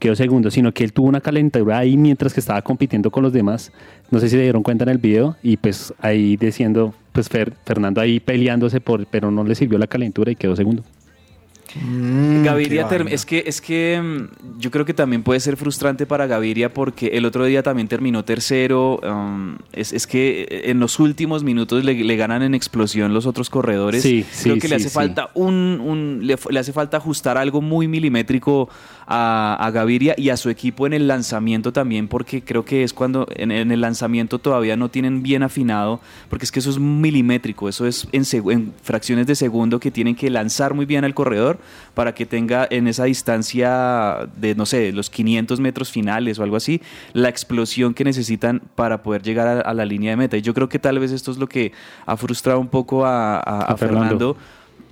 Quedó 0.00 0.16
segundo, 0.16 0.50
sino 0.50 0.72
que 0.72 0.82
él 0.82 0.92
tuvo 0.92 1.06
una 1.06 1.20
calentura 1.20 1.78
ahí 1.78 1.96
mientras 1.96 2.34
que 2.34 2.40
estaba 2.40 2.60
compitiendo 2.62 3.12
con 3.12 3.22
los 3.22 3.32
demás. 3.32 3.70
No 4.10 4.18
sé 4.18 4.28
si 4.28 4.36
se 4.36 4.42
dieron 4.42 4.64
cuenta 4.64 4.82
en 4.82 4.88
el 4.90 4.98
video 4.98 5.36
y 5.44 5.58
pues 5.58 5.94
ahí 6.00 6.36
diciendo, 6.36 6.92
pues 7.12 7.30
Fer- 7.30 7.52
Fernando 7.64 8.00
ahí 8.00 8.18
peleándose 8.18 8.80
por, 8.80 9.06
pero 9.06 9.30
no 9.30 9.44
le 9.44 9.54
sirvió 9.54 9.78
la 9.78 9.86
calentura 9.86 10.32
y 10.32 10.34
quedó 10.34 10.56
segundo. 10.56 10.82
Gaviria 12.44 12.88
term- 12.88 13.04
vaina. 13.04 13.14
es 13.14 13.24
que 13.26 13.44
es 13.46 13.60
que 13.60 14.00
mm, 14.02 14.58
yo 14.60 14.70
creo 14.70 14.84
que 14.84 14.94
también 14.94 15.22
puede 15.22 15.40
ser 15.40 15.56
frustrante 15.56 16.06
para 16.06 16.26
Gaviria 16.26 16.72
porque 16.72 17.08
el 17.08 17.24
otro 17.24 17.44
día 17.44 17.62
también 17.62 17.88
terminó 17.88 18.24
tercero. 18.24 19.00
um, 19.02 19.56
es, 19.72 19.92
es 19.92 20.06
que 20.06 20.62
en 20.64 20.80
los 20.80 20.98
últimos 21.00 21.44
minutos 21.44 21.84
le, 21.84 21.94
le 21.94 22.16
ganan 22.16 22.42
en 22.42 22.54
explosión 22.54 23.14
los 23.14 23.26
otros 23.26 23.50
corredores. 23.50 24.02
Sí, 24.02 24.24
creo 24.42 24.54
sí, 24.56 24.60
que 24.60 24.68
le 24.68 24.76
hace 24.76 24.88
sí. 24.88 24.94
falta 24.94 25.30
un, 25.34 25.80
un- 25.82 26.20
le, 26.22 26.36
le 26.50 26.58
hace 26.58 26.72
falta 26.72 26.96
ajustar 26.98 27.36
algo 27.38 27.60
muy 27.60 27.88
milimétrico 27.88 28.68
a, 29.06 29.56
a 29.60 29.70
Gaviria 29.70 30.14
y 30.16 30.30
a 30.30 30.36
su 30.36 30.48
equipo 30.50 30.86
en 30.86 30.92
el 30.92 31.08
lanzamiento 31.08 31.72
también 31.72 32.08
porque 32.08 32.42
creo 32.42 32.64
que 32.64 32.82
es 32.84 32.92
cuando 32.92 33.26
en, 33.34 33.50
en 33.50 33.70
el 33.72 33.80
lanzamiento 33.80 34.38
todavía 34.38 34.76
no 34.76 34.88
tienen 34.88 35.22
bien 35.22 35.42
afinado 35.42 36.00
porque 36.30 36.44
es 36.44 36.52
que 36.52 36.60
eso 36.60 36.70
es 36.70 36.78
milimétrico, 36.78 37.68
eso 37.68 37.86
es 37.86 38.06
en, 38.12 38.72
fracciones 38.82 39.26
de 39.26 39.34
segundo 39.34 39.80
que 39.80 39.90
tienen 39.90 40.14
que 40.14 40.30
lanzar 40.30 40.74
muy 40.74 40.86
bien 40.86 41.04
al 41.04 41.14
corredor 41.14 41.58
para 41.94 42.14
que 42.14 42.26
tenga 42.26 42.66
en 42.70 42.86
esa 42.88 43.04
distancia 43.04 44.28
de, 44.36 44.54
no 44.54 44.66
sé, 44.66 44.92
los 44.92 45.10
500 45.10 45.60
metros 45.60 45.90
finales 45.90 46.38
o 46.38 46.42
algo 46.42 46.56
así, 46.56 46.80
la 47.12 47.28
explosión 47.28 47.94
que 47.94 48.04
necesitan 48.04 48.62
para 48.74 49.02
poder 49.02 49.22
llegar 49.22 49.46
a, 49.48 49.60
a 49.60 49.74
la 49.74 49.84
línea 49.84 50.10
de 50.10 50.16
meta. 50.16 50.36
Y 50.36 50.42
yo 50.42 50.54
creo 50.54 50.68
que 50.68 50.78
tal 50.78 50.98
vez 50.98 51.12
esto 51.12 51.30
es 51.30 51.38
lo 51.38 51.48
que 51.48 51.72
ha 52.06 52.16
frustrado 52.16 52.60
un 52.60 52.68
poco 52.68 53.04
a, 53.04 53.36
a- 53.36 53.40
a 53.40 53.58
A 53.72 53.76
Fernando. 53.76 54.34
Fernando 54.34 54.36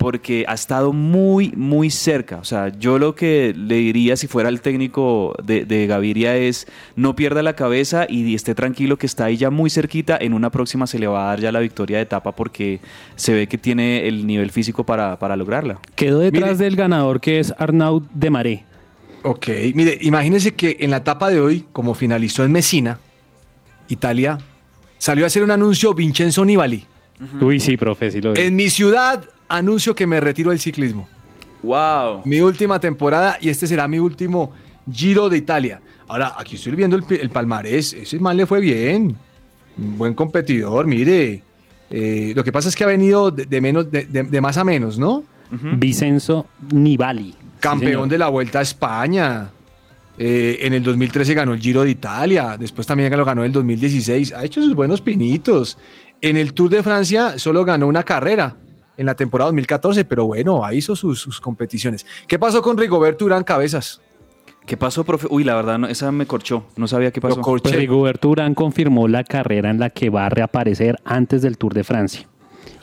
porque 0.01 0.45
ha 0.47 0.55
estado 0.55 0.93
muy, 0.93 1.53
muy 1.55 1.91
cerca. 1.91 2.37
O 2.37 2.43
sea, 2.43 2.69
yo 2.69 2.97
lo 2.97 3.13
que 3.13 3.53
le 3.55 3.75
diría 3.75 4.17
si 4.17 4.25
fuera 4.25 4.49
el 4.49 4.59
técnico 4.59 5.35
de, 5.43 5.63
de 5.63 5.85
Gaviria 5.85 6.35
es 6.35 6.65
no 6.95 7.15
pierda 7.15 7.43
la 7.43 7.55
cabeza 7.55 8.07
y 8.09 8.33
esté 8.33 8.55
tranquilo 8.55 8.97
que 8.97 9.05
está 9.05 9.25
ahí 9.25 9.37
ya 9.37 9.51
muy 9.51 9.69
cerquita. 9.69 10.17
En 10.19 10.33
una 10.33 10.49
próxima 10.49 10.87
se 10.87 10.97
le 10.97 11.05
va 11.05 11.25
a 11.25 11.27
dar 11.27 11.39
ya 11.39 11.51
la 11.51 11.59
victoria 11.59 11.97
de 11.97 12.03
etapa 12.03 12.31
porque 12.31 12.79
se 13.15 13.33
ve 13.33 13.45
que 13.45 13.59
tiene 13.59 14.07
el 14.07 14.25
nivel 14.25 14.49
físico 14.49 14.83
para, 14.83 15.19
para 15.19 15.35
lograrla. 15.35 15.79
Quedó 15.93 16.17
detrás 16.17 16.57
del 16.57 16.75
ganador 16.75 17.21
que 17.21 17.39
es 17.39 17.53
Arnaud 17.59 18.01
de 18.11 18.29
Maré. 18.31 18.65
Ok, 19.21 19.49
mire, 19.75 19.99
imagínense 20.01 20.55
que 20.55 20.77
en 20.79 20.89
la 20.89 20.97
etapa 20.97 21.29
de 21.29 21.39
hoy, 21.39 21.65
como 21.71 21.93
finalizó 21.93 22.43
en 22.43 22.51
Messina, 22.51 22.97
Italia, 23.87 24.39
salió 24.97 25.25
a 25.25 25.27
hacer 25.27 25.43
un 25.43 25.51
anuncio 25.51 25.93
Vincenzo 25.93 26.43
Nibali. 26.43 26.85
Uy, 27.39 27.59
sí, 27.59 27.77
profe, 27.77 28.09
sí 28.09 28.19
lo 28.19 28.33
vi. 28.33 28.41
En 28.41 28.55
mi 28.55 28.71
ciudad, 28.71 29.29
anuncio 29.57 29.93
que 29.95 30.07
me 30.07 30.19
retiro 30.19 30.49
del 30.51 30.59
ciclismo. 30.59 31.07
¡Wow! 31.63 32.21
Mi 32.25 32.41
última 32.41 32.79
temporada 32.79 33.37
y 33.39 33.49
este 33.49 33.67
será 33.67 33.87
mi 33.87 33.99
último 33.99 34.51
Giro 34.91 35.29
de 35.29 35.37
Italia. 35.37 35.79
Ahora, 36.07 36.33
aquí 36.37 36.55
estoy 36.55 36.73
viendo 36.75 36.95
el, 36.97 37.03
el 37.09 37.29
palmarés. 37.29 37.93
Ese 37.93 38.19
man 38.19 38.35
le 38.35 38.45
fue 38.45 38.59
bien. 38.59 39.15
Un 39.77 39.97
buen 39.97 40.13
competidor, 40.13 40.87
mire. 40.87 41.43
Eh, 41.89 42.33
lo 42.35 42.43
que 42.43 42.51
pasa 42.51 42.69
es 42.69 42.75
que 42.75 42.83
ha 42.83 42.87
venido 42.87 43.31
de, 43.31 43.45
de 43.45 43.61
menos, 43.61 43.91
de, 43.91 44.05
de- 44.05 44.23
de 44.23 44.41
más 44.41 44.57
a 44.57 44.63
menos, 44.63 44.97
¿no? 44.97 45.23
Vicenzo 45.77 46.47
Nibali. 46.71 47.35
Campeón 47.59 48.07
de 48.09 48.17
la 48.17 48.29
Vuelta 48.29 48.59
a 48.59 48.61
España. 48.61 49.49
Eh, 50.17 50.57
en 50.61 50.73
el 50.73 50.81
2013 50.83 51.33
ganó 51.33 51.53
el 51.53 51.59
Giro 51.59 51.83
de 51.83 51.91
Italia. 51.91 52.57
Después 52.59 52.87
también 52.87 53.15
lo 53.15 53.23
ganó 53.25 53.41
en 53.41 53.47
el 53.47 53.51
2016. 53.51 54.33
Ha 54.33 54.43
hecho 54.45 54.61
sus 54.61 54.73
buenos 54.75 55.01
pinitos. 55.01 55.77
En 56.21 56.37
el 56.37 56.53
Tour 56.53 56.69
de 56.69 56.83
Francia 56.83 57.37
solo 57.37 57.63
ganó 57.65 57.87
una 57.87 58.03
carrera 58.03 58.55
en 58.97 59.05
la 59.05 59.15
temporada 59.15 59.47
2014, 59.49 60.05
pero 60.05 60.25
bueno, 60.25 60.63
ahí 60.65 60.77
hizo 60.77 60.95
sus, 60.95 61.19
sus 61.19 61.39
competiciones. 61.41 62.05
¿Qué 62.27 62.37
pasó 62.37 62.61
con 62.61 62.77
Rigoberto 62.77 63.25
Urán 63.25 63.43
Cabezas? 63.43 64.01
¿Qué 64.65 64.77
pasó, 64.77 65.03
profe? 65.03 65.27
Uy, 65.29 65.43
la 65.43 65.55
verdad, 65.55 65.79
no, 65.79 65.87
esa 65.87 66.11
me 66.11 66.27
corchó. 66.27 66.65
No 66.75 66.87
sabía 66.87 67.11
qué 67.11 67.19
pasó. 67.19 67.41
Pues 67.41 67.75
Rigoberto 67.75 68.29
Urán 68.29 68.53
confirmó 68.53 69.07
la 69.07 69.23
carrera 69.23 69.71
en 69.71 69.79
la 69.79 69.89
que 69.89 70.09
va 70.09 70.27
a 70.27 70.29
reaparecer 70.29 70.99
antes 71.03 71.41
del 71.41 71.57
Tour 71.57 71.73
de 71.73 71.83
Francia. 71.83 72.27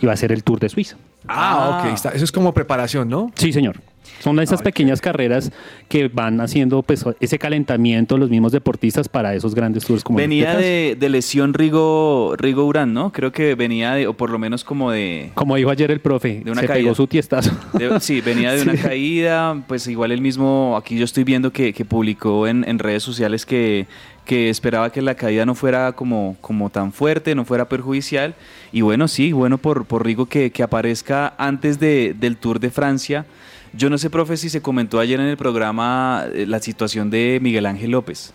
Y 0.00 0.06
va 0.06 0.12
a 0.12 0.16
ser 0.16 0.32
el 0.32 0.42
Tour 0.42 0.58
de 0.58 0.68
Suiza. 0.68 0.96
Ah, 1.28 1.82
ok. 1.84 1.92
está- 1.94 2.10
eso 2.10 2.24
es 2.24 2.32
como 2.32 2.52
preparación, 2.52 3.08
¿no? 3.08 3.30
Sí, 3.34 3.52
señor. 3.52 3.76
Son 4.20 4.38
esas 4.40 4.62
pequeñas 4.62 5.00
carreras 5.00 5.52
que 5.88 6.08
van 6.08 6.40
haciendo 6.40 6.82
pues, 6.82 7.04
ese 7.20 7.38
calentamiento 7.38 8.18
los 8.18 8.30
mismos 8.30 8.52
deportistas 8.52 9.08
para 9.08 9.34
esos 9.34 9.54
grandes 9.54 9.84
tours 9.84 10.02
como 10.02 10.18
Venía 10.18 10.50
Francia. 10.52 10.66
de, 10.66 10.96
de 10.98 11.08
lesión 11.08 11.54
Rigo, 11.54 12.34
Rigo 12.36 12.64
Urán, 12.66 12.92
¿no? 12.94 13.12
Creo 13.12 13.30
que 13.32 13.54
venía 13.54 13.94
de, 13.94 14.06
o 14.08 14.14
por 14.14 14.30
lo 14.30 14.38
menos 14.38 14.64
como 14.64 14.90
de... 14.90 15.30
Como 15.34 15.54
dijo 15.56 15.70
ayer 15.70 15.90
el 15.90 16.00
profe, 16.00 16.42
De 16.44 16.50
una 16.50 16.62
se 16.62 16.66
caída. 16.66 16.84
pegó 16.84 16.94
su 16.94 17.06
tiestazo. 17.06 17.52
de- 17.74 18.00
sí, 18.00 18.20
venía 18.20 18.52
de 18.52 18.62
una 18.62 18.72
Sí. 18.76 18.78
caída, 18.82 19.62
pues 19.68 19.86
igual 19.86 20.10
el 20.12 20.20
mismo, 20.20 20.76
aquí 20.76 20.98
yo 20.98 21.04
estoy 21.04 21.24
viendo 21.24 21.52
que, 21.52 21.72
que 21.72 21.84
publicó 21.84 22.46
en, 22.48 22.64
en 22.68 22.78
redes 22.80 23.02
sociales 23.04 23.46
que, 23.46 23.86
que 24.24 24.50
esperaba 24.50 24.90
que 24.90 25.00
la 25.00 25.14
caída 25.14 25.46
no 25.46 25.54
fuera 25.54 25.92
como, 25.92 26.36
como 26.40 26.70
tan 26.70 26.92
fuerte, 26.92 27.34
no 27.34 27.44
fuera 27.44 27.68
perjudicial. 27.68 28.34
Y 28.72 28.80
bueno, 28.82 29.06
sí, 29.08 29.32
bueno 29.32 29.58
por, 29.58 29.84
por 29.86 30.04
Rigo 30.04 30.26
que, 30.26 30.50
que 30.50 30.62
aparezca 30.62 31.34
antes 31.38 31.78
de- 31.78 32.14
del 32.18 32.36
Tour 32.36 32.58
de 32.60 32.70
Francia. 32.70 33.24
Yo 33.72 33.90
no 33.90 33.98
sé, 33.98 34.10
profe, 34.10 34.36
si 34.36 34.48
se 34.48 34.62
comentó 34.62 35.00
ayer 35.00 35.20
en 35.20 35.26
el 35.26 35.36
programa 35.36 36.24
eh, 36.32 36.46
la 36.46 36.60
situación 36.60 37.10
de 37.10 37.38
Miguel 37.42 37.66
Ángel 37.66 37.90
López. 37.90 38.32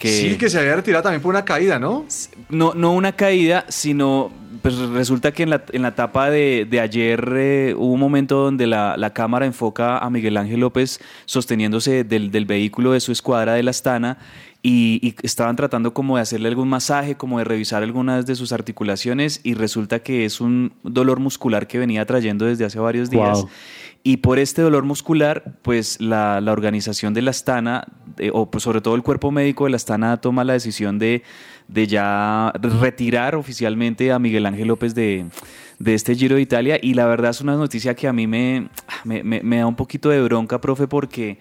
Sí, 0.00 0.36
que 0.38 0.48
se 0.48 0.58
había 0.60 0.76
retirado 0.76 1.02
también 1.02 1.20
por 1.20 1.30
una 1.30 1.44
caída, 1.44 1.80
¿no? 1.80 2.06
No, 2.50 2.72
no 2.74 2.92
una 2.92 3.12
caída, 3.12 3.64
sino 3.68 4.30
pues 4.62 4.78
resulta 4.78 5.32
que 5.32 5.42
en 5.42 5.50
la, 5.50 5.64
en 5.72 5.82
la 5.82 5.88
etapa 5.88 6.30
de, 6.30 6.66
de 6.68 6.80
ayer 6.80 7.32
eh, 7.36 7.74
hubo 7.76 7.92
un 7.94 8.00
momento 8.00 8.36
donde 8.36 8.66
la, 8.66 8.96
la 8.96 9.12
cámara 9.12 9.44
enfoca 9.44 9.98
a 9.98 10.08
Miguel 10.08 10.36
Ángel 10.36 10.60
López 10.60 11.00
sosteniéndose 11.24 12.04
del, 12.04 12.30
del 12.30 12.44
vehículo 12.44 12.92
de 12.92 13.00
su 13.00 13.10
escuadra 13.10 13.54
de 13.54 13.62
la 13.64 13.70
Astana 13.70 14.18
y, 14.62 14.98
y 15.02 15.14
estaban 15.22 15.56
tratando 15.56 15.94
como 15.94 16.16
de 16.16 16.22
hacerle 16.22 16.48
algún 16.48 16.68
masaje, 16.68 17.16
como 17.16 17.38
de 17.38 17.44
revisar 17.44 17.82
algunas 17.82 18.26
de 18.26 18.34
sus 18.34 18.52
articulaciones 18.52 19.40
y 19.44 19.54
resulta 19.54 20.00
que 20.00 20.24
es 20.24 20.40
un 20.40 20.72
dolor 20.82 21.20
muscular 21.20 21.66
que 21.68 21.78
venía 21.78 22.04
trayendo 22.06 22.44
desde 22.44 22.64
hace 22.64 22.78
varios 22.78 23.08
días. 23.10 23.42
Wow. 23.42 23.50
Y 24.04 24.18
por 24.18 24.38
este 24.38 24.62
dolor 24.62 24.84
muscular, 24.84 25.58
pues 25.62 26.00
la, 26.00 26.40
la 26.40 26.52
organización 26.52 27.14
de 27.14 27.22
la 27.22 27.30
Astana, 27.30 27.86
eh, 28.16 28.30
o 28.32 28.50
pues, 28.50 28.62
sobre 28.64 28.80
todo 28.80 28.94
el 28.94 29.02
cuerpo 29.02 29.30
médico 29.30 29.64
de 29.64 29.70
la 29.70 29.76
Astana, 29.76 30.16
toma 30.20 30.44
la 30.44 30.52
decisión 30.54 30.98
de, 30.98 31.22
de 31.66 31.86
ya 31.86 32.52
retirar 32.80 33.34
oficialmente 33.34 34.12
a 34.12 34.18
Miguel 34.18 34.46
Ángel 34.46 34.68
López 34.68 34.94
de, 34.94 35.26
de 35.78 35.94
este 35.94 36.14
Giro 36.14 36.36
de 36.36 36.42
Italia. 36.42 36.78
Y 36.80 36.94
la 36.94 37.06
verdad 37.06 37.30
es 37.32 37.40
una 37.40 37.56
noticia 37.56 37.94
que 37.94 38.06
a 38.08 38.12
mí 38.12 38.26
me, 38.26 38.68
me, 39.04 39.22
me- 39.24 39.42
me 39.42 39.58
da 39.58 39.66
un 39.66 39.76
poquito 39.76 40.08
de 40.10 40.22
bronca, 40.22 40.60
profe, 40.60 40.86
porque, 40.86 41.38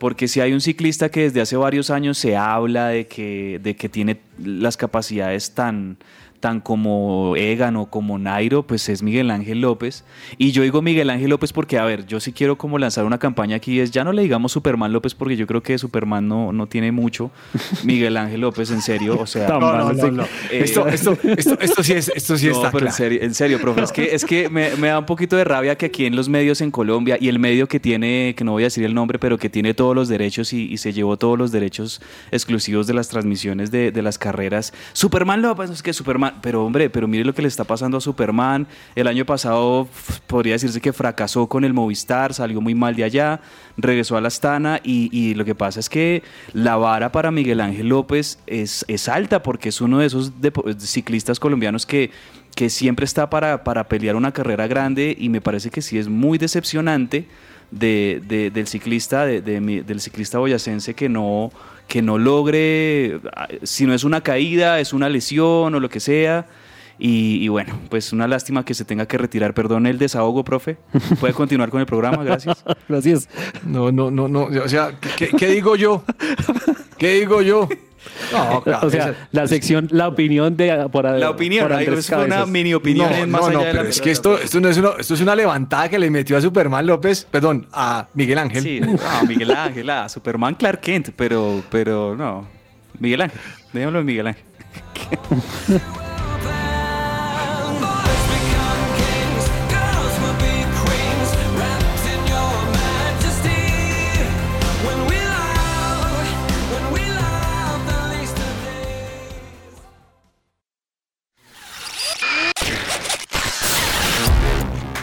porque 0.00 0.28
si 0.28 0.40
hay 0.40 0.54
un 0.54 0.62
ciclista 0.62 1.10
que 1.10 1.24
desde 1.24 1.42
hace 1.42 1.58
varios 1.58 1.90
años 1.90 2.16
se 2.16 2.34
habla 2.34 2.88
de 2.88 3.06
que, 3.06 3.60
de 3.62 3.76
que 3.76 3.90
tiene 3.90 4.18
las 4.42 4.78
capacidades 4.78 5.50
tan 5.50 5.98
tan 6.40 6.60
como 6.60 7.36
Egan 7.36 7.76
o 7.76 7.86
como 7.86 8.18
Nairo, 8.18 8.62
pues 8.66 8.88
es 8.88 9.02
Miguel 9.02 9.30
Ángel 9.30 9.60
López. 9.60 10.04
Y 10.38 10.52
yo 10.52 10.62
digo 10.62 10.82
Miguel 10.82 11.10
Ángel 11.10 11.30
López 11.30 11.52
porque, 11.52 11.78
a 11.78 11.84
ver, 11.84 12.06
yo 12.06 12.18
sí 12.18 12.32
quiero 12.32 12.56
como 12.58 12.78
lanzar 12.78 13.04
una 13.04 13.18
campaña 13.18 13.56
aquí, 13.56 13.80
es 13.80 13.90
ya 13.90 14.04
no 14.04 14.12
le 14.12 14.22
digamos 14.22 14.52
Superman 14.52 14.92
López 14.92 15.14
porque 15.14 15.36
yo 15.36 15.46
creo 15.46 15.62
que 15.62 15.78
Superman 15.78 16.26
no, 16.26 16.52
no 16.52 16.66
tiene 16.66 16.92
mucho. 16.92 17.30
Miguel 17.84 18.16
Ángel 18.16 18.40
López, 18.40 18.70
en 18.70 18.82
serio, 18.82 19.18
o 19.18 19.26
sea... 19.26 19.48
No, 19.48 19.60
no, 19.60 19.92
no, 19.92 20.10
no. 20.10 20.22
Eh, 20.50 20.62
Esto, 20.64 20.88
esto, 20.88 21.16
esto, 21.22 21.58
esto 21.60 21.82
sí, 21.82 21.92
es, 21.92 22.10
esto 22.14 22.36
sí 22.36 22.46
no, 22.46 22.52
está 22.52 22.70
pero 22.70 22.86
en 22.86 22.92
serio, 22.92 23.18
en 23.22 23.34
serio, 23.34 23.60
profe, 23.60 23.82
es 23.82 23.92
que, 23.92 24.14
es 24.14 24.24
que 24.24 24.48
me, 24.48 24.74
me 24.76 24.88
da 24.88 24.98
un 24.98 25.06
poquito 25.06 25.36
de 25.36 25.44
rabia 25.44 25.76
que 25.76 25.86
aquí 25.86 26.06
en 26.06 26.16
los 26.16 26.28
medios 26.28 26.60
en 26.60 26.70
Colombia 26.70 27.18
y 27.20 27.28
el 27.28 27.38
medio 27.38 27.68
que 27.68 27.80
tiene, 27.80 28.34
que 28.36 28.44
no 28.44 28.52
voy 28.52 28.62
a 28.62 28.66
decir 28.66 28.84
el 28.84 28.94
nombre, 28.94 29.18
pero 29.18 29.38
que 29.38 29.50
tiene 29.50 29.74
todos 29.74 29.94
los 29.94 30.08
derechos 30.08 30.52
y, 30.52 30.70
y 30.72 30.78
se 30.78 30.92
llevó 30.92 31.16
todos 31.16 31.38
los 31.38 31.52
derechos 31.52 32.00
exclusivos 32.30 32.86
de 32.86 32.94
las 32.94 33.08
transmisiones 33.08 33.70
de, 33.70 33.92
de 33.92 34.02
las 34.02 34.18
carreras. 34.18 34.72
Superman 34.92 35.42
López, 35.42 35.70
es 35.70 35.82
que 35.82 35.92
Superman, 35.92 36.29
pero 36.40 36.64
hombre, 36.64 36.90
pero 36.90 37.08
mire 37.08 37.24
lo 37.24 37.34
que 37.34 37.42
le 37.42 37.48
está 37.48 37.64
pasando 37.64 37.98
a 37.98 38.00
Superman. 38.00 38.66
El 38.94 39.06
año 39.06 39.24
pasado 39.24 39.88
podría 40.26 40.54
decirse 40.54 40.80
que 40.80 40.92
fracasó 40.92 41.46
con 41.46 41.64
el 41.64 41.72
Movistar, 41.72 42.34
salió 42.34 42.60
muy 42.60 42.74
mal 42.74 42.96
de 42.96 43.04
allá, 43.04 43.40
regresó 43.76 44.16
a 44.16 44.20
la 44.20 44.28
Astana 44.28 44.80
y, 44.82 45.08
y 45.12 45.34
lo 45.34 45.44
que 45.44 45.54
pasa 45.54 45.80
es 45.80 45.88
que 45.88 46.22
la 46.52 46.76
vara 46.76 47.12
para 47.12 47.30
Miguel 47.30 47.60
Ángel 47.60 47.88
López 47.88 48.38
es, 48.46 48.84
es 48.88 49.08
alta 49.08 49.42
porque 49.42 49.70
es 49.70 49.80
uno 49.80 49.98
de 49.98 50.06
esos 50.06 50.32
ciclistas 50.78 51.40
colombianos 51.40 51.86
que, 51.86 52.10
que 52.54 52.70
siempre 52.70 53.04
está 53.04 53.30
para, 53.30 53.64
para 53.64 53.88
pelear 53.88 54.16
una 54.16 54.32
carrera 54.32 54.66
grande 54.66 55.16
y 55.18 55.28
me 55.28 55.40
parece 55.40 55.70
que 55.70 55.82
sí 55.82 55.98
es 55.98 56.08
muy 56.08 56.38
decepcionante 56.38 57.26
de, 57.70 58.20
de- 58.26 58.50
del 58.50 58.66
ciclista 58.66 59.24
de, 59.26 59.40
del 59.42 60.00
ciclista 60.00 60.38
boyacense 60.38 60.94
que 60.94 61.08
no 61.08 61.50
que 61.88 62.02
no 62.02 62.18
logre 62.18 63.20
ah, 63.36 63.48
si 63.62 63.86
no 63.86 63.94
es 63.94 64.04
una 64.04 64.20
caída 64.22 64.80
es 64.80 64.92
una 64.92 65.08
lesión 65.08 65.74
o 65.74 65.80
lo 65.80 65.88
que 65.88 66.00
sea 66.00 66.46
y, 66.98 67.42
y 67.42 67.48
bueno 67.48 67.78
pues 67.88 68.12
una 68.12 68.28
lástima 68.28 68.64
que 68.64 68.74
se 68.74 68.84
tenga 68.84 69.06
que 69.06 69.18
retirar 69.18 69.54
perdón 69.54 69.86
el 69.86 69.98
desahogo 69.98 70.44
profe 70.44 70.76
puede 71.18 71.32
continuar 71.34 71.70
con 71.70 71.80
el 71.80 71.86
programa 71.86 72.22
gracias 72.24 72.62
gracias 72.88 73.28
No, 73.64 73.90
no, 73.92 74.10
no, 74.10 74.28
no. 74.28 74.44
O 74.44 74.68
sea, 74.68 74.92
¿qué, 75.16 75.28
qué 75.28 75.48
digo 75.48 75.76
yo? 75.76 76.02
¿Qué 76.98 77.14
digo 77.20 77.40
yo? 77.42 77.68
No, 78.32 78.62
o 78.82 78.90
sea, 78.90 79.28
la 79.32 79.46
sección, 79.46 79.88
la 79.90 80.08
opinión 80.08 80.56
de 80.56 80.88
por, 80.90 81.04
La 81.04 81.30
opinión, 81.30 81.64
por 81.64 81.72
ahí 81.74 81.86
Andrés 81.86 82.06
fue 82.06 82.24
una 82.24 82.46
mini 82.46 82.74
opinión 82.74 83.10
No, 83.10 83.16
en 83.16 83.30
más 83.30 83.40
no, 83.42 83.46
allá 83.48 83.58
no, 83.58 83.64
de 83.64 83.72
la 83.72 83.78
pero 83.80 83.90
es 83.90 84.00
que 84.00 84.10
esto, 84.10 84.38
esto, 84.38 84.60
no 84.60 84.68
es 84.68 84.76
una, 84.78 84.90
esto 84.98 85.14
es 85.14 85.20
una 85.20 85.34
levantada 85.34 85.88
que 85.88 85.98
le 85.98 86.10
metió 86.10 86.36
a 86.36 86.40
Superman 86.40 86.86
López, 86.86 87.26
perdón, 87.30 87.66
a 87.72 88.08
Miguel 88.14 88.38
Ángel. 88.38 88.62
Sí, 88.62 88.80
no, 88.80 88.98
Miguel 89.26 89.50
Ángel, 89.50 89.90
a 89.90 90.08
Superman 90.08 90.54
Clark 90.54 90.80
Kent, 90.80 91.10
pero, 91.16 91.62
pero 91.70 92.16
no. 92.16 92.46
Miguel 92.98 93.22
Ángel, 93.22 93.40
déjalo 93.72 94.00
en 94.00 94.06
Miguel 94.06 94.26
Ángel. 94.28 94.44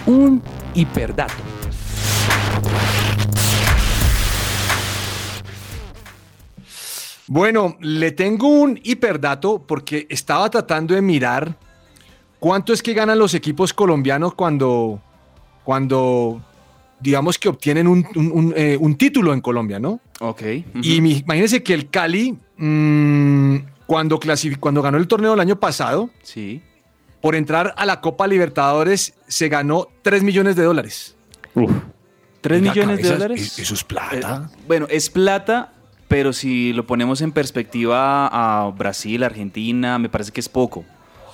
Un 0.08 0.42
hiperdato. 0.74 1.34
Bueno, 7.28 7.76
le 7.82 8.12
tengo 8.12 8.48
un 8.48 8.80
hiperdato 8.84 9.62
porque 9.68 10.08
estaba 10.10 10.50
tratando 10.50 10.96
de 10.96 11.02
mirar 11.02 11.58
cuánto 12.40 12.72
es 12.72 12.82
que 12.82 12.94
ganan 12.94 13.20
los 13.20 13.34
equipos 13.34 13.74
colombianos 13.74 14.34
cuando, 14.34 15.02
cuando 15.66 16.42
digamos 17.02 17.38
que 17.38 17.50
obtienen 17.50 17.88
un, 17.88 18.08
un- 18.16 18.32
un, 18.32 18.54
eh, 18.56 18.78
un 18.80 18.96
título 18.96 19.34
en 19.34 19.42
Colombia, 19.42 19.78
¿no? 19.80 20.00
Ok. 20.22 20.42
Y 20.82 21.02
mi- 21.02 21.18
imagínense 21.18 21.62
que 21.64 21.74
el 21.74 21.90
Cali, 21.90 22.38
mm, 22.58 23.56
cuando, 23.86 24.20
cuando 24.60 24.82
ganó 24.82 24.98
el 24.98 25.08
torneo 25.08 25.34
el 25.34 25.40
año 25.42 25.60
pasado, 25.60 26.10
Sí. 26.24 26.62
Por 27.28 27.36
entrar 27.36 27.74
a 27.76 27.86
la 27.86 28.00
Copa 28.00 28.26
Libertadores, 28.26 29.14
se 29.28 29.50
ganó 29.50 29.90
3 30.02 30.24
millones 30.24 30.56
de 30.56 30.64
dólares. 30.64 31.18
¿Tres 32.40 32.62
Oiga, 32.62 32.72
millones 32.72 33.04
de 33.04 33.10
dólares? 33.10 33.60
eso 33.60 33.74
es 33.74 33.84
plata. 33.84 34.50
Eh, 34.50 34.58
bueno, 34.66 34.88
es 34.90 35.10
plata, 35.10 35.74
pero 36.08 36.32
si 36.32 36.72
lo 36.72 36.88
ponemos 36.88 37.20
en 37.20 37.34
perspectiva 37.34 38.28
a 38.28 38.72
Brasil, 38.72 39.24
Argentina, 39.24 40.00
me 40.00 40.08
parece 40.08 40.32
que 40.32 40.40
es 40.40 40.48
poco. 40.48 40.86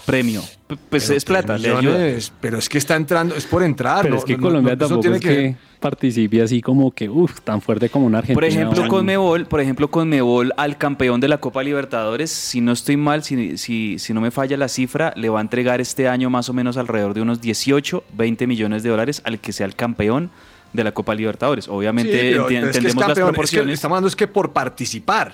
Premio. 0.06 0.42
Pues 0.90 1.06
Pero 1.06 1.18
es 1.18 1.26
plata, 1.26 1.58
le 1.58 1.70
ayuda. 1.76 1.98
Pero 2.42 2.58
es 2.58 2.68
que 2.68 2.78
está 2.78 2.96
entrando, 2.96 3.36
es 3.36 3.46
por 3.46 3.64
entrar. 3.64 4.02
Pero 4.02 4.16
no- 4.16 4.20
es 4.20 4.26
que 4.26 4.34
no- 4.34 4.38
no- 4.40 4.48
Colombia 4.48 4.74
eso 4.74 4.80
tampoco 4.80 5.02
tiene 5.02 5.16
es 5.18 5.22
que, 5.22 5.56
participe 5.80 6.42
así 6.42 6.62
como 6.62 6.92
que, 6.92 7.10
uff, 7.10 7.42
tan 7.42 7.62
fuerte 7.62 7.90
como 7.90 8.06
una 8.06 8.18
Argentina. 8.20 8.36
Por 8.36 8.44
ejemplo, 8.46 8.84
o- 8.84 8.88
con 8.88 9.06
Mebol, 9.06 9.46
por 9.46 9.62
ejemplo, 9.62 9.90
con 9.90 10.10
Mebol 10.10 10.52
al 10.58 10.78
campeón 10.78 11.20
de 11.22 11.28
la 11.28 11.38
Copa 11.40 11.62
Libertadores, 11.64 12.32
si 12.32 12.60
no 12.62 12.72
estoy 12.72 12.98
mal, 12.98 13.24
si, 13.24 13.58
si, 13.58 14.00
si 14.00 14.14
no 14.14 14.20
me 14.22 14.32
falla 14.32 14.58
la 14.58 14.68
cifra, 14.68 15.14
le 15.16 15.30
va 15.30 15.40
a 15.40 15.42
entregar 15.42 15.80
este 15.82 16.08
año 16.08 16.30
más 16.30 16.50
o 16.50 16.54
menos 16.54 16.78
alrededor 16.78 17.14
de 17.14 17.22
unos 17.22 17.40
18, 17.42 18.04
20 18.14 18.48
millones 18.48 18.84
de 18.84 18.90
dólares 18.90 19.22
al 19.26 19.40
que 19.40 19.54
sea 19.54 19.66
el 19.66 19.76
campeón 19.76 20.32
de 20.74 20.84
la 20.84 20.92
Copa 20.92 21.14
Libertadores. 21.16 21.68
Obviamente 21.68 22.12
Sí, 22.14 22.18
pero- 22.32 22.46
enti- 22.46 22.48
pero 22.48 22.58
es 22.58 22.62
que 22.64 22.70
es 22.70 22.76
entendemos 22.78 22.96
las 23.02 23.08
campeón, 23.08 23.28
es 23.28 23.30
que 23.30 23.34
proporciones. 23.34 23.74
estamos 23.76 23.96
hablando 23.96 24.08
es 24.08 24.16
que 24.16 24.28
por 24.28 24.52
participar. 24.54 25.34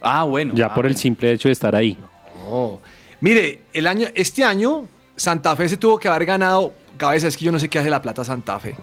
Ah, 0.00 0.24
bueno. 0.24 0.54
Ya 0.54 0.72
por 0.74 0.86
el 0.86 0.96
simple 0.96 1.30
hecho 1.32 1.48
de 1.48 1.52
estar 1.52 1.76
ahí. 1.76 1.96
No. 2.48 2.80
Mire, 3.22 3.62
el 3.72 3.86
año, 3.86 4.08
este 4.16 4.42
año 4.42 4.88
Santa 5.14 5.54
Fe 5.54 5.68
se 5.68 5.76
tuvo 5.76 5.96
que 5.96 6.08
haber 6.08 6.26
ganado. 6.26 6.74
Cabeza, 6.96 7.28
es 7.28 7.36
que 7.36 7.44
yo 7.44 7.52
no 7.52 7.58
sé 7.60 7.68
qué 7.68 7.78
hace 7.78 7.88
la 7.88 8.02
plata 8.02 8.24
Santa 8.24 8.58
Fe. 8.58 8.74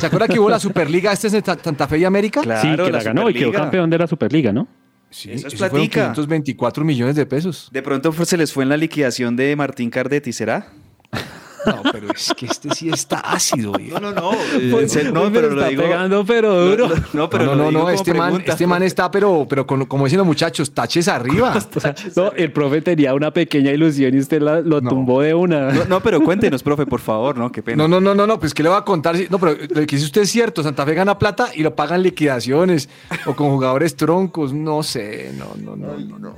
¿Se 0.00 0.06
acuerda 0.06 0.26
que 0.26 0.40
hubo 0.40 0.48
la 0.48 0.58
Superliga 0.58 1.12
este 1.12 1.26
es 1.28 1.32
Santa 1.44 1.86
Fe 1.86 1.98
y 1.98 2.04
América? 2.04 2.40
sí, 2.40 2.74
que 2.74 2.90
la, 2.90 3.02
ganó 3.02 3.28
y 3.28 3.34
quedó 3.34 3.52
campeón 3.52 3.90
de 3.90 3.98
la 3.98 4.06
Superliga, 4.06 4.52
¿no? 4.52 4.66
Sí, 5.10 5.30
Eso 5.30 5.48
es 5.48 5.52
eso 5.52 5.58
fueron 5.58 5.76
platica. 5.76 6.00
524 6.14 6.84
millones 6.84 7.14
de 7.14 7.26
pesos. 7.26 7.68
De 7.70 7.82
pronto 7.82 8.10
se 8.24 8.36
les 8.38 8.52
fue 8.52 8.64
en 8.64 8.70
la 8.70 8.78
liquidación 8.78 9.36
de 9.36 9.54
Martín 9.54 9.90
Cardetti, 9.90 10.32
¿será? 10.32 10.72
No, 11.66 11.82
pero 11.92 12.10
es 12.12 12.32
que 12.36 12.46
este 12.46 12.70
sí 12.74 12.88
está 12.88 13.18
ácido. 13.20 13.72
No, 13.78 14.00
no, 14.00 14.12
no. 14.12 14.30
Pues, 14.70 14.94
no, 15.12 15.22
uy, 15.24 15.30
pero 15.32 15.50
lo 15.50 15.56
está 15.56 15.68
digo. 15.68 15.82
pegando, 15.82 16.24
pero 16.24 16.66
duro. 16.66 16.88
No, 16.88 16.94
no, 17.12 17.30
pero 17.30 17.44
no, 17.46 17.54
no, 17.54 17.70
no, 17.70 17.78
como 17.80 17.90
este 17.90 18.14
man, 18.14 18.42
este 18.46 18.66
man 18.66 18.82
está, 18.82 19.10
pero, 19.10 19.46
pero 19.48 19.66
con- 19.66 19.86
como 19.86 20.04
dicen 20.04 20.18
los 20.18 20.26
muchachos, 20.26 20.72
taches 20.72 21.08
arriba. 21.08 21.54
O 21.76 21.80
sea, 21.80 21.94
no, 22.16 22.32
el 22.32 22.52
profe 22.52 22.80
tenía 22.82 23.14
una 23.14 23.30
pequeña 23.32 23.70
ilusión 23.72 24.14
y 24.14 24.18
usted 24.18 24.40
la- 24.42 24.60
lo 24.60 24.80
tumbó 24.80 25.20
de 25.22 25.34
una. 25.34 25.72
No, 25.72 25.84
no, 25.86 26.00
pero 26.00 26.20
cuéntenos, 26.22 26.62
profe, 26.62 26.86
por 26.86 27.00
favor, 27.00 27.36
¿no? 27.36 27.50
Qué 27.50 27.62
pena. 27.62 27.76
No, 27.82 27.88
no, 27.88 28.00
no, 28.00 28.14
no, 28.14 28.26
no, 28.26 28.38
pues 28.38 28.54
que 28.54 28.62
le 28.62 28.68
voy 28.68 28.78
a 28.78 28.82
contar. 28.82 29.16
si- 29.16 29.26
No, 29.30 29.38
pero 29.38 29.52
lo 29.52 29.86
que 29.86 29.96
dice 29.96 30.04
usted 30.04 30.22
es 30.22 30.30
cierto. 30.30 30.62
Santa 30.62 30.84
Fe 30.84 30.94
gana 30.94 31.18
plata 31.18 31.48
y 31.54 31.62
lo 31.62 31.74
pagan 31.74 32.02
liquidaciones 32.02 32.88
o 33.26 33.34
con 33.34 33.48
jugadores 33.50 33.96
troncos. 33.96 34.52
No 34.52 34.82
sé, 34.82 35.32
no, 35.36 35.46
no, 35.62 35.76
no, 35.76 35.98
no. 35.98 36.18
no. 36.18 36.34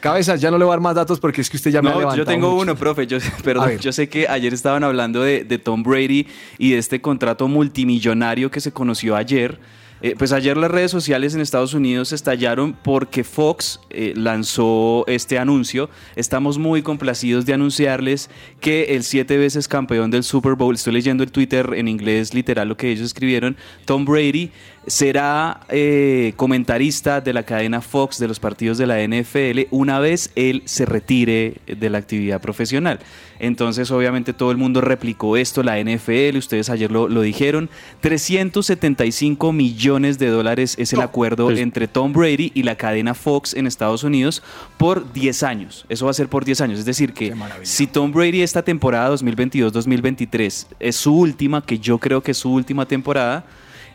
Cabezas, 0.00 0.40
ya 0.40 0.50
no 0.50 0.58
le 0.58 0.64
voy 0.64 0.72
a 0.72 0.76
dar 0.76 0.80
más 0.80 0.94
datos 0.94 1.18
porque 1.20 1.40
es 1.40 1.50
que 1.50 1.56
usted 1.56 1.70
ya 1.70 1.82
me 1.82 1.88
ha 1.88 1.92
No, 1.92 1.98
levantado 2.00 2.24
yo 2.24 2.30
tengo 2.30 2.50
mucho. 2.50 2.62
uno, 2.62 2.76
profe. 2.76 3.06
Yo, 3.06 3.18
perdón, 3.44 3.78
yo 3.78 3.92
sé 3.92 4.08
que 4.08 4.28
ayer 4.28 4.52
estaban 4.54 4.84
hablando 4.84 5.22
de, 5.22 5.44
de 5.44 5.58
Tom 5.58 5.82
Brady 5.82 6.26
y 6.58 6.70
de 6.72 6.78
este 6.78 7.00
contrato 7.00 7.48
multimillonario 7.48 8.50
que 8.50 8.60
se 8.60 8.72
conoció 8.72 9.16
ayer. 9.16 9.58
Eh, 10.02 10.14
pues 10.18 10.32
ayer 10.32 10.58
las 10.58 10.70
redes 10.70 10.90
sociales 10.90 11.34
en 11.34 11.40
Estados 11.40 11.72
Unidos 11.72 12.12
estallaron 12.12 12.74
porque 12.74 13.24
Fox 13.24 13.80
eh, 13.88 14.12
lanzó 14.14 15.04
este 15.06 15.38
anuncio. 15.38 15.88
Estamos 16.16 16.58
muy 16.58 16.82
complacidos 16.82 17.46
de 17.46 17.54
anunciarles 17.54 18.28
que 18.60 18.94
el 18.94 19.04
siete 19.04 19.38
veces 19.38 19.68
campeón 19.68 20.10
del 20.10 20.22
Super 20.22 20.52
Bowl, 20.54 20.74
estoy 20.74 20.92
leyendo 20.92 21.24
el 21.24 21.32
Twitter 21.32 21.70
en 21.74 21.88
inglés 21.88 22.34
literal 22.34 22.68
lo 22.68 22.76
que 22.76 22.90
ellos 22.90 23.06
escribieron, 23.06 23.56
Tom 23.86 24.04
Brady 24.04 24.50
será 24.86 25.60
eh, 25.68 26.32
comentarista 26.36 27.20
de 27.20 27.32
la 27.32 27.42
cadena 27.42 27.80
Fox 27.80 28.18
de 28.18 28.28
los 28.28 28.38
partidos 28.38 28.78
de 28.78 28.86
la 28.86 29.02
NFL 29.06 29.66
una 29.70 29.98
vez 29.98 30.30
él 30.36 30.62
se 30.64 30.86
retire 30.86 31.56
de 31.66 31.90
la 31.90 31.98
actividad 31.98 32.40
profesional. 32.40 33.00
Entonces, 33.38 33.90
obviamente, 33.90 34.32
todo 34.32 34.50
el 34.50 34.56
mundo 34.56 34.80
replicó 34.80 35.36
esto, 35.36 35.62
la 35.62 35.78
NFL, 35.78 36.38
ustedes 36.38 36.70
ayer 36.70 36.90
lo, 36.90 37.08
lo 37.08 37.20
dijeron, 37.20 37.68
375 38.00 39.52
millones 39.52 40.18
de 40.18 40.28
dólares 40.28 40.74
es 40.78 40.92
el 40.92 41.00
acuerdo 41.00 41.46
Pues- 41.46 41.58
entre 41.58 41.88
Tom 41.88 42.12
Brady 42.12 42.52
y 42.54 42.62
la 42.62 42.76
cadena 42.76 43.12
Fox 43.14 43.54
en 43.54 43.66
Estados 43.66 44.04
Unidos 44.04 44.42
por 44.78 45.12
10 45.12 45.42
años. 45.42 45.84
Eso 45.88 46.06
va 46.06 46.12
a 46.12 46.14
ser 46.14 46.28
por 46.28 46.44
10 46.44 46.60
años. 46.62 46.78
Es 46.78 46.84
decir, 46.84 47.12
que 47.12 47.34
si 47.62 47.86
Tom 47.86 48.12
Brady 48.12 48.40
esta 48.42 48.62
temporada 48.62 49.14
2022-2023 49.14 50.66
es 50.80 50.96
su 50.96 51.14
última, 51.14 51.64
que 51.64 51.78
yo 51.78 51.98
creo 51.98 52.22
que 52.22 52.30
es 52.30 52.38
su 52.38 52.52
última 52.52 52.86
temporada, 52.86 53.44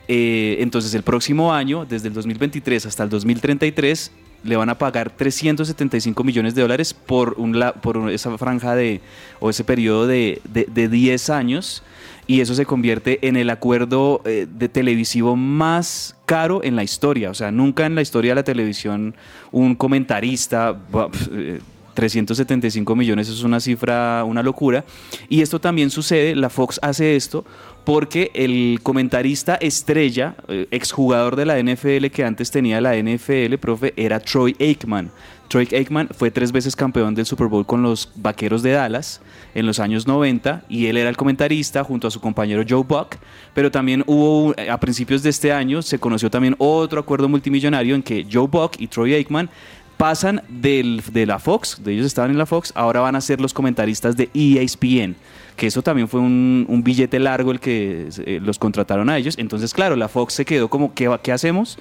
eh, 0.08 0.56
entonces 0.60 0.94
el 0.94 1.02
próximo 1.02 1.52
año, 1.52 1.84
desde 1.84 2.08
el 2.08 2.14
2023 2.14 2.86
hasta 2.86 3.04
el 3.04 3.08
2033, 3.10 4.10
le 4.44 4.56
van 4.56 4.68
a 4.68 4.78
pagar 4.78 5.10
375 5.10 6.24
millones 6.24 6.54
de 6.54 6.62
dólares 6.62 6.94
por, 6.94 7.34
un, 7.38 7.62
por 7.80 8.10
esa 8.10 8.36
franja 8.38 8.74
de, 8.74 9.00
o 9.40 9.50
ese 9.50 9.64
periodo 9.64 10.06
de, 10.06 10.40
de, 10.52 10.66
de 10.66 10.88
10 10.88 11.30
años. 11.30 11.82
Y 12.26 12.40
eso 12.40 12.54
se 12.54 12.64
convierte 12.64 13.26
en 13.26 13.36
el 13.36 13.50
acuerdo 13.50 14.22
eh, 14.24 14.46
de 14.48 14.68
televisivo 14.68 15.36
más 15.36 16.16
caro 16.24 16.62
en 16.62 16.76
la 16.76 16.84
historia. 16.84 17.30
O 17.30 17.34
sea, 17.34 17.50
nunca 17.50 17.84
en 17.84 17.94
la 17.94 18.02
historia 18.02 18.30
de 18.30 18.36
la 18.36 18.44
televisión 18.44 19.14
un 19.50 19.74
comentarista, 19.74 20.72
bah, 20.90 21.10
pf, 21.10 21.30
eh, 21.32 21.60
375 21.94 22.96
millones 22.96 23.28
es 23.28 23.42
una 23.42 23.60
cifra, 23.60 24.24
una 24.24 24.42
locura. 24.42 24.84
Y 25.28 25.42
esto 25.42 25.60
también 25.60 25.90
sucede, 25.90 26.34
la 26.34 26.48
Fox 26.48 26.78
hace 26.82 27.16
esto 27.16 27.44
porque 27.84 28.30
el 28.34 28.80
comentarista 28.82 29.56
estrella, 29.56 30.36
eh, 30.48 30.68
exjugador 30.70 31.36
de 31.36 31.46
la 31.46 31.58
NFL 31.58 32.06
que 32.06 32.24
antes 32.24 32.50
tenía 32.50 32.80
la 32.80 32.96
NFL, 32.96 33.56
profe, 33.58 33.92
era 33.96 34.20
Troy 34.20 34.54
Aikman. 34.60 35.10
Troy 35.48 35.68
Aikman 35.70 36.08
fue 36.16 36.30
tres 36.30 36.50
veces 36.50 36.74
campeón 36.74 37.14
del 37.14 37.26
Super 37.26 37.48
Bowl 37.48 37.66
con 37.66 37.82
los 37.82 38.10
Vaqueros 38.14 38.62
de 38.62 38.70
Dallas 38.72 39.20
en 39.54 39.66
los 39.66 39.80
años 39.80 40.06
90 40.06 40.64
y 40.68 40.86
él 40.86 40.96
era 40.96 41.10
el 41.10 41.16
comentarista 41.16 41.84
junto 41.84 42.08
a 42.08 42.10
su 42.10 42.20
compañero 42.20 42.64
Joe 42.66 42.84
Buck, 42.84 43.16
pero 43.52 43.70
también 43.70 44.02
hubo 44.06 44.54
a 44.70 44.80
principios 44.80 45.22
de 45.22 45.28
este 45.28 45.52
año 45.52 45.82
se 45.82 45.98
conoció 45.98 46.30
también 46.30 46.54
otro 46.56 47.00
acuerdo 47.00 47.28
multimillonario 47.28 47.94
en 47.94 48.02
que 48.02 48.26
Joe 48.32 48.46
Buck 48.46 48.76
y 48.78 48.86
Troy 48.86 49.12
Aikman 49.14 49.50
pasan 49.98 50.42
de 50.48 51.26
la 51.26 51.38
Fox, 51.38 51.80
de 51.84 51.92
ellos 51.92 52.06
estaban 52.06 52.30
en 52.30 52.38
la 52.38 52.46
Fox, 52.46 52.72
ahora 52.74 53.00
van 53.00 53.14
a 53.14 53.20
ser 53.20 53.40
los 53.40 53.52
comentaristas 53.52 54.16
de 54.16 54.30
ESPN, 54.34 55.14
que 55.62 55.68
eso 55.68 55.80
también 55.80 56.08
fue 56.08 56.18
un, 56.18 56.66
un 56.68 56.82
billete 56.82 57.20
largo 57.20 57.52
el 57.52 57.60
que 57.60 58.08
eh, 58.26 58.40
los 58.42 58.58
contrataron 58.58 59.08
a 59.08 59.16
ellos. 59.16 59.36
Entonces, 59.38 59.72
claro, 59.72 59.94
la 59.94 60.08
Fox 60.08 60.34
se 60.34 60.44
quedó 60.44 60.66
como, 60.68 60.92
¿qué, 60.92 61.08
qué 61.22 61.30
hacemos? 61.30 61.78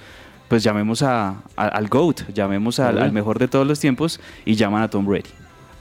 Pues 0.50 0.62
llamemos 0.62 1.02
a, 1.02 1.30
a- 1.56 1.68
al 1.68 1.88
GOAT, 1.88 2.30
llamemos 2.32 2.80
al, 2.80 3.12
mejor 3.12 3.40
de 3.40 3.48
todos 3.48 3.66
los 3.66 3.80
tiempos 3.80 4.20
y 4.46 4.54
llaman 4.54 4.84
a 4.84 4.88
Tom 4.88 5.04
Brady. 5.08 5.32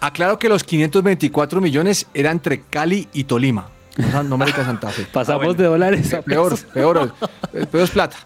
Aclaro 0.01 0.39
que 0.39 0.49
los 0.49 0.65
524 0.65 1.61
millones 1.61 2.07
era 2.15 2.31
entre 2.31 2.63
Cali 2.63 3.07
y 3.13 3.25
Tolima. 3.25 3.69
No, 4.15 4.23
no 4.23 4.37
América 4.37 4.65
Santa 4.65 4.89
Fe. 4.89 5.07
Pasamos 5.13 5.55
de 5.59 5.65
dólares 5.65 6.15
a 6.15 6.23
Peor, 6.23 6.53
pesos. 6.53 6.65
peor, 6.73 7.13
peor 7.71 7.85
es 7.85 7.91
plata. 7.91 8.17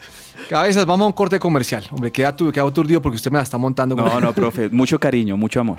Cabezas, 0.48 0.86
vamos 0.86 1.02
a 1.04 1.08
un 1.08 1.12
corte 1.14 1.40
comercial. 1.40 1.82
Hombre, 1.90 2.12
queda, 2.12 2.36
tu, 2.36 2.52
queda 2.52 2.62
aturdido 2.62 3.02
porque 3.02 3.16
usted 3.16 3.32
me 3.32 3.38
la 3.38 3.42
está 3.42 3.58
montando. 3.58 3.96
No, 3.96 4.20
no, 4.20 4.32
profe, 4.40 4.68
mucho 4.68 5.00
cariño, 5.00 5.36
mucho 5.36 5.58
amor. 5.58 5.78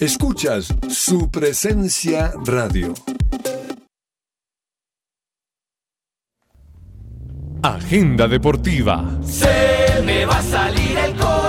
Escuchas 0.00 0.74
su 0.90 1.30
presencia 1.30 2.32
radio. 2.44 2.94
Agenda 7.62 8.26
deportiva. 8.26 9.08
Se 9.22 10.02
me 10.04 10.26
va 10.26 10.38
a 10.38 10.42
salir 10.42 10.98
el 10.98 11.12
corazón. 11.14 11.43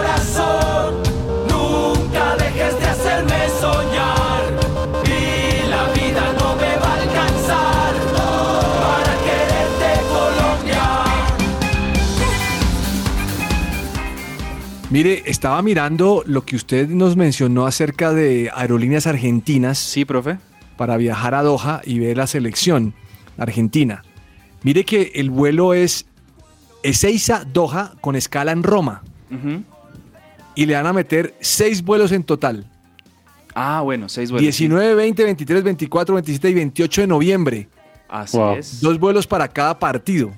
Mire, 14.95 15.23
estaba 15.25 15.61
mirando 15.61 16.23
lo 16.25 16.45
que 16.45 16.55
usted 16.55 16.87
nos 16.87 17.17
mencionó 17.17 17.65
acerca 17.65 18.13
de 18.13 18.49
aerolíneas 18.55 19.07
argentinas. 19.07 19.77
Sí, 19.77 20.05
profe. 20.05 20.37
Para 20.77 20.95
viajar 20.95 21.35
a 21.35 21.43
Doha 21.43 21.81
y 21.83 21.99
ver 21.99 22.15
la 22.15 22.27
selección 22.27 22.93
argentina. 23.37 24.05
Mire 24.63 24.85
que 24.85 25.11
el 25.15 25.31
vuelo 25.31 25.73
es 25.73 26.05
Ezeiza-Doha 26.81 27.95
con 27.99 28.15
escala 28.15 28.53
en 28.53 28.63
Roma. 28.63 29.03
Y 30.55 30.65
le 30.65 30.75
van 30.75 30.87
a 30.87 30.93
meter 30.93 31.35
seis 31.41 31.83
vuelos 31.83 32.13
en 32.13 32.23
total. 32.23 32.65
Ah, 33.53 33.81
bueno, 33.81 34.07
seis 34.07 34.31
vuelos. 34.31 34.43
19, 34.43 34.95
20, 34.95 35.23
23, 35.25 35.63
24, 35.63 36.15
27 36.15 36.49
y 36.49 36.53
28 36.53 37.01
de 37.01 37.07
noviembre. 37.07 37.67
Así 38.07 38.37
es. 38.57 38.79
Dos 38.79 38.97
vuelos 38.97 39.27
para 39.27 39.49
cada 39.49 39.77
partido. 39.77 40.31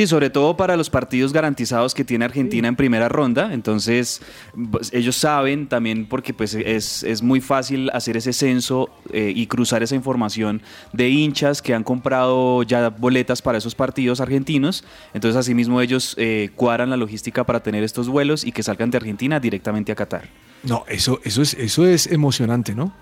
Sí, 0.00 0.06
sobre 0.06 0.30
todo 0.30 0.56
para 0.56 0.78
los 0.78 0.88
partidos 0.88 1.30
garantizados 1.30 1.92
que 1.94 2.06
tiene 2.06 2.24
Argentina 2.24 2.66
en 2.68 2.74
primera 2.74 3.10
ronda. 3.10 3.52
Entonces, 3.52 4.22
pues, 4.70 4.90
ellos 4.94 5.14
saben 5.14 5.66
también, 5.66 6.06
porque 6.06 6.32
pues 6.32 6.54
es, 6.54 7.02
es 7.02 7.20
muy 7.20 7.42
fácil 7.42 7.90
hacer 7.92 8.16
ese 8.16 8.32
censo 8.32 8.88
eh, 9.12 9.30
y 9.36 9.46
cruzar 9.46 9.82
esa 9.82 9.94
información 9.94 10.62
de 10.94 11.10
hinchas 11.10 11.60
que 11.60 11.74
han 11.74 11.84
comprado 11.84 12.62
ya 12.62 12.88
boletas 12.88 13.42
para 13.42 13.58
esos 13.58 13.74
partidos 13.74 14.22
argentinos. 14.22 14.84
Entonces, 15.12 15.38
asimismo, 15.38 15.82
ellos 15.82 16.14
eh, 16.16 16.48
cuadran 16.56 16.88
la 16.88 16.96
logística 16.96 17.44
para 17.44 17.62
tener 17.62 17.84
estos 17.84 18.08
vuelos 18.08 18.46
y 18.46 18.52
que 18.52 18.62
salgan 18.62 18.90
de 18.90 18.96
Argentina 18.96 19.38
directamente 19.38 19.92
a 19.92 19.96
Qatar. 19.96 20.30
No, 20.62 20.86
eso, 20.88 21.20
eso, 21.24 21.42
es, 21.42 21.52
eso 21.52 21.84
es 21.84 22.06
emocionante, 22.06 22.74
¿no? 22.74 22.94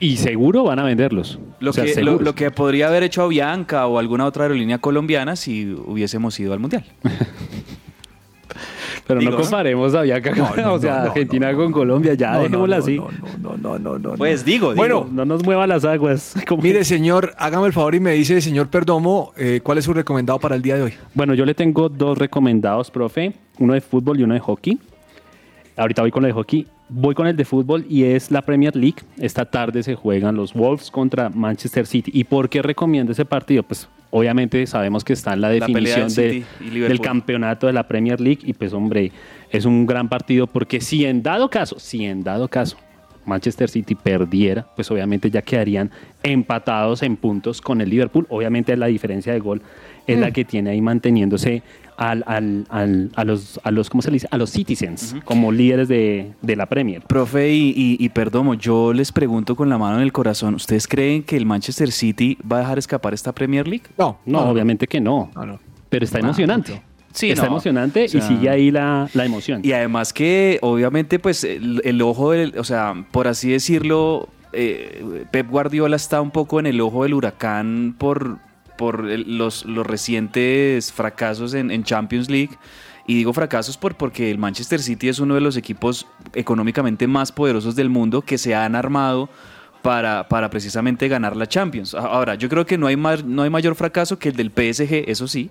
Y 0.00 0.16
seguro 0.16 0.64
van 0.64 0.78
a 0.78 0.84
venderlos. 0.84 1.38
Lo, 1.60 1.70
O 1.70 1.72
sea, 1.72 1.84
que, 1.84 2.02
lo, 2.02 2.18
lo 2.18 2.34
podría 2.34 2.88
haber 2.88 3.02
hecho 3.02 3.22
Avianca 3.22 3.86
o 3.86 3.98
alguna 3.98 4.24
otra 4.24 4.44
aerolínea 4.44 4.78
colombiana 4.78 5.36
si 5.36 5.72
hubiésemos 5.72 6.38
ido 6.40 6.52
al 6.54 6.58
Mundial. 6.60 6.84
Pero 9.06 9.20
Digo, 9.20 9.32
no 9.32 9.38
comparemos 9.38 9.94
a 9.94 10.02
Viaca, 10.02 10.34
No, 10.34 10.56
no, 10.56 10.72
o 10.74 10.78
sea, 10.78 10.94
no, 10.94 11.00
no, 11.00 11.10
Argentina 11.10 11.54
con 11.54 11.72
Colombia, 11.72 12.14
ya 12.14 12.38
dejémosla 12.38 12.78
no, 12.78 12.82
así. 12.82 12.96
no, 12.96 13.08
no, 13.38 13.56
no, 13.58 13.78
no, 13.78 13.98
no. 13.98 14.14
Pues 14.14 14.44
digo, 14.44 14.70
digo. 14.70 14.76
Bueno, 14.76 15.06
No 15.12 15.24
nos 15.24 15.44
mueva 15.44 15.66
las 15.66 15.84
aguas. 15.84 16.34
Mire, 16.62 16.84
señor, 16.84 17.34
hágame 17.36 17.66
el 17.66 17.72
favor 17.72 17.94
y 17.94 18.00
me 18.00 18.12
dice, 18.12 18.40
señor 18.40 18.68
Perdomo, 18.68 19.32
eh, 19.36 19.60
¿cuál 19.62 19.78
es 19.78 19.84
su 19.84 19.92
recomendado 19.92 20.38
para 20.38 20.56
el 20.56 20.62
día 20.62 20.76
de 20.76 20.82
hoy? 20.82 20.94
Bueno, 21.12 21.34
yo 21.34 21.44
le 21.44 21.54
tengo 21.54 21.88
dos 21.88 22.16
recomendados, 22.16 22.90
profe. 22.90 23.34
Uno 23.58 23.74
de 23.74 23.80
fútbol 23.80 24.18
y 24.20 24.22
uno 24.22 24.34
de 24.34 24.40
hockey. 24.40 24.78
Ahorita 25.76 26.02
voy 26.02 26.10
con 26.10 26.24
el 26.24 26.28
de 26.28 26.34
hockey. 26.34 26.66
Voy 26.88 27.14
con 27.14 27.26
el 27.26 27.34
de 27.36 27.44
fútbol 27.44 27.86
y 27.88 28.04
es 28.04 28.30
la 28.30 28.42
Premier 28.42 28.76
League. 28.76 28.98
Esta 29.18 29.44
tarde 29.46 29.82
se 29.82 29.94
juegan 29.94 30.36
los 30.36 30.52
Wolves 30.52 30.90
contra 30.90 31.30
Manchester 31.30 31.86
City. 31.86 32.10
¿Y 32.14 32.24
por 32.24 32.48
qué 32.48 32.60
recomiendo 32.62 33.12
ese 33.12 33.24
partido? 33.24 33.62
Pues 33.62 33.88
obviamente 34.10 34.66
sabemos 34.66 35.02
que 35.02 35.14
está 35.14 35.32
en 35.32 35.40
la 35.40 35.48
definición 35.48 36.08
de- 36.14 36.44
del 36.70 37.00
campeonato 37.00 37.66
de 37.66 37.72
la 37.72 37.88
Premier 37.88 38.20
League. 38.20 38.40
Y 38.44 38.52
pues 38.52 38.72
hombre, 38.74 39.10
es 39.50 39.64
un 39.64 39.86
gran 39.86 40.08
partido 40.08 40.46
porque 40.46 40.80
si 40.80 41.04
en 41.06 41.22
dado 41.22 41.48
caso, 41.48 41.78
si 41.78 42.04
en 42.04 42.22
dado 42.22 42.48
caso 42.48 42.76
Manchester 43.24 43.70
City 43.70 43.94
perdiera, 43.94 44.66
pues 44.76 44.90
obviamente 44.90 45.30
ya 45.30 45.40
quedarían 45.40 45.90
empatados 46.22 47.02
en 47.02 47.16
puntos 47.16 47.62
con 47.62 47.80
el 47.80 47.88
Liverpool. 47.88 48.26
Obviamente 48.28 48.76
la 48.76 48.86
diferencia 48.86 49.32
de 49.32 49.40
gol 49.40 49.62
es 50.06 50.18
la 50.18 50.28
Mm. 50.28 50.32
que 50.32 50.44
tiene 50.44 50.70
ahí 50.70 50.82
manteniéndose 50.82 51.62
al, 51.96 52.24
al- 52.26 52.66
al- 52.70 53.10
a 53.14 53.24
los, 53.24 53.60
a 53.64 53.70
los, 53.70 53.90
¿cómo 53.90 54.02
se 54.02 54.10
le 54.10 54.16
dice? 54.16 54.28
A 54.30 54.36
los 54.38 54.50
citizens 54.50 55.14
como 55.24 55.52
líderes 55.52 55.88
de, 55.88 56.32
de 56.42 56.56
la 56.56 56.66
Premier. 56.66 57.02
Profe 57.02 57.52
y, 57.52 57.70
y, 57.76 57.96
y 58.04 58.08
Perdomo, 58.10 58.54
yo 58.54 58.92
les 58.92 59.12
pregunto 59.12 59.56
con 59.56 59.68
la 59.68 59.78
mano 59.78 59.96
en 59.96 60.02
el 60.02 60.12
corazón, 60.12 60.54
¿ustedes 60.54 60.86
creen 60.88 61.22
que 61.22 61.36
el 61.36 61.46
Manchester 61.46 61.90
City 61.92 62.36
va 62.50 62.56
a 62.56 62.60
dejar 62.60 62.78
escapar 62.78 63.14
esta 63.14 63.32
Premier 63.32 63.66
League? 63.68 63.84
No, 63.98 64.18
No, 64.26 64.40
obviamente 64.48 64.86
que 64.86 65.00
no. 65.00 65.30
Pero 65.88 66.04
está 66.04 66.18
emocionante. 66.18 66.82
Sí, 67.12 67.30
está 67.30 67.42
no. 67.44 67.52
emocionante 67.52 68.06
O 68.06 68.08
sea, 68.08 68.18
y 68.18 68.22
sigue 68.22 68.50
ahí 68.50 68.70
la, 68.72 69.08
la 69.14 69.24
emoción. 69.24 69.60
Y 69.64 69.70
además 69.70 70.12
que 70.12 70.58
obviamente 70.62 71.20
pues 71.20 71.44
el, 71.44 71.80
el 71.84 72.02
ojo 72.02 72.32
del, 72.32 72.58
o 72.58 72.64
sea, 72.64 73.06
por 73.12 73.28
así 73.28 73.50
decirlo, 73.50 74.28
eh, 74.52 75.24
Pep 75.30 75.48
Guardiola 75.48 75.94
está 75.94 76.20
un 76.20 76.32
poco 76.32 76.58
en 76.58 76.66
el 76.66 76.80
ojo 76.80 77.04
del 77.04 77.14
huracán 77.14 77.94
por, 77.98 78.38
por 78.76 79.04
los, 79.04 79.64
los 79.64 79.86
recientes 79.86 80.92
fracasos 80.92 81.54
en, 81.54 81.70
en 81.70 81.84
Champions 81.84 82.30
League. 82.30 82.56
Y 83.06 83.14
digo 83.14 83.32
fracasos 83.32 83.76
por, 83.76 83.96
porque 83.96 84.30
el 84.30 84.38
Manchester 84.38 84.80
City 84.80 85.08
es 85.08 85.18
uno 85.18 85.34
de 85.34 85.40
los 85.40 85.56
equipos 85.56 86.06
económicamente 86.32 87.06
más 87.06 87.32
poderosos 87.32 87.76
del 87.76 87.90
mundo 87.90 88.22
que 88.22 88.38
se 88.38 88.54
han 88.54 88.74
armado 88.74 89.28
para, 89.82 90.26
para 90.28 90.48
precisamente 90.48 91.08
ganar 91.08 91.36
la 91.36 91.46
Champions. 91.46 91.94
Ahora, 91.94 92.36
yo 92.36 92.48
creo 92.48 92.64
que 92.64 92.78
no 92.78 92.86
hay, 92.86 92.96
más, 92.96 93.22
no 93.22 93.42
hay 93.42 93.50
mayor 93.50 93.74
fracaso 93.74 94.18
que 94.18 94.30
el 94.30 94.36
del 94.36 94.50
PSG, 94.50 95.10
eso 95.10 95.28
sí, 95.28 95.50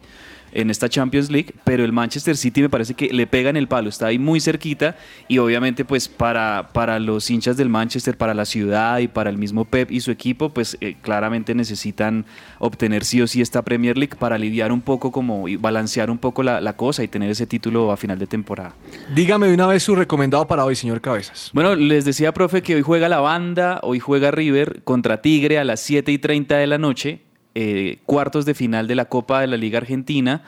en 0.54 0.70
esta 0.70 0.88
Champions 0.88 1.30
League, 1.30 1.54
pero 1.64 1.84
el 1.84 1.92
Manchester 1.92 2.38
City 2.38 2.62
me 2.62 2.70
parece 2.70 2.94
que 2.94 3.08
le 3.12 3.28
pega 3.28 3.50
en 3.50 3.58
el 3.58 3.68
palo, 3.68 3.90
está 3.90 4.08
ahí 4.08 4.20
muy 4.20 4.40
cerquita 4.40 4.96
y 5.28 5.40
obviamente 5.40 5.84
pues 5.86 6.08
para, 6.08 6.70
para 6.74 7.00
los 7.00 7.30
hinchas 7.30 7.58
del 7.58 7.70
Manchester, 7.70 8.18
para 8.18 8.34
la 8.34 8.46
ciudad 8.46 9.00
y 9.00 9.08
para 9.08 9.30
el 9.30 9.38
mismo 9.38 9.66
Pep 9.66 9.92
y 9.92 10.00
su 10.00 10.12
equipo, 10.12 10.50
pues 10.50 10.78
eh, 10.82 10.96
claramente 11.02 11.56
necesitan 11.56 12.26
obtener 12.60 13.04
sí 13.04 13.22
o 13.22 13.28
sí 13.28 13.42
esta 13.42 13.62
Premier 13.62 13.98
League 13.98 14.16
para 14.18 14.36
aliviar 14.36 14.72
un 14.72 14.82
poco 14.82 15.12
como 15.12 15.48
y 15.48 15.56
balancear 15.56 16.10
un 16.10 16.18
poco 16.18 16.44
la, 16.44 16.62
la 16.62 16.78
cosa 16.78 17.04
y 17.04 17.08
tener 17.08 17.30
ese 17.30 17.48
título 17.48 17.92
a 17.92 17.98
final 17.98 18.20
de 18.20 18.28
temporada. 18.28 18.76
Dígame 19.14 19.48
de 19.48 19.54
una 19.54 19.68
vez 19.68 19.84
su 19.84 19.96
recomendado 19.96 20.48
para 20.48 20.66
hoy, 20.66 20.76
señor 20.76 21.02
Cabezas. 21.02 21.50
Bueno, 21.54 21.76
les 21.76 22.06
decía, 22.06 22.34
profe, 22.34 22.62
que 22.62 22.76
hoy 22.76 22.82
juega 22.82 23.10
la 23.10 23.20
banda, 23.20 23.80
hoy 23.84 24.00
juega 24.00 24.32
River 24.32 24.84
contra 24.84 25.22
Tigre 25.22 25.60
a 25.60 25.64
las 25.64 25.80
7 25.82 26.12
y 26.12 26.18
30 26.18 26.58
de 26.58 26.68
la 26.68 26.78
noche, 26.78 27.22
eh, 27.56 28.00
cuartos 28.06 28.46
de 28.46 28.54
final 28.54 28.88
de 28.88 28.96
la 28.96 29.06
Copa 29.06 29.42
de 29.42 29.48
la 29.48 29.58
Liga 29.58 29.78
Argentina. 29.78 30.44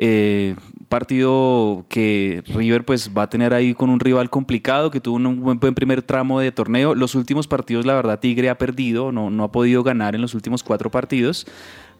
Eh, 0.00 0.54
partido 0.88 1.84
que 1.88 2.44
River 2.46 2.84
pues 2.84 3.10
va 3.16 3.22
a 3.24 3.28
tener 3.28 3.52
ahí 3.52 3.74
con 3.74 3.90
un 3.90 3.98
rival 3.98 4.30
complicado 4.30 4.92
que 4.92 5.00
tuvo 5.00 5.16
un 5.16 5.40
buen, 5.40 5.58
buen 5.58 5.74
primer 5.74 6.02
tramo 6.02 6.38
de 6.40 6.52
torneo. 6.52 6.94
Los 6.94 7.14
últimos 7.14 7.48
partidos, 7.48 7.84
la 7.84 7.94
verdad, 7.94 8.20
Tigre 8.20 8.48
ha 8.48 8.58
perdido, 8.58 9.10
no, 9.10 9.28
no 9.28 9.44
ha 9.44 9.50
podido 9.50 9.82
ganar 9.82 10.14
en 10.14 10.20
los 10.20 10.34
últimos 10.34 10.62
cuatro 10.62 10.90
partidos 10.90 11.46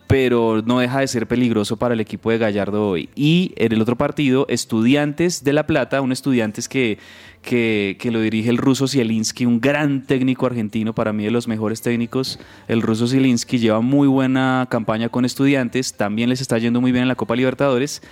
pero 0.09 0.63
no 0.65 0.79
deja 0.81 1.01
de 1.01 1.07
ser 1.07 1.29
peligroso 1.29 1.77
para 1.77 1.93
el 1.93 2.01
equipo 2.01 2.31
de 2.31 2.39
Gallardo 2.39 2.89
hoy. 2.89 3.11
Y 3.15 3.53
en 3.57 3.73
el 3.73 3.83
otro 3.83 3.97
partido, 3.97 4.47
Estudiantes 4.49 5.45
de 5.45 5.53
La 5.53 5.67
Plata, 5.67 6.01
un 6.01 6.13
Estudiantes 6.13 6.67
que, 6.67 6.99
que, 7.43 7.99
que 8.01 8.11
lo 8.11 8.23
dirige 8.23 8.49
el 8.49 8.57
ruso 8.57 8.89
Zielinski, 8.89 9.45
un 9.45 9.61
gran 9.61 10.07
técnico 10.07 10.47
argentino, 10.47 10.95
para 10.95 11.13
mí 11.13 11.25
de 11.25 11.31
los 11.31 11.47
mejores 11.47 11.83
técnicos. 11.83 12.41
El 12.69 12.81
ruso 12.81 13.07
Zielinski 13.07 13.59
lleva 13.59 13.83
muy 13.83 14.09
buena 14.09 14.67
campaña 14.71 15.11
con 15.11 15.27
Estudiantes, 15.27 15.93
también 15.93 16.31
les 16.31 16.41
está 16.41 16.57
yendo 16.57 16.81
muy 16.81 16.91
bien 16.91 17.03
en 17.03 17.09
la 17.09 17.15
Copa 17.15 17.37
Libertadores. 17.37 18.03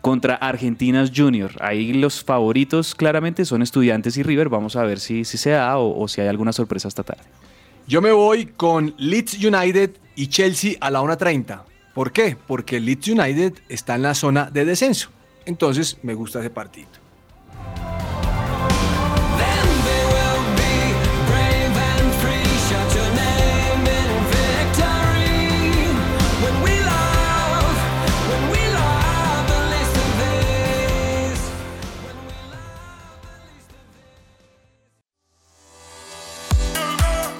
Contra 0.00 0.34
Argentinas 0.34 1.12
Junior. 1.14 1.52
Ahí 1.60 1.92
los 1.92 2.24
favoritos 2.24 2.96
claramente 2.96 3.44
son 3.44 3.62
Estudiantes 3.62 4.16
y 4.16 4.24
River. 4.24 4.48
Vamos 4.48 4.74
a 4.74 4.82
ver 4.82 4.98
si, 4.98 5.24
si 5.24 5.38
se 5.38 5.50
da 5.50 5.78
o, 5.78 5.96
o 5.96 6.08
si 6.08 6.20
hay 6.20 6.26
alguna 6.26 6.52
sorpresa 6.52 6.88
esta 6.88 7.04
tarde. 7.04 7.22
Yo 7.86 8.00
me 8.00 8.12
voy 8.12 8.46
con 8.46 8.94
Leeds 8.96 9.42
United 9.44 9.90
y 10.14 10.28
Chelsea 10.28 10.76
a 10.80 10.90
la 10.90 11.02
1.30. 11.02 11.62
¿Por 11.94 12.12
qué? 12.12 12.36
Porque 12.46 12.80
Leeds 12.80 13.08
United 13.08 13.54
está 13.68 13.96
en 13.96 14.02
la 14.02 14.14
zona 14.14 14.50
de 14.50 14.64
descenso. 14.64 15.10
Entonces 15.44 15.98
me 16.02 16.14
gusta 16.14 16.40
ese 16.40 16.50
partido. 16.50 17.01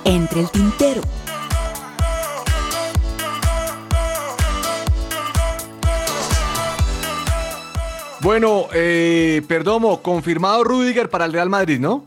Entre 0.04 0.40
el 0.40 0.50
tintero. 0.50 1.02
Bueno, 8.20 8.66
eh, 8.72 9.42
Perdomo, 9.48 10.00
confirmado 10.00 10.62
Rudiger 10.62 11.10
para 11.10 11.24
el 11.24 11.32
Real 11.32 11.48
Madrid, 11.48 11.80
¿no? 11.80 12.04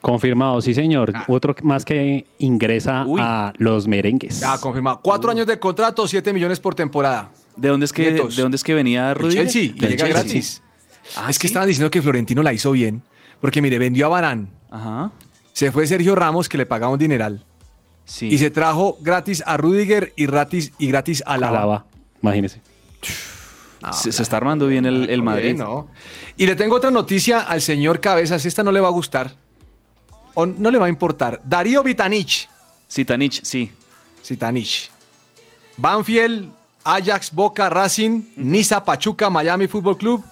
Confirmado, 0.00 0.60
sí, 0.62 0.74
señor. 0.74 1.12
Otro 1.28 1.54
más 1.62 1.84
que 1.84 2.26
ingresa 2.38 3.04
a 3.18 3.52
los 3.58 3.86
merengues. 3.86 4.40
Ya, 4.40 4.58
confirmado. 4.58 5.00
Cuatro 5.02 5.30
años 5.30 5.46
de 5.46 5.58
contrato, 5.58 6.08
siete 6.08 6.32
millones 6.32 6.58
por 6.58 6.74
temporada. 6.74 7.30
¿De 7.54 7.68
dónde 7.68 7.84
es 7.84 7.92
que. 7.92 8.12
¿de 8.12 8.42
dónde 8.42 8.56
es 8.56 8.64
que 8.64 8.74
venía 8.74 9.10
El 9.10 9.16
Rudiger? 9.16 9.44
Chelsea, 9.44 9.62
y 9.62 9.72
llega 9.74 10.06
Chelsea. 10.06 10.08
gratis. 10.08 10.62
Ah, 11.16 11.28
es 11.28 11.38
que 11.38 11.46
estaban 11.46 11.68
diciendo 11.68 11.90
que 11.90 12.00
Florentino 12.00 12.42
la 12.42 12.52
hizo 12.52 12.72
bien. 12.72 13.02
Porque 13.40 13.60
mire, 13.60 13.78
vendió 13.78 14.06
a 14.06 14.08
Barán. 14.08 14.48
Ajá. 14.70 15.12
Se 15.52 15.70
fue 15.72 15.86
Sergio 15.86 16.14
Ramos, 16.14 16.48
que 16.48 16.58
le 16.58 16.66
pagaba 16.66 16.92
un 16.92 16.98
dineral. 16.98 17.44
Sí. 18.04 18.26
Y 18.28 18.38
se 18.38 18.50
trajo 18.50 18.98
gratis 19.00 19.42
a 19.46 19.56
Rudiger 19.56 20.12
y 20.16 20.26
gratis, 20.26 20.72
y 20.78 20.88
gratis 20.88 21.22
a 21.26 21.38
Lava. 21.38 21.58
Alaba, 21.58 21.84
imagínese. 22.22 22.60
se, 23.92 24.12
se 24.12 24.22
está 24.22 24.36
armando 24.38 24.66
bien 24.66 24.86
el, 24.86 25.08
el 25.10 25.22
Madrid. 25.22 25.56
no. 25.56 25.88
Y 26.36 26.46
le 26.46 26.56
tengo 26.56 26.76
otra 26.76 26.90
noticia 26.90 27.40
al 27.40 27.60
señor 27.60 28.00
Cabezas. 28.00 28.44
Esta 28.46 28.62
no 28.62 28.72
le 28.72 28.80
va 28.80 28.88
a 28.88 28.92
gustar. 28.92 29.34
O 30.34 30.46
no 30.46 30.70
le 30.70 30.78
va 30.78 30.86
a 30.86 30.88
importar. 30.88 31.40
Darío 31.44 31.82
Vitanich. 31.82 32.48
Zitanich, 32.90 33.42
sí. 33.44 33.70
Zitanich. 34.24 34.90
Banfield, 35.76 36.50
Ajax, 36.84 37.32
Boca, 37.32 37.68
Racing, 37.68 38.22
Niza, 38.36 38.84
Pachuca, 38.84 39.28
Miami 39.30 39.66
Fútbol 39.66 39.96
Club. 39.98 40.24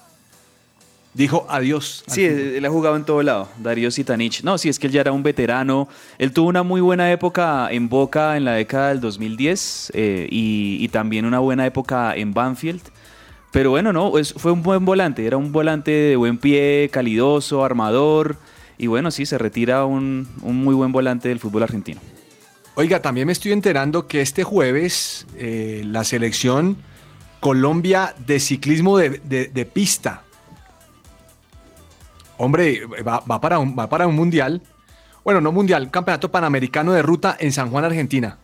Dijo 1.13 1.45
adiós. 1.49 2.05
Sí, 2.07 2.27
fútbol. 2.29 2.41
él 2.55 2.65
ha 2.65 2.71
jugado 2.71 2.97
en 2.97 3.05
todo 3.05 3.23
lado, 3.23 3.49
Darío 3.59 3.91
Zitanich. 3.91 4.43
No, 4.45 4.59
sí, 4.59 4.69
es 4.69 4.79
que 4.79 4.87
él 4.87 4.93
ya 4.93 5.01
era 5.01 5.11
un 5.13 5.23
veterano. 5.25 5.89
Él 6.19 6.33
tuvo 6.33 6.49
una 6.49 6.63
muy 6.63 6.81
buena 6.81 7.11
época 7.11 7.69
en 7.71 7.89
Boca 7.89 8.37
en 8.37 8.45
la 8.45 8.53
década 8.53 8.91
del 8.91 9.01
2010 9.01 9.91
eh, 9.95 10.29
y, 10.31 10.77
y 10.81 10.89
también 10.89 11.25
una 11.25 11.41
buena 11.41 11.67
época 11.67 12.15
en 12.15 12.33
Banfield. 12.33 12.81
Pero 13.51 13.71
bueno, 13.71 13.93
no, 13.93 14.17
es- 14.19 14.33
fue 14.35 14.53
un 14.53 14.63
buen 14.63 14.85
volante. 14.85 15.27
Era 15.27 15.37
un 15.37 15.51
volante 15.51 15.91
de 15.91 16.15
buen 16.15 16.39
pie, 16.39 16.89
calidoso, 16.93 17.65
armador. 17.65 18.37
Y 18.79 18.87
bueno, 18.87 19.11
sí, 19.11 19.27
se 19.27 19.37
retira 19.37 19.85
un, 19.87 20.29
un 20.43 20.63
muy 20.63 20.75
buen 20.77 20.93
volante 20.93 21.29
del 21.29 21.41
fútbol 21.41 21.65
argentino. 21.65 22.01
Oiga, 22.77 23.03
también 23.03 23.27
me 23.27 23.33
estoy 23.33 23.51
enterando 23.51 24.07
que 24.07 24.21
este 24.21 24.45
jueves 24.45 25.27
eh, 25.37 25.83
la 25.85 26.05
selección 26.05 26.77
Colombia 27.41 28.15
de 28.27 28.39
ciclismo 28.39 28.97
de, 28.97 29.21
de- 29.25 29.49
de 29.49 29.65
pista. 29.67 30.23
Hombre, 32.43 32.81
va, 33.07 33.21
va 33.31 33.41
para 33.41 33.59
un, 33.59 33.77
va 33.79 33.89
para 33.89 34.07
un 34.07 34.17
mundial. 34.17 34.63
Bueno, 35.23 35.41
no 35.43 35.53
mundial, 35.53 35.91
campeonato 35.91 36.31
panamericano 36.31 36.93
de 36.93 37.03
ruta 37.03 37.37
en 37.39 37.53
San 37.53 37.71
Juan, 37.71 37.85
Argentina. 37.85 38.39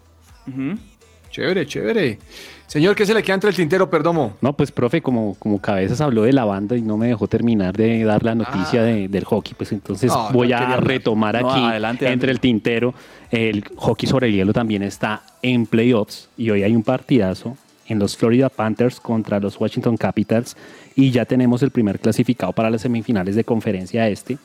Chévere, 1.31 1.67
chévere. 1.67 2.19
Señor, 2.67 2.95
¿qué 2.97 3.07
se 3.07 3.15
le 3.15 3.23
queda 3.23 3.35
entre 3.35 3.51
el 3.51 3.57
tintero, 3.57 3.89
Perdomo? 3.89 4.37
No, 4.41 4.53
pues 4.53 4.73
profe, 4.73 5.01
como, 5.01 5.35
como 5.39 5.61
Cabezas 5.61 6.01
habló 6.01 6.23
de 6.23 6.33
la 6.33 6.45
banda 6.45 6.77
y 6.77 6.83
no 6.83 6.97
me 6.97 7.07
dejó 7.09 7.29
terminar 7.29 7.77
de 7.77 8.03
dar 8.05 8.23
la 8.25 8.35
noticia 8.35 8.81
Ah. 8.81 8.85
de- 8.85 9.09
del 9.09 9.25
hockey, 9.25 9.55
pues 9.57 9.71
entonces 9.73 10.11
No, 10.11 10.31
voy 10.33 10.49
no 10.49 10.57
a 10.59 10.77
retomar 10.79 11.41
No, 11.41 11.51
aquí 11.51 11.65
adelante, 11.65 12.11
entre 12.11 12.33
el 12.33 12.41
tintero. 12.41 12.93
El 13.31 13.65
hockey 13.77 14.09
sobre 14.09 14.27
el 14.29 14.35
hielo 14.35 14.53
también 14.53 14.83
está 14.83 15.23
en 15.43 15.67
playoffs 15.67 16.29
y 16.37 16.51
hoy 16.51 16.63
hay 16.65 16.75
un 16.75 16.83
partidazo 16.83 17.57
en 17.89 17.99
los 17.99 18.17
Florida 18.17 18.49
Panthers 18.49 19.01
contra 19.01 19.39
los 19.41 19.61
Washington 19.61 19.97
Capitals 19.97 20.57
y 20.95 21.11
ya 21.11 21.25
tenemos 21.25 21.63
el 21.63 21.71
primer 21.71 21.99
clasificado 22.01 22.53
para 22.53 22.71
las 22.71 22.83
semifinales 22.83 23.35
de 23.37 23.45
conferencia 23.45 24.09
este. 24.09 24.39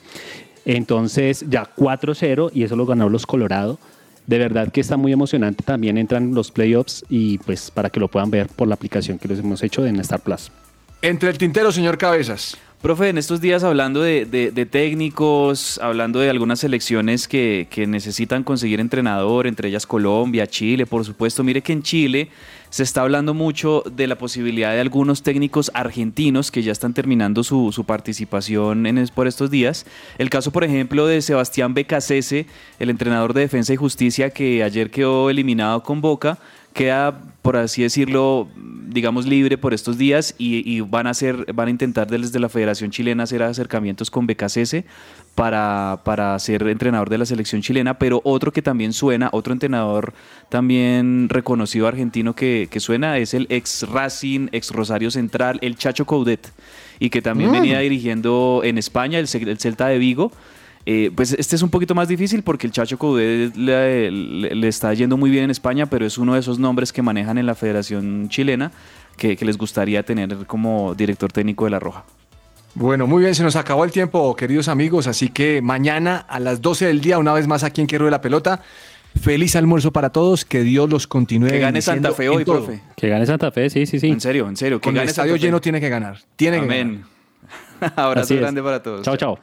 Entonces 0.64 1.44
ya 1.48 1.68
4-0 1.76 2.50
y 2.54 2.62
eso 2.62 2.76
lo 2.76 2.86
ganó 2.86 3.08
los 3.08 3.26
Colorado. 3.26 3.78
De 4.26 4.38
verdad 4.38 4.70
que 4.70 4.80
está 4.80 4.96
muy 4.96 5.12
emocionante. 5.12 5.64
También 5.64 5.98
entran 5.98 6.34
los 6.34 6.52
playoffs 6.52 7.04
y 7.08 7.38
pues 7.38 7.70
para 7.72 7.90
que 7.90 7.98
lo 7.98 8.08
puedan 8.08 8.30
ver 8.30 8.46
por 8.48 8.68
la 8.68 8.74
aplicación 8.74 9.18
que 9.18 9.26
les 9.28 9.40
hemos 9.40 9.62
hecho 9.62 9.84
en 9.84 9.98
Star 10.00 10.20
Plus. 10.20 10.50
Entre 11.02 11.28
el 11.28 11.38
tintero, 11.38 11.72
señor 11.72 11.98
Cabezas. 11.98 12.56
Profe, 12.80 13.08
en 13.08 13.18
estos 13.18 13.40
días 13.40 13.64
hablando 13.64 14.02
de, 14.02 14.24
de- 14.24 14.50
de 14.52 14.66
técnicos, 14.66 15.78
hablando 15.82 16.20
de 16.20 16.30
algunas 16.30 16.60
selecciones 16.60 17.26
que, 17.26 17.66
que 17.70 17.86
necesitan 17.88 18.44
conseguir 18.44 18.78
entrenador, 18.80 19.46
entre 19.48 19.68
ellas 19.68 19.86
Colombia, 19.86 20.46
Chile, 20.46 20.86
por 20.86 21.04
supuesto. 21.04 21.42
Mire 21.42 21.60
que 21.60 21.72
en 21.72 21.82
Chile 21.82 22.28
se 22.72 22.84
está 22.84 23.02
hablando 23.02 23.34
mucho 23.34 23.82
de 23.84 24.06
la 24.06 24.16
posibilidad 24.16 24.72
de 24.72 24.80
algunos 24.80 25.22
técnicos 25.22 25.70
argentinos 25.74 26.50
que 26.50 26.62
ya 26.62 26.72
están 26.72 26.94
terminando 26.94 27.44
su, 27.44 27.70
su 27.70 27.84
participación 27.84 28.86
en, 28.86 29.06
por 29.08 29.28
estos 29.28 29.50
días. 29.50 29.84
El 30.16 30.30
caso, 30.30 30.52
por 30.52 30.64
ejemplo, 30.64 31.06
de 31.06 31.20
Sebastián 31.20 31.74
Becasese, 31.74 32.46
el 32.78 32.88
entrenador 32.88 33.34
de 33.34 33.42
Defensa 33.42 33.74
y 33.74 33.76
Justicia 33.76 34.30
que 34.30 34.62
ayer 34.62 34.90
quedó 34.90 35.28
eliminado 35.28 35.82
con 35.82 36.00
Boca 36.00 36.38
queda, 36.72 37.20
por 37.42 37.56
así 37.56 37.82
decirlo, 37.82 38.48
digamos, 38.88 39.26
libre 39.26 39.56
por 39.58 39.72
estos 39.74 39.96
días 39.98 40.34
y, 40.38 40.68
y 40.70 40.80
van 40.80 41.06
a 41.06 41.10
hacer, 41.10 41.52
van 41.54 41.68
a 41.68 41.70
intentar 41.70 42.08
desde 42.08 42.38
la 42.38 42.48
Federación 42.48 42.90
Chilena 42.90 43.22
hacer 43.24 43.42
acercamientos 43.42 44.10
con 44.10 44.26
BKCS 44.26 44.84
para, 45.34 46.00
para 46.04 46.38
ser 46.38 46.62
entrenador 46.68 47.08
de 47.08 47.18
la 47.18 47.24
selección 47.24 47.62
chilena, 47.62 47.98
pero 47.98 48.20
otro 48.24 48.52
que 48.52 48.60
también 48.60 48.92
suena, 48.92 49.30
otro 49.32 49.52
entrenador 49.52 50.12
también 50.50 51.28
reconocido 51.30 51.88
argentino 51.88 52.34
que, 52.34 52.68
que 52.70 52.80
suena 52.80 53.16
es 53.16 53.32
el 53.32 53.46
ex 53.48 53.88
Racing, 53.88 54.48
ex 54.52 54.70
Rosario 54.70 55.10
Central, 55.10 55.58
el 55.62 55.76
Chacho 55.76 56.04
Coudet, 56.04 56.52
y 57.00 57.08
que 57.10 57.22
también 57.22 57.50
Mm. 57.50 57.54
venía 57.54 57.78
dirigiendo 57.80 58.60
en 58.62 58.76
España, 58.78 59.18
el, 59.18 59.26
el 59.32 59.58
Celta 59.58 59.88
de 59.88 59.98
Vigo. 59.98 60.32
Eh, 60.84 61.12
pues 61.14 61.32
este 61.38 61.54
es 61.56 61.62
un 61.62 61.70
poquito 61.70 61.94
más 61.94 62.08
difícil 62.08 62.42
porque 62.42 62.66
el 62.66 62.72
Chacho 62.72 62.98
Coudet 62.98 63.54
le, 63.56 64.10
le- 64.10 64.54
le 64.54 64.68
está 64.68 64.92
yendo 64.94 65.16
muy 65.16 65.30
bien 65.30 65.44
en 65.44 65.50
España, 65.50 65.86
pero 65.86 66.04
es 66.04 66.18
uno 66.18 66.34
de 66.34 66.40
esos 66.40 66.58
nombres 66.58 66.92
que 66.92 67.02
manejan 67.02 67.38
en 67.38 67.46
la 67.46 67.54
Federación 67.54 68.28
Chilena 68.28 68.72
que, 69.16 69.36
que 69.36 69.44
les 69.44 69.56
gustaría 69.58 70.02
tener 70.02 70.34
como 70.46 70.94
director 70.96 71.30
técnico 71.30 71.64
de 71.66 71.70
La 71.70 71.78
Roja. 71.78 72.04
Bueno, 72.74 73.06
muy 73.06 73.22
bien, 73.22 73.34
se 73.34 73.42
nos 73.44 73.54
acabó 73.54 73.84
el 73.84 73.92
tiempo, 73.92 74.34
queridos 74.34 74.66
amigos, 74.68 75.06
así 75.06 75.28
que 75.28 75.60
mañana 75.62 76.16
a 76.16 76.40
las 76.40 76.60
12 76.62 76.86
del 76.86 77.00
día, 77.00 77.18
una 77.18 77.32
vez 77.34 77.46
más 77.46 77.62
aquí 77.64 77.80
en 77.82 77.86
Que 77.86 77.98
Ruede 77.98 78.10
la 78.10 78.20
Pelota. 78.22 78.60
Feliz 79.20 79.54
almuerzo 79.56 79.92
para 79.92 80.08
todos, 80.08 80.46
que 80.46 80.62
Dios 80.62 80.88
los 80.88 81.06
continúe. 81.06 81.48
Que 81.48 81.58
gane 81.58 81.82
Santa 81.82 82.12
Fe 82.12 82.30
hoy, 82.30 82.46
todo. 82.46 82.64
profe. 82.64 82.80
Que 82.96 83.08
gane 83.10 83.26
Santa 83.26 83.50
Fe, 83.52 83.68
sí, 83.68 83.84
sí, 83.84 84.00
sí. 84.00 84.08
En 84.08 84.22
serio, 84.22 84.48
en 84.48 84.56
serio. 84.56 84.80
Que 84.80 84.84
Con 84.84 84.94
el 84.94 85.00
gane 85.00 85.10
estadio 85.10 85.32
Santa 85.32 85.40
Fe. 85.42 85.46
lleno 85.46 85.60
tiene 85.60 85.80
que 85.82 85.88
ganar. 85.90 86.18
Tiene 86.34 86.60
que 86.60 86.66
ganar. 86.66 86.80
Amén. 86.80 87.04
Abrazo 87.96 88.20
Así 88.24 88.34
es. 88.34 88.40
grande 88.40 88.62
para 88.62 88.82
todos. 88.82 89.02
Chao, 89.02 89.18
chao. 89.18 89.38